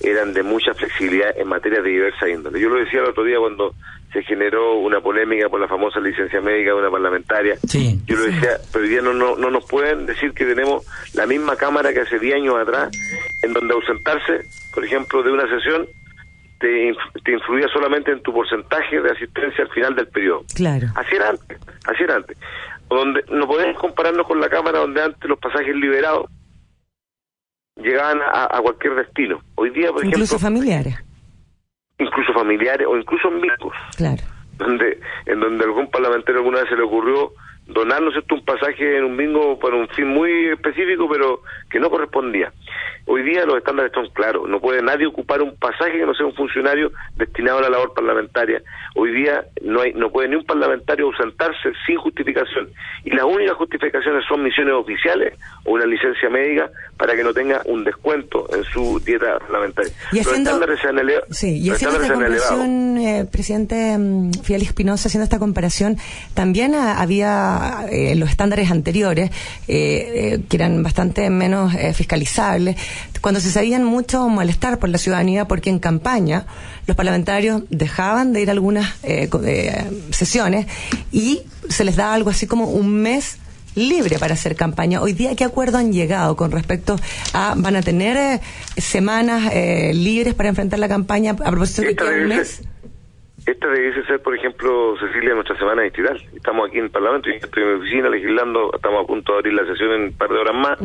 eran 0.00 0.32
de 0.32 0.42
mucha 0.42 0.74
flexibilidad 0.74 1.36
en 1.36 1.48
materia 1.48 1.80
de 1.80 1.88
diversa 1.88 2.28
índole. 2.28 2.60
Yo 2.60 2.68
lo 2.68 2.76
decía 2.76 3.00
el 3.00 3.06
otro 3.06 3.24
día 3.24 3.38
cuando 3.38 3.74
se 4.12 4.22
generó 4.22 4.78
una 4.78 5.00
polémica 5.00 5.48
por 5.48 5.60
la 5.60 5.68
famosa 5.68 6.00
licencia 6.00 6.40
médica 6.40 6.70
de 6.70 6.76
una 6.76 6.90
parlamentaria. 6.90 7.56
Yo 8.06 8.16
lo 8.16 8.24
decía, 8.24 8.58
pero 8.72 8.84
hoy 8.84 8.90
día 8.90 9.02
no, 9.02 9.12
no, 9.12 9.36
no 9.36 9.50
nos 9.50 9.64
pueden 9.66 10.06
decir 10.06 10.32
que 10.32 10.44
tenemos 10.44 10.84
la 11.14 11.26
misma 11.26 11.56
Cámara 11.56 11.92
que 11.92 12.00
hace 12.00 12.18
10 12.18 12.36
años 12.36 12.56
atrás, 12.56 12.90
en 13.42 13.52
donde 13.52 13.74
ausentarse, 13.74 14.46
por 14.72 14.84
ejemplo, 14.84 15.22
de 15.22 15.32
una 15.32 15.48
sesión 15.48 15.86
te, 16.58 16.94
te, 17.24 17.32
influía 17.32 17.68
solamente 17.68 18.12
en 18.12 18.22
tu 18.22 18.32
porcentaje 18.32 19.00
de 19.00 19.10
asistencia 19.10 19.64
al 19.64 19.70
final 19.70 19.94
del 19.94 20.08
periodo. 20.08 20.44
Claro. 20.54 20.88
Así 20.94 21.14
era 21.14 21.30
antes, 21.30 21.58
así 21.86 22.02
era 22.02 22.16
antes. 22.16 22.36
Donde 22.88 23.24
no 23.30 23.46
podemos 23.46 23.78
compararnos 23.78 24.26
con 24.26 24.40
la 24.40 24.48
Cámara 24.48 24.78
donde 24.80 25.02
antes 25.02 25.28
los 25.28 25.38
pasajes 25.38 25.74
liberados 25.74 26.30
llegaban 27.76 28.20
a, 28.22 28.60
cualquier 28.60 28.94
destino. 28.94 29.40
Hoy 29.56 29.70
día, 29.70 29.92
por 29.92 30.04
Incluso 30.04 30.38
familiares 30.38 30.96
incluso 31.98 32.32
familiares 32.32 32.86
o 32.88 32.96
incluso 32.96 33.28
amigos. 33.28 33.74
Claro. 33.96 34.22
Donde, 34.58 35.00
en 35.26 35.40
donde 35.40 35.64
algún 35.64 35.90
parlamentario 35.90 36.40
alguna 36.40 36.60
vez 36.60 36.68
se 36.68 36.76
le 36.76 36.82
ocurrió 36.82 37.32
donarnos 37.66 38.14
esto 38.16 38.34
un 38.34 38.44
pasaje 38.44 38.98
en 38.98 39.04
un 39.04 39.16
bingo 39.16 39.58
para 39.58 39.76
un 39.76 39.88
fin 39.88 40.06
muy 40.08 40.48
específico, 40.48 41.08
pero 41.08 41.42
que 41.70 41.80
no 41.80 41.90
correspondía. 41.90 42.52
Hoy 43.06 43.22
día 43.22 43.44
los 43.44 43.58
estándares 43.58 43.92
están 43.92 44.08
claros, 44.14 44.48
no 44.48 44.60
puede 44.60 44.82
nadie 44.82 45.06
ocupar 45.06 45.42
un 45.42 45.54
pasaje 45.56 45.98
que 45.98 46.06
no 46.06 46.14
sea 46.14 46.24
un 46.24 46.34
funcionario 46.34 46.90
destinado 47.16 47.58
a 47.58 47.62
la 47.62 47.68
labor 47.68 47.92
parlamentaria. 47.92 48.62
Hoy 48.94 49.12
día 49.12 49.44
no 49.62 49.82
hay, 49.82 49.92
no 49.92 50.10
puede 50.10 50.28
ni 50.28 50.36
un 50.36 50.44
parlamentario 50.44 51.06
ausentarse 51.06 51.72
sin 51.86 51.96
justificación 51.98 52.70
y 53.04 53.10
las 53.10 53.24
únicas 53.24 53.56
justificaciones 53.56 54.24
son 54.26 54.42
misiones 54.42 54.74
oficiales 54.74 55.34
o 55.64 55.72
una 55.72 55.84
licencia 55.84 56.30
médica 56.30 56.70
para 56.96 57.14
que 57.14 57.22
no 57.22 57.34
tenga 57.34 57.60
un 57.66 57.84
descuento 57.84 58.46
en 58.54 58.64
su 58.64 58.98
dieta 59.00 59.38
parlamentaria. 59.38 59.92
Y 60.12 60.20
haciendo, 60.20 60.30
los 60.30 60.38
estándares 60.38 60.80
se 60.80 60.88
han, 60.88 60.98
elevado. 60.98 61.26
sí, 61.30 61.58
y 61.58 61.70
haciendo 61.70 62.00
esta 62.00 62.14
comparación, 62.14 62.98
eh, 62.98 63.26
presidente 63.30 63.98
mm, 63.98 64.32
Fidel 64.42 64.62
Espinosa, 64.62 65.08
haciendo 65.08 65.24
esta 65.24 65.38
comparación, 65.38 65.98
también 66.32 66.74
había 66.74 67.86
eh, 67.90 68.14
los 68.14 68.30
estándares 68.30 68.70
anteriores 68.70 69.30
eh, 69.68 70.40
que 70.48 70.56
eran 70.56 70.82
bastante 70.82 71.28
menos 71.28 71.74
fiscalizables 71.94 72.63
cuando 73.20 73.40
se 73.40 73.50
sabían 73.50 73.84
mucho 73.84 74.28
molestar 74.28 74.78
por 74.78 74.88
la 74.88 74.98
ciudadanía 74.98 75.46
porque 75.46 75.70
en 75.70 75.78
campaña 75.78 76.46
los 76.86 76.96
parlamentarios 76.96 77.62
dejaban 77.70 78.32
de 78.32 78.42
ir 78.42 78.48
a 78.48 78.52
algunas 78.52 79.02
eh, 79.04 79.28
eh, 79.46 79.90
sesiones 80.10 80.66
y 81.12 81.42
se 81.68 81.84
les 81.84 81.96
daba 81.96 82.14
algo 82.14 82.30
así 82.30 82.46
como 82.46 82.66
un 82.66 83.02
mes 83.02 83.38
libre 83.74 84.18
para 84.18 84.34
hacer 84.34 84.54
campaña. 84.54 85.00
Hoy 85.00 85.14
día, 85.14 85.34
¿qué 85.34 85.44
acuerdo 85.44 85.78
han 85.78 85.92
llegado 85.92 86.36
con 86.36 86.52
respecto 86.52 86.96
a, 87.32 87.54
van 87.56 87.76
a 87.76 87.82
tener 87.82 88.16
eh, 88.16 88.40
semanas 88.76 89.52
libres 89.94 90.34
para 90.34 90.48
enfrentar 90.48 90.78
la 90.78 90.88
campaña 90.88 91.32
a 91.32 91.50
propósito 91.50 91.82
de 91.82 91.96
que 91.96 92.04
un 92.04 92.28
mes? 92.28 92.62
Esta 93.46 93.68
debe 93.68 94.06
ser, 94.06 94.22
por 94.22 94.34
ejemplo, 94.34 94.96
Cecilia, 94.98 95.34
nuestra 95.34 95.58
semana 95.58 95.82
distrital. 95.82 96.18
Estamos 96.34 96.66
aquí 96.66 96.78
en 96.78 96.84
el 96.84 96.90
Parlamento, 96.90 97.28
y 97.28 97.34
estoy 97.34 97.62
en 97.62 97.68
mi 97.68 97.80
oficina 97.80 98.08
legislando, 98.08 98.72
estamos 98.74 99.04
a 99.04 99.06
punto 99.06 99.32
de 99.32 99.38
abrir 99.38 99.54
la 99.54 99.66
sesión 99.66 99.92
en 99.92 100.02
un 100.04 100.12
par 100.14 100.30
de 100.30 100.38
horas 100.38 100.54
más. 100.54 100.78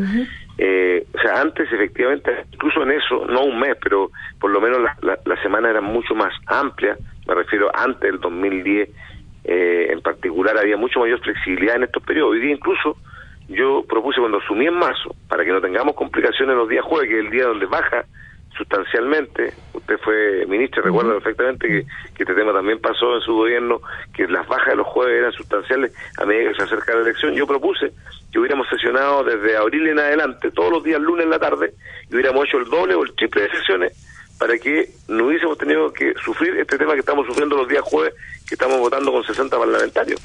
Eh, 0.61 1.07
o 1.15 1.19
sea, 1.21 1.39
antes, 1.39 1.71
efectivamente, 1.71 2.31
incluso 2.51 2.83
en 2.83 2.91
eso, 2.91 3.25
no 3.27 3.45
un 3.45 3.57
mes, 3.61 3.77
pero 3.81 4.11
por 4.41 4.51
lo 4.51 4.59
menos 4.59 4.81
la, 5.01 5.17
la, 5.23 5.41
semana 5.41 5.69
era 5.69 5.79
mucho 5.79 6.13
más 6.13 6.33
amplia, 6.47 6.97
me 7.25 7.33
refiero 7.33 7.71
antes 7.73 8.01
del 8.01 8.19
2010, 8.19 8.89
eh, 9.45 9.87
en 9.89 10.01
particular 10.01 10.57
había 10.57 10.75
mucho 10.75 10.99
mayor 10.99 11.21
flexibilidad 11.21 11.77
en 11.77 11.83
estos 11.83 12.03
periodos. 12.03 12.33
Hoy 12.33 12.41
día 12.41 12.51
incluso 12.51 12.97
yo 13.47 13.85
propuse 13.87 14.19
cuando 14.19 14.39
asumí 14.39 14.67
en 14.67 14.73
marzo, 14.73 15.15
para 15.29 15.45
que 15.45 15.51
no 15.53 15.61
tengamos 15.61 15.95
complicaciones 15.95 16.53
los 16.57 16.67
días 16.67 16.83
jueves, 16.83 17.07
que 17.07 17.19
es 17.19 17.25
el 17.25 17.31
día 17.31 17.45
donde 17.45 17.65
baja 17.65 18.03
sustancialmente, 18.59 19.53
usted 19.73 19.97
fue 19.99 20.45
ministro, 20.45 20.83
recuerda 20.83 21.13
perfectamente 21.13 21.67
que, 21.67 21.85
este 22.19 22.35
tema 22.35 22.51
también 22.51 22.79
pasó 22.79 23.15
en 23.15 23.21
su 23.21 23.33
gobierno, 23.33 23.81
que 24.13 24.27
las 24.27 24.45
bajas 24.47 24.67
de 24.67 24.75
los 24.75 24.87
jueves 24.87 25.17
eran 25.17 25.31
sustanciales 25.31 25.93
a 26.17 26.25
medida 26.25 26.49
que 26.49 26.57
se 26.57 26.63
acerca 26.63 26.93
la 26.93 27.01
elección. 27.01 27.33
Yo 27.33 27.47
propuse 27.47 27.93
que 28.31 28.39
hubiéramos 28.39 28.67
sesionado 28.67 29.23
desde 29.23 29.55
abril 29.55 29.87
en 29.87 29.99
adelante, 29.99 30.51
todos 30.51 30.71
los 30.71 30.83
días 30.83 31.01
lunes 31.01 31.23
en 31.23 31.31
la 31.31 31.39
tarde, 31.39 31.73
y 32.09 32.13
hubiéramos 32.13 32.45
hecho 32.45 32.57
el 32.57 32.65
doble 32.65 32.93
o 32.95 33.03
el 33.03 33.15
triple 33.15 33.43
de 33.43 33.51
sesiones 33.51 33.93
para 34.37 34.57
que 34.57 34.89
no 35.07 35.27
hubiésemos 35.27 35.57
tenido 35.57 35.91
que 35.91 36.13
sufrir 36.23 36.57
este 36.57 36.77
tema 36.77 36.93
que 36.93 36.99
estamos 36.99 37.25
sufriendo 37.25 37.55
los 37.55 37.67
días 37.67 37.81
jueves, 37.83 38.13
que 38.47 38.55
estamos 38.55 38.79
votando 38.79 39.11
con 39.11 39.23
60 39.23 39.57
parlamentarios. 39.57 40.21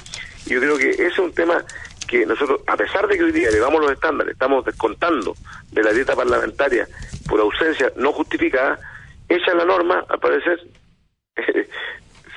Y 0.46 0.54
yo 0.54 0.60
creo 0.60 0.76
que 0.76 0.90
ese 0.90 1.06
es 1.06 1.18
un 1.18 1.32
tema 1.32 1.64
que 2.06 2.26
nosotros, 2.26 2.60
a 2.66 2.76
pesar 2.76 3.06
de 3.08 3.16
que 3.16 3.24
hoy 3.24 3.32
día 3.32 3.48
elevamos 3.48 3.80
los 3.80 3.92
estándares, 3.92 4.32
estamos 4.32 4.64
descontando 4.64 5.34
de 5.72 5.82
la 5.82 5.92
dieta 5.92 6.14
parlamentaria 6.14 6.86
por 7.28 7.40
ausencia 7.40 7.92
no 7.96 8.12
justificada, 8.12 8.78
esa 9.28 9.54
la 9.54 9.64
norma, 9.64 10.04
al 10.08 10.18
parecer, 10.18 10.60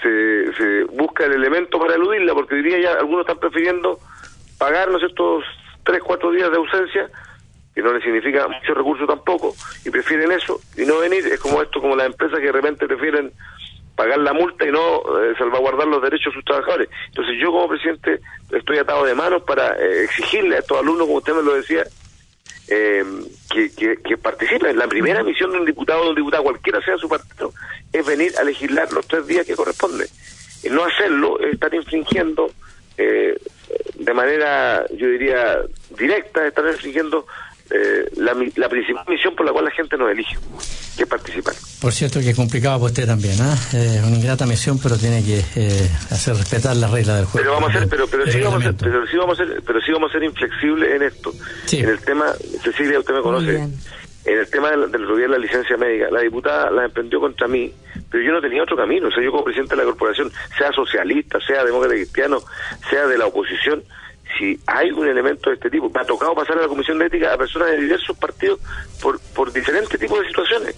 se, 0.01 0.53
se 0.53 0.84
busca 0.86 1.26
el 1.26 1.34
elemento 1.34 1.80
para 1.80 1.95
eludirla, 1.95 2.34
porque 2.34 2.55
hoy 2.55 2.63
día 2.63 2.80
ya 2.80 2.93
algunos 2.93 3.22
están 3.22 3.39
prefiriendo 3.39 3.99
pagarnos 4.57 5.03
estos 5.03 5.43
tres, 5.84 6.01
cuatro 6.03 6.32
días 6.32 6.49
de 6.51 6.57
ausencia, 6.57 7.09
que 7.74 7.82
no 7.82 7.93
les 7.93 8.03
significa 8.03 8.47
mucho 8.47 8.74
recurso 8.74 9.05
tampoco, 9.05 9.53
y 9.86 9.89
prefieren 9.89 10.32
eso 10.32 10.59
y 10.76 10.86
no 10.86 10.99
venir. 10.99 11.26
Es 11.28 11.39
como 11.39 11.61
esto, 11.61 11.80
como 11.80 11.95
las 11.95 12.07
empresas 12.07 12.39
que 12.39 12.47
de 12.47 12.51
repente 12.51 12.88
prefieren 12.88 13.32
pagar 13.98 14.20
la 14.20 14.32
multa 14.32 14.64
y 14.64 14.72
no 14.72 15.00
eh, 15.00 15.34
salvaguardar 15.39 15.88
los 15.88 16.02
derechos 16.02 16.32
de 16.32 16.36
sus 16.36 16.45
trabajadores. 16.45 16.88
Entonces 17.08 17.36
yo 17.41 17.52
como 17.52 17.68
presidente 17.68 18.22
estoy 18.52 18.78
atado 18.78 19.04
de 19.04 19.16
manos 19.16 19.41
para 19.41 19.76
eh, 19.76 20.04
exigirle 20.04 20.56
a 20.56 20.60
estos 20.60 20.80
alumnos, 20.80 21.08
como 21.08 21.18
usted 21.18 21.34
me 21.34 21.41
lo 21.41 21.56
decía, 21.56 21.84
eh, 22.70 23.04
que, 23.50 23.98
que, 23.98 24.18
participen. 24.18 24.78
La 24.78 24.88
primera 24.88 25.24
misión 25.24 25.52
de 25.52 25.60
un 25.60 25.66
diputado 25.66 26.02
o 26.02 26.04
de 26.04 26.10
un 26.12 26.16
diputado, 26.18 26.43
cualquiera 26.43 26.80
sea 26.82 26.95
su 26.98 27.10
partido, 27.10 27.52
es 27.91 28.06
venir 28.06 28.32
a 28.38 28.43
legislar 28.43 28.93
los 28.93 29.08
tres 29.08 29.26
días 29.26 29.48
que 29.48 29.56
corresponde. 29.56 30.08
Y 30.64 30.70
no 30.70 30.84
hacerlo 30.84 31.39
es 31.39 31.54
estar 31.54 31.74
infringiendo 31.74 32.52
de 32.98 34.14
manera, 34.14 34.86
yo 34.95 35.08
diría, 35.08 35.60
directa, 35.98 36.48
estar 36.48 36.66
infringiendo 36.66 37.26
la, 38.18 38.34
la 38.55 38.70
principal 38.70 39.05
misión 39.07 39.36
por 39.36 39.45
la 39.45 39.51
cual 39.51 39.65
la 39.65 39.72
gente 39.72 39.97
nos 39.97 40.11
elige 40.11 40.38
que 40.97 41.05
participar. 41.05 41.53
Por 41.80 41.93
cierto 41.93 42.20
que 42.20 42.32
es 42.32 42.36
complicado 42.36 42.80
para 42.80 42.91
usted 42.91 43.05
también, 43.05 43.39
¿ah? 43.39 43.55
Es 43.74 44.03
una 44.03 44.18
ingrata 44.18 44.45
misión, 44.45 44.80
pero 44.82 44.97
tiene 44.97 45.24
que 45.24 45.39
eh, 45.55 45.89
hacer 46.09 46.36
respetar 46.36 46.76
las 46.76 46.91
reglas 46.91 47.18
del 47.18 47.26
juego. 47.26 47.38
Pero 47.38 47.53
vamos 47.53 47.70
a 47.76 47.80
ser, 47.80 47.88
pero, 47.88 48.07
pero, 48.07 48.26
sí 48.32 48.41
vamos 48.41 48.61
a 48.61 48.65
ser, 48.65 48.76
pero 48.76 49.07
sí 49.07 49.18
vamos 49.18 49.39
a 49.39 49.45
ser, 49.45 49.63
pero 49.65 49.82
sí 49.82 49.91
vamos 49.91 50.09
a 50.09 50.13
ser 50.13 50.24
inflexibles 50.24 50.95
en 50.95 51.03
esto. 51.03 51.34
En 51.72 51.89
el 51.89 51.99
tema, 51.99 52.34
Cecilia, 52.63 52.99
usted 52.99 53.13
me 53.13 53.22
conoce, 53.22 53.55
en 54.28 54.39
el 54.39 54.49
tema 54.49 54.72
del, 54.72 54.91
del 54.91 55.07
de 55.07 55.28
la 55.28 55.38
licencia 55.38 55.78
médica, 55.78 56.09
la 56.11 56.22
diputada 56.22 56.70
la 56.72 56.86
emprendió 56.86 57.20
contra 57.20 57.47
mí, 57.47 57.72
pero 58.09 58.24
yo 58.24 58.34
no 58.34 58.41
tenía 58.41 58.63
otro 58.63 58.76
camino. 58.76 59.07
O 59.07 59.11
sea, 59.11 59.24
yo 59.24 59.32
como 59.32 59.43
presidente 59.43 59.76
de 59.76 59.84
la 59.84 59.86
corporación, 59.86 60.32
sea 60.57 60.72
socialista, 60.74 61.39
sea 61.39 61.63
demócrata 61.63 61.95
cristiano, 61.95 62.39
sea 62.89 63.07
de 63.07 63.18
la 63.18 63.28
oposición, 63.28 63.84
si 64.38 64.60
hay 64.68 64.92
un 64.92 65.08
elemento 65.08 65.50
de 65.50 65.56
este 65.56 65.70
tipo, 65.70 65.90
me 65.90 66.02
ha 66.02 66.06
tocado 66.06 66.36
pasar 66.36 66.58
a 66.58 66.62
la 66.62 66.68
Comisión 66.68 67.00
de 67.00 67.08
Ética 67.08 67.34
a 67.34 67.38
personas 67.38 67.72
de 67.72 67.78
diversos 67.78 68.18
partidos 68.18 68.60
por, 69.02 69.20
por 69.36 69.52
diferentes 69.52 70.00
tipos 70.00 70.20
de 70.20 70.28
situaciones. 70.28 70.76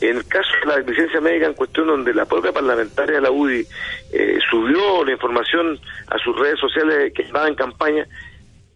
En 0.00 0.18
el 0.18 0.26
caso 0.26 0.50
de 0.60 0.66
la 0.66 0.78
licencia 0.78 1.20
médica 1.20 1.46
en 1.46 1.54
cuestión 1.54 1.86
donde 1.86 2.12
la 2.12 2.26
propia 2.26 2.52
parlamentaria 2.52 3.16
de 3.16 3.20
la 3.22 3.30
UDI 3.30 3.66
eh, 4.12 4.38
subió 4.50 5.04
la 5.04 5.12
información 5.12 5.80
a 6.08 6.18
sus 6.18 6.38
redes 6.38 6.60
sociales 6.60 7.12
que 7.14 7.22
estaba 7.22 7.48
en 7.48 7.54
campaña, 7.54 8.06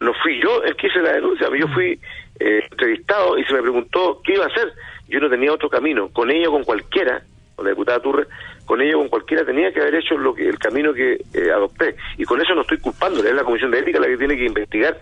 no 0.00 0.14
fui 0.14 0.40
yo 0.42 0.62
el 0.62 0.74
que 0.76 0.86
hice 0.86 1.00
la 1.00 1.12
denuncia, 1.12 1.48
yo 1.54 1.68
fui 1.68 2.00
eh, 2.38 2.62
entrevistado 2.70 3.36
y 3.36 3.44
se 3.44 3.52
me 3.52 3.60
preguntó 3.60 4.22
qué 4.24 4.34
iba 4.34 4.44
a 4.44 4.48
hacer. 4.48 4.72
Yo 5.08 5.20
no 5.20 5.28
tenía 5.28 5.52
otro 5.52 5.68
camino, 5.68 6.08
con 6.08 6.30
ella 6.30 6.48
o 6.48 6.52
con 6.52 6.64
cualquiera, 6.64 7.22
con 7.54 7.66
la 7.66 7.72
diputada 7.72 8.00
Turre, 8.00 8.26
con 8.70 8.80
ella 8.80 8.94
o 8.94 9.00
con 9.00 9.08
cualquiera 9.08 9.44
tenía 9.44 9.72
que 9.72 9.80
haber 9.80 9.96
hecho 9.96 10.16
lo 10.16 10.32
que 10.32 10.48
el 10.48 10.56
camino 10.56 10.94
que 10.94 11.14
eh, 11.34 11.50
adopté. 11.52 11.96
Y 12.16 12.24
con 12.24 12.40
eso 12.40 12.54
no 12.54 12.60
estoy 12.60 12.78
culpando, 12.78 13.18
es 13.18 13.34
la 13.34 13.42
Comisión 13.42 13.72
de 13.72 13.80
Ética 13.80 13.98
la 13.98 14.06
que 14.06 14.16
tiene 14.16 14.36
que 14.36 14.46
investigar 14.46 14.96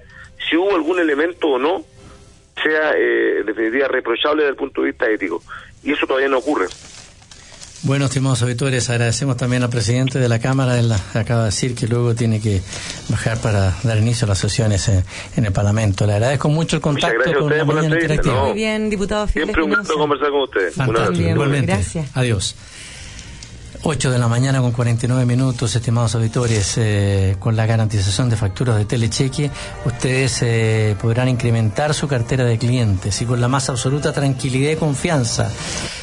si 0.49 0.57
hubo 0.57 0.75
algún 0.75 0.99
elemento 0.99 1.49
o 1.49 1.59
no 1.59 1.85
sea 2.63 2.93
eh, 2.97 3.41
en 3.41 3.47
definitiva 3.47 3.87
reprochable 3.89 4.45
desde 4.45 4.53
el 4.53 4.57
punto 4.57 4.81
de 4.81 4.87
vista 4.87 5.11
ético. 5.11 5.43
Y 5.85 5.93
eso 5.93 6.07
todavía 6.07 6.31
no 6.31 6.39
ocurre. 6.39 6.65
Bueno, 7.83 8.07
estimados 8.07 8.41
auditores, 8.41 8.89
agradecemos 8.89 9.37
también 9.37 9.63
al 9.63 9.69
presidente 9.69 10.19
de 10.19 10.31
la 10.31 10.39
Cámara. 10.39 10.79
Él 10.79 10.91
acaba 11.13 11.41
de 11.41 11.47
decir 11.47 11.75
que 11.75 11.87
luego 11.87 12.15
tiene 12.15 12.41
que 12.41 12.63
bajar 13.11 13.39
para 13.43 13.77
dar 13.83 13.99
inicio 13.99 14.25
a 14.25 14.29
las 14.29 14.39
sesiones 14.39 14.89
en, 14.89 15.45
el 15.45 15.53
Parlamento. 15.53 16.07
Le 16.07 16.15
agradezco 16.15 16.49
mucho 16.49 16.77
el 16.77 16.83
contacto 16.83 17.39
con 17.39 17.55
la 17.55 17.65
mañana 17.67 17.97
interactiva. 17.97 18.45
Muy 18.47 18.55
bien, 18.55 18.89
diputado 18.89 19.29
Siempre 19.29 19.63
un 19.63 19.75
gusto 19.75 19.95
conversar 19.95 20.31
con 20.31 20.41
ustedes. 20.41 20.75
Igualmente. 21.19 21.73
Gracias. 21.73 22.17
Adiós. 22.17 22.57
8 23.83 24.11
de 24.11 24.19
la 24.19 24.27
mañana 24.27 24.61
con 24.61 24.73
49 24.73 25.25
minutos, 25.25 25.75
estimados 25.75 26.15
auditores, 26.15 26.75
eh, 26.79 27.37
con 27.39 27.57
la 27.57 27.65
garantización 27.65 28.29
de 28.29 28.37
facturas 28.37 28.77
de 28.77 28.85
Telecheque, 28.85 29.51
ustedes 29.85 30.43
eh, 30.43 30.97
podrán 31.01 31.29
incrementar 31.29 31.95
su 31.95 32.09
cartera 32.09 32.45
de 32.45 32.59
clientes 32.59 33.23
y 33.23 33.25
con 33.25 33.41
la 33.41 33.49
más 33.49 33.69
absoluta 33.69 34.13
tranquilidad 34.13 34.73
y 34.73 34.77
confianza. 34.77 35.51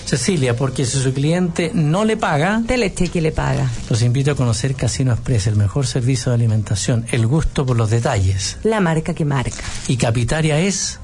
Cecilia, 0.06 0.56
porque 0.56 0.86
si 0.86 1.00
su 1.00 1.14
cliente 1.14 1.72
no 1.74 2.06
le 2.06 2.16
paga, 2.16 2.62
Telecheque 2.66 3.22
le 3.22 3.32
paga. 3.32 3.70
Los 3.90 4.02
invito 4.04 4.32
a 4.32 4.36
conocer 4.36 4.76
Casino 4.76 5.12
Express, 5.12 5.48
el 5.48 5.56
mejor 5.56 5.86
servicio 5.86 6.32
de 6.32 6.36
alimentación, 6.36 7.06
el 7.12 7.28
gusto 7.28 7.66
por 7.66 7.76
los 7.76 7.90
detalles. 7.90 8.58
La 8.64 8.80
marca 8.80 9.14
que 9.14 9.26
marca. 9.26 9.64
Y 9.88 9.98
Capitaria 9.98 10.60
es 10.60 11.00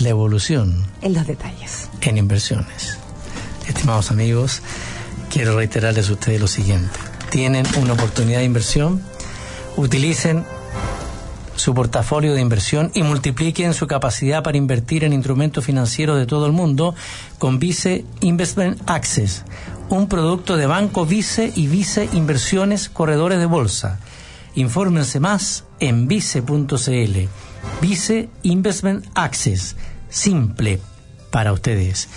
la 0.00 0.08
evolución. 0.08 0.84
En 1.02 1.14
los 1.14 1.26
detalles. 1.26 1.88
En 2.00 2.18
inversiones. 2.18 2.98
Estimados 3.68 4.10
amigos, 4.10 4.62
quiero 5.32 5.56
reiterarles 5.56 6.10
a 6.10 6.12
ustedes 6.12 6.40
lo 6.40 6.46
siguiente. 6.46 6.90
Tienen 7.30 7.64
una 7.76 7.94
oportunidad 7.94 8.40
de 8.40 8.44
inversión, 8.44 9.02
utilicen 9.76 10.44
su 11.56 11.74
portafolio 11.74 12.34
de 12.34 12.40
inversión 12.40 12.90
y 12.94 13.02
multipliquen 13.02 13.72
su 13.72 13.86
capacidad 13.86 14.42
para 14.42 14.58
invertir 14.58 15.04
en 15.04 15.14
instrumentos 15.14 15.64
financieros 15.64 16.18
de 16.18 16.26
todo 16.26 16.46
el 16.46 16.52
mundo 16.52 16.94
con 17.38 17.58
Vice 17.58 18.04
Investment 18.20 18.82
Access, 18.90 19.44
un 19.88 20.06
producto 20.06 20.56
de 20.56 20.66
Banco 20.66 21.06
Vice 21.06 21.50
y 21.54 21.66
Vice 21.66 22.08
Inversiones 22.12 22.90
Corredores 22.90 23.38
de 23.38 23.46
Bolsa. 23.46 24.00
Infórmense 24.54 25.18
más 25.18 25.64
en 25.80 26.08
vice.cl. 26.08 27.18
Vice 27.80 28.28
Investment 28.42 29.06
Access, 29.14 29.76
simple 30.10 30.78
para 31.30 31.52
ustedes. 31.54 32.08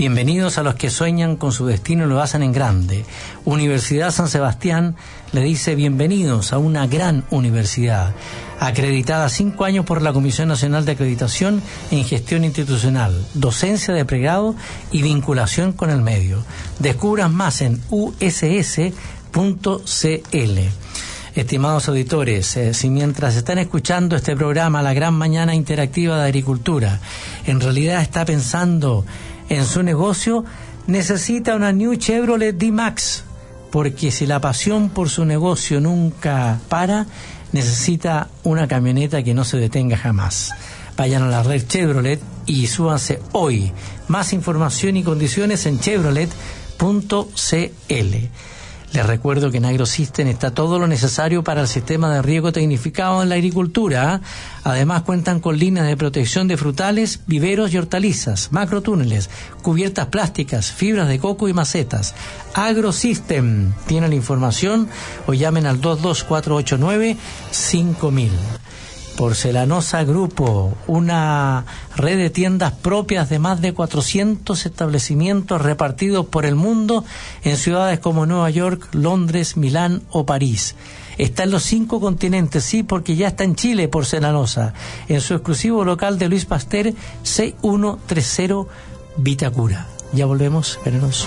Bienvenidos 0.00 0.56
a 0.56 0.62
los 0.62 0.76
que 0.76 0.88
sueñan 0.88 1.36
con 1.36 1.52
su 1.52 1.66
destino 1.66 2.06
y 2.06 2.08
lo 2.08 2.22
hacen 2.22 2.42
en 2.42 2.52
grande. 2.52 3.04
Universidad 3.44 4.10
San 4.10 4.28
Sebastián 4.28 4.96
le 5.32 5.42
dice 5.42 5.74
bienvenidos 5.74 6.54
a 6.54 6.58
una 6.58 6.86
gran 6.86 7.24
universidad, 7.28 8.14
acreditada 8.60 9.28
cinco 9.28 9.66
años 9.66 9.84
por 9.84 10.00
la 10.00 10.14
Comisión 10.14 10.48
Nacional 10.48 10.86
de 10.86 10.92
Acreditación 10.92 11.60
en 11.90 12.06
Gestión 12.06 12.44
Institucional, 12.44 13.26
docencia 13.34 13.92
de 13.92 14.06
pregrado 14.06 14.54
y 14.90 15.02
vinculación 15.02 15.74
con 15.74 15.90
el 15.90 16.00
medio. 16.00 16.42
Descubran 16.78 17.34
más 17.34 17.60
en 17.60 17.82
uss.cl. 17.90 18.94
Estimados 21.34 21.88
auditores, 21.88 22.56
eh, 22.56 22.74
si 22.74 22.88
mientras 22.88 23.36
están 23.36 23.58
escuchando 23.58 24.16
este 24.16 24.34
programa, 24.34 24.82
La 24.82 24.94
Gran 24.94 25.14
Mañana 25.14 25.54
Interactiva 25.54 26.18
de 26.18 26.24
Agricultura, 26.24 27.00
en 27.46 27.60
realidad 27.60 28.00
está 28.00 28.24
pensando 28.24 29.04
en 29.50 29.66
su 29.66 29.82
negocio, 29.82 30.44
necesita 30.86 31.54
una 31.54 31.72
New 31.72 31.96
Chevrolet 31.96 32.56
D-Max, 32.56 33.24
porque 33.70 34.10
si 34.10 34.24
la 34.26 34.40
pasión 34.40 34.88
por 34.88 35.10
su 35.10 35.26
negocio 35.26 35.80
nunca 35.80 36.58
para, 36.70 37.06
necesita 37.52 38.28
una 38.44 38.66
camioneta 38.66 39.22
que 39.22 39.34
no 39.34 39.44
se 39.44 39.58
detenga 39.58 39.98
jamás. 39.98 40.52
Vayan 40.96 41.22
a 41.22 41.28
la 41.28 41.42
red 41.42 41.66
Chevrolet 41.66 42.20
y 42.46 42.66
súbanse 42.66 43.20
hoy. 43.32 43.72
Más 44.08 44.32
información 44.32 44.96
y 44.96 45.02
condiciones 45.02 45.66
en 45.66 45.80
chevrolet.cl. 45.80 46.30
Les 48.92 49.06
recuerdo 49.06 49.52
que 49.52 49.58
en 49.58 49.66
AgroSystem 49.66 50.26
está 50.26 50.50
todo 50.50 50.80
lo 50.80 50.88
necesario 50.88 51.44
para 51.44 51.60
el 51.60 51.68
sistema 51.68 52.12
de 52.12 52.22
riego 52.22 52.50
tecnificado 52.50 53.22
en 53.22 53.28
la 53.28 53.36
agricultura. 53.36 54.20
Además 54.64 55.02
cuentan 55.02 55.38
con 55.38 55.58
líneas 55.58 55.86
de 55.86 55.96
protección 55.96 56.48
de 56.48 56.56
frutales, 56.56 57.20
viveros 57.26 57.72
y 57.72 57.78
hortalizas, 57.78 58.50
macrotúneles, 58.50 59.30
cubiertas 59.62 60.06
plásticas, 60.06 60.72
fibras 60.72 61.06
de 61.06 61.20
coco 61.20 61.48
y 61.48 61.52
macetas. 61.52 62.16
AgroSystem 62.54 63.72
tiene 63.86 64.08
la 64.08 64.16
información 64.16 64.88
o 65.28 65.34
llamen 65.34 65.66
al 65.66 65.80
22489 65.80 67.16
5000. 67.52 68.30
Porcelanosa 69.20 70.02
Grupo, 70.04 70.72
una 70.86 71.66
red 71.94 72.16
de 72.16 72.30
tiendas 72.30 72.72
propias 72.72 73.28
de 73.28 73.38
más 73.38 73.60
de 73.60 73.74
400 73.74 74.64
establecimientos 74.64 75.60
repartidos 75.60 76.24
por 76.24 76.46
el 76.46 76.54
mundo 76.54 77.04
en 77.44 77.58
ciudades 77.58 77.98
como 78.00 78.24
Nueva 78.24 78.48
York, 78.48 78.88
Londres, 78.92 79.58
Milán 79.58 80.00
o 80.08 80.24
París. 80.24 80.74
Está 81.18 81.42
en 81.42 81.50
los 81.50 81.64
cinco 81.64 82.00
continentes, 82.00 82.64
sí, 82.64 82.82
porque 82.82 83.14
ya 83.14 83.28
está 83.28 83.44
en 83.44 83.56
Chile 83.56 83.88
Porcelanosa, 83.88 84.72
en 85.06 85.20
su 85.20 85.34
exclusivo 85.34 85.84
local 85.84 86.18
de 86.18 86.30
Luis 86.30 86.46
Pasteur, 86.46 86.94
C130 87.22 88.68
Vitacura. 89.18 89.86
Ya 90.14 90.24
volvemos, 90.24 90.78
venenoso. 90.82 91.26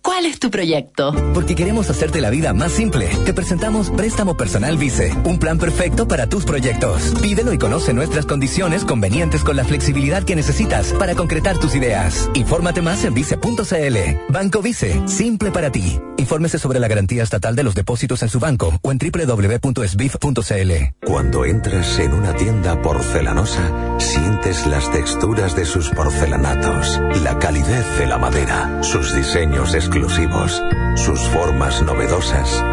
¿Cuál 0.03 0.25
es 0.25 0.39
tu 0.39 0.49
proyecto? 0.49 1.13
Porque 1.33 1.53
queremos 1.55 1.89
hacerte 1.89 2.21
la 2.21 2.31
vida 2.31 2.53
más 2.53 2.71
simple. 2.71 3.07
Te 3.23 3.33
presentamos 3.33 3.91
Préstamo 3.91 4.35
Personal 4.35 4.77
Vice, 4.77 5.13
un 5.25 5.37
plan 5.37 5.59
perfecto 5.59 6.07
para 6.07 6.27
tus 6.27 6.43
proyectos. 6.43 7.13
Pídelo 7.21 7.53
y 7.53 7.59
conoce 7.59 7.93
nuestras 7.93 8.25
condiciones 8.25 8.83
convenientes 8.83 9.43
con 9.43 9.55
la 9.55 9.63
flexibilidad 9.63 10.23
que 10.23 10.35
necesitas 10.35 10.93
para 10.93 11.13
concretar 11.13 11.59
tus 11.59 11.75
ideas. 11.75 12.29
Infórmate 12.33 12.81
más 12.81 13.03
en 13.05 13.13
vice.cl. 13.13 13.97
Banco 14.29 14.61
Vice, 14.61 15.07
simple 15.07 15.51
para 15.51 15.71
ti. 15.71 15.99
Infórmese 16.17 16.57
sobre 16.59 16.79
la 16.79 16.87
garantía 16.87 17.23
estatal 17.23 17.55
de 17.55 17.63
los 17.63 17.75
depósitos 17.75 18.21
en 18.23 18.29
su 18.29 18.39
banco 18.39 18.79
o 18.81 18.91
en 18.91 18.99
www.sbif.cl. 18.99 20.71
Cuando 21.05 21.45
entras 21.45 21.99
en 21.99 22.13
una 22.13 22.35
tienda 22.35 22.81
porcelanosa, 22.81 23.97
sientes 23.99 24.65
las 24.67 24.91
texturas 24.91 25.55
de 25.55 25.65
sus 25.65 25.89
porcelanatos, 25.89 26.99
la 27.23 27.39
calidez 27.39 27.85
de 27.97 28.07
la 28.07 28.17
madera, 28.17 28.83
sus 28.83 29.15
diseños 29.15 29.73
exclusivos, 29.91 30.63
sus 30.95 31.19
formas 31.27 31.83
novedosas. 31.83 32.63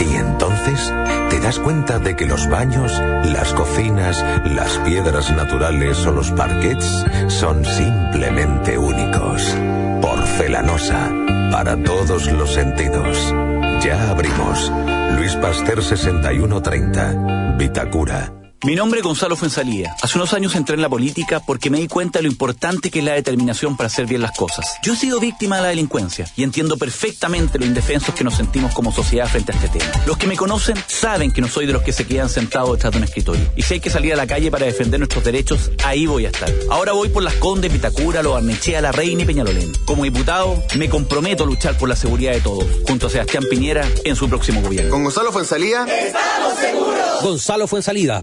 Y 0.00 0.16
entonces 0.16 0.92
te 1.30 1.38
das 1.38 1.60
cuenta 1.60 2.00
de 2.00 2.16
que 2.16 2.26
los 2.26 2.48
baños, 2.48 3.00
las 3.24 3.52
cocinas, 3.52 4.24
las 4.44 4.76
piedras 4.78 5.30
naturales 5.30 6.04
o 6.06 6.10
los 6.10 6.32
parquets 6.32 7.04
son 7.28 7.64
simplemente 7.64 8.76
únicos. 8.76 9.56
Porcelanosa, 10.02 11.08
para 11.52 11.76
todos 11.76 12.32
los 12.32 12.52
sentidos. 12.52 13.32
Ya 13.80 14.10
abrimos. 14.10 14.72
Luis 15.16 15.36
Pasteur 15.36 15.84
6130, 15.84 17.54
Vitacura. 17.56 18.45
Mi 18.64 18.74
nombre 18.74 19.00
es 19.00 19.04
Gonzalo 19.04 19.36
Fuensalía. 19.36 19.94
Hace 20.00 20.16
unos 20.16 20.32
años 20.32 20.54
entré 20.54 20.76
en 20.76 20.82
la 20.82 20.88
política 20.88 21.40
porque 21.40 21.68
me 21.68 21.78
di 21.78 21.88
cuenta 21.88 22.18
de 22.18 22.22
lo 22.22 22.30
importante 22.30 22.90
que 22.90 23.00
es 23.00 23.04
la 23.04 23.12
determinación 23.12 23.76
para 23.76 23.88
hacer 23.88 24.06
bien 24.06 24.22
las 24.22 24.32
cosas. 24.36 24.78
Yo 24.82 24.94
he 24.94 24.96
sido 24.96 25.20
víctima 25.20 25.56
de 25.56 25.62
la 25.62 25.68
delincuencia 25.68 26.26
y 26.36 26.42
entiendo 26.42 26.78
perfectamente 26.78 27.58
lo 27.58 27.66
indefensos 27.66 28.14
que 28.14 28.24
nos 28.24 28.34
sentimos 28.34 28.72
como 28.72 28.92
sociedad 28.92 29.28
frente 29.28 29.52
a 29.52 29.56
este 29.56 29.78
tema. 29.78 29.92
Los 30.06 30.16
que 30.16 30.26
me 30.26 30.36
conocen 30.36 30.76
saben 30.86 31.32
que 31.32 31.42
no 31.42 31.48
soy 31.48 31.66
de 31.66 31.74
los 31.74 31.82
que 31.82 31.92
se 31.92 32.06
quedan 32.06 32.30
sentados 32.30 32.72
detrás 32.72 32.92
de 32.92 32.98
un 32.98 33.04
escritorio. 33.04 33.52
Y 33.56 33.62
si 33.62 33.74
hay 33.74 33.80
que 33.80 33.90
salir 33.90 34.14
a 34.14 34.16
la 34.16 34.26
calle 34.26 34.50
para 34.50 34.64
defender 34.64 35.00
nuestros 35.00 35.22
derechos, 35.22 35.70
ahí 35.84 36.06
voy 36.06 36.24
a 36.24 36.30
estar. 36.30 36.50
Ahora 36.70 36.92
voy 36.92 37.10
por 37.10 37.22
las 37.22 37.34
Condes, 37.34 37.70
Vitacura, 37.70 38.22
Lo 38.22 38.32
Barnechea, 38.32 38.80
La 38.80 38.90
Reina 38.90 39.22
y 39.22 39.26
Peñalolén. 39.26 39.70
Como 39.84 40.04
diputado, 40.04 40.62
me 40.76 40.88
comprometo 40.88 41.44
a 41.44 41.46
luchar 41.46 41.76
por 41.76 41.90
la 41.90 41.96
seguridad 41.96 42.32
de 42.32 42.40
todos, 42.40 42.64
junto 42.86 43.08
a 43.08 43.10
Sebastián 43.10 43.44
Piñera 43.50 43.86
en 44.04 44.16
su 44.16 44.28
próximo 44.30 44.62
gobierno. 44.62 44.90
Con 44.90 45.04
Gonzalo 45.04 45.30
Fuensalía. 45.30 45.84
¡Estamos 45.84 46.58
seguros! 46.58 47.22
Gonzalo 47.22 47.66
Fuensalida, 47.66 48.22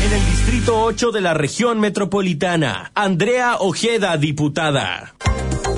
En 0.00 0.12
el 0.12 0.24
Distrito 0.26 0.80
8 0.80 1.10
de 1.10 1.20
la 1.20 1.34
región 1.34 1.80
metropolitana, 1.80 2.92
Andrea 2.94 3.56
Ojeda, 3.58 4.16
diputada. 4.16 5.14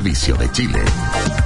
de 0.00 0.48
Chile. 0.52 1.45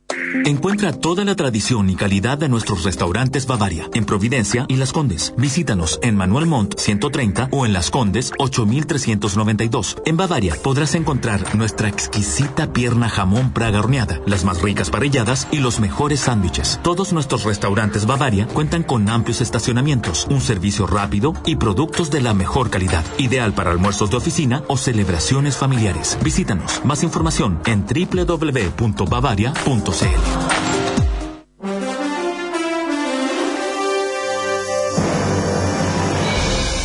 Encuentra 0.45 0.93
toda 0.93 1.23
la 1.25 1.35
tradición 1.35 1.89
y 1.89 1.95
calidad 1.95 2.37
de 2.37 2.49
nuestros 2.49 2.83
restaurantes 2.83 3.45
Bavaria 3.45 3.89
en 3.93 4.05
Providencia 4.05 4.65
y 4.67 4.75
Las 4.75 4.93
Condes. 4.93 5.33
Visítanos 5.37 5.99
en 6.01 6.15
Manuel 6.15 6.45
Montt 6.45 6.79
130 6.79 7.49
o 7.51 7.65
en 7.65 7.73
Las 7.73 7.91
Condes 7.91 8.31
8392. 8.37 9.97
En 10.05 10.17
Bavaria 10.17 10.55
podrás 10.61 10.95
encontrar 10.95 11.55
nuestra 11.55 11.89
exquisita 11.89 12.73
pierna 12.73 13.09
jamón 13.09 13.51
praga 13.51 13.79
horneada, 13.79 14.19
las 14.25 14.45
más 14.45 14.61
ricas 14.61 14.89
parrilladas 14.89 15.47
y 15.51 15.57
los 15.57 15.79
mejores 15.79 16.21
sándwiches. 16.21 16.79
Todos 16.83 17.13
nuestros 17.13 17.43
restaurantes 17.43 18.05
Bavaria 18.05 18.47
cuentan 18.47 18.83
con 18.83 19.09
amplios 19.09 19.41
estacionamientos, 19.41 20.27
un 20.29 20.41
servicio 20.41 20.87
rápido 20.87 21.33
y 21.45 21.55
productos 21.57 22.09
de 22.09 22.21
la 22.21 22.33
mejor 22.33 22.69
calidad, 22.69 23.05
ideal 23.17 23.53
para 23.53 23.71
almuerzos 23.71 24.09
de 24.09 24.17
oficina 24.17 24.63
o 24.67 24.77
celebraciones 24.77 25.57
familiares. 25.57 26.17
Visítanos. 26.23 26.81
Más 26.85 27.03
información 27.03 27.59
en 27.65 27.85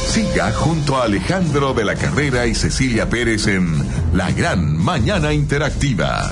Siga 0.09 0.53
junto 0.53 0.97
a 0.97 1.05
Alejandro 1.05 1.75
de 1.75 1.85
la 1.85 1.95
Carrera 1.95 2.47
y 2.47 2.55
Cecilia 2.55 3.09
Pérez 3.09 3.47
en 3.47 3.87
La 4.15 4.31
Gran 4.31 4.77
Mañana 4.77 5.33
Interactiva. 5.33 6.31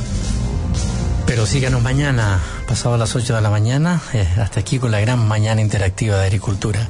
Pero 1.27 1.47
síganos 1.47 1.83
mañana, 1.83 2.39
pasado 2.69 2.95
a 2.95 2.99
las 2.99 3.17
8 3.17 3.35
de 3.35 3.41
la 3.41 3.51
mañana, 3.51 4.01
eh, 4.13 4.29
hasta 4.39 4.61
aquí 4.61 4.79
con 4.79 4.91
la 4.91 5.01
gran 5.01 5.27
mañana 5.27 5.61
interactiva 5.61 6.19
de 6.19 6.27
agricultura. 6.27 6.87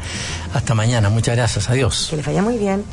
Hasta 0.52 0.74
mañana, 0.74 1.08
muchas 1.08 1.36
gracias, 1.36 1.70
adiós. 1.70 2.08
Que 2.10 2.16
les 2.16 2.26
vaya 2.26 2.42
muy 2.42 2.58
bien. 2.58 2.84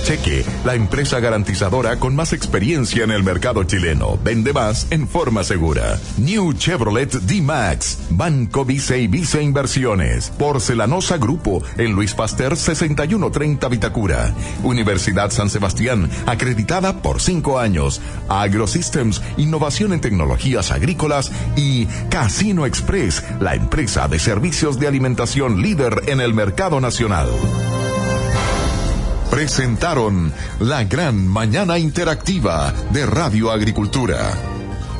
Telecheque, 0.00 0.44
la 0.64 0.74
empresa 0.74 1.20
garantizadora 1.20 1.98
con 1.98 2.14
más 2.16 2.32
experiencia 2.32 3.04
en 3.04 3.10
el 3.10 3.22
mercado 3.22 3.64
chileno. 3.64 4.18
Vende 4.22 4.52
más 4.52 4.86
en 4.90 5.06
forma 5.06 5.44
segura. 5.44 5.98
New 6.18 6.52
Chevrolet 6.54 7.12
D-Max, 7.12 7.98
Banco 8.10 8.64
Vice 8.64 8.98
y 9.00 9.06
Vice 9.06 9.42
Inversiones, 9.42 10.30
Porcelanosa 10.30 11.18
Grupo, 11.18 11.62
en 11.76 11.92
Luis 11.92 12.14
Pasteur 12.14 12.56
6130 12.56 13.68
Vitacura. 13.68 14.34
Universidad 14.62 15.30
San 15.30 15.50
Sebastián, 15.50 16.08
acreditada 16.26 17.02
por 17.02 17.20
cinco 17.20 17.58
años. 17.58 18.00
AgroSystems, 18.28 19.22
innovación 19.36 19.92
en 19.92 20.00
tecnologías 20.00 20.70
agrícolas 20.70 21.30
y 21.56 21.86
Casino 22.10 22.66
Express, 22.66 23.22
la 23.40 23.54
empresa 23.54 24.08
de 24.08 24.18
servicios 24.18 24.78
de 24.78 24.88
alimentación 24.88 25.62
líder 25.62 26.02
en 26.06 26.20
el 26.20 26.34
mercado 26.34 26.80
nacional 26.80 27.28
presentaron 29.30 30.32
la 30.58 30.82
gran 30.84 31.26
mañana 31.26 31.78
interactiva 31.78 32.74
de 32.90 33.06
Radio 33.06 33.52
Agricultura. 33.52 34.32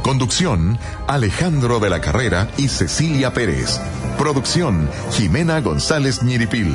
Conducción, 0.03 0.79
Alejandro 1.09 1.81
de 1.81 1.91
la 1.91 2.01
Carrera 2.01 2.49
y 2.57 2.69
Cecilia 2.69 3.33
Pérez. 3.33 3.81
Producción, 4.17 4.89
Jimena 5.13 5.61
González 5.61 6.23
Ñiripil. 6.23 6.73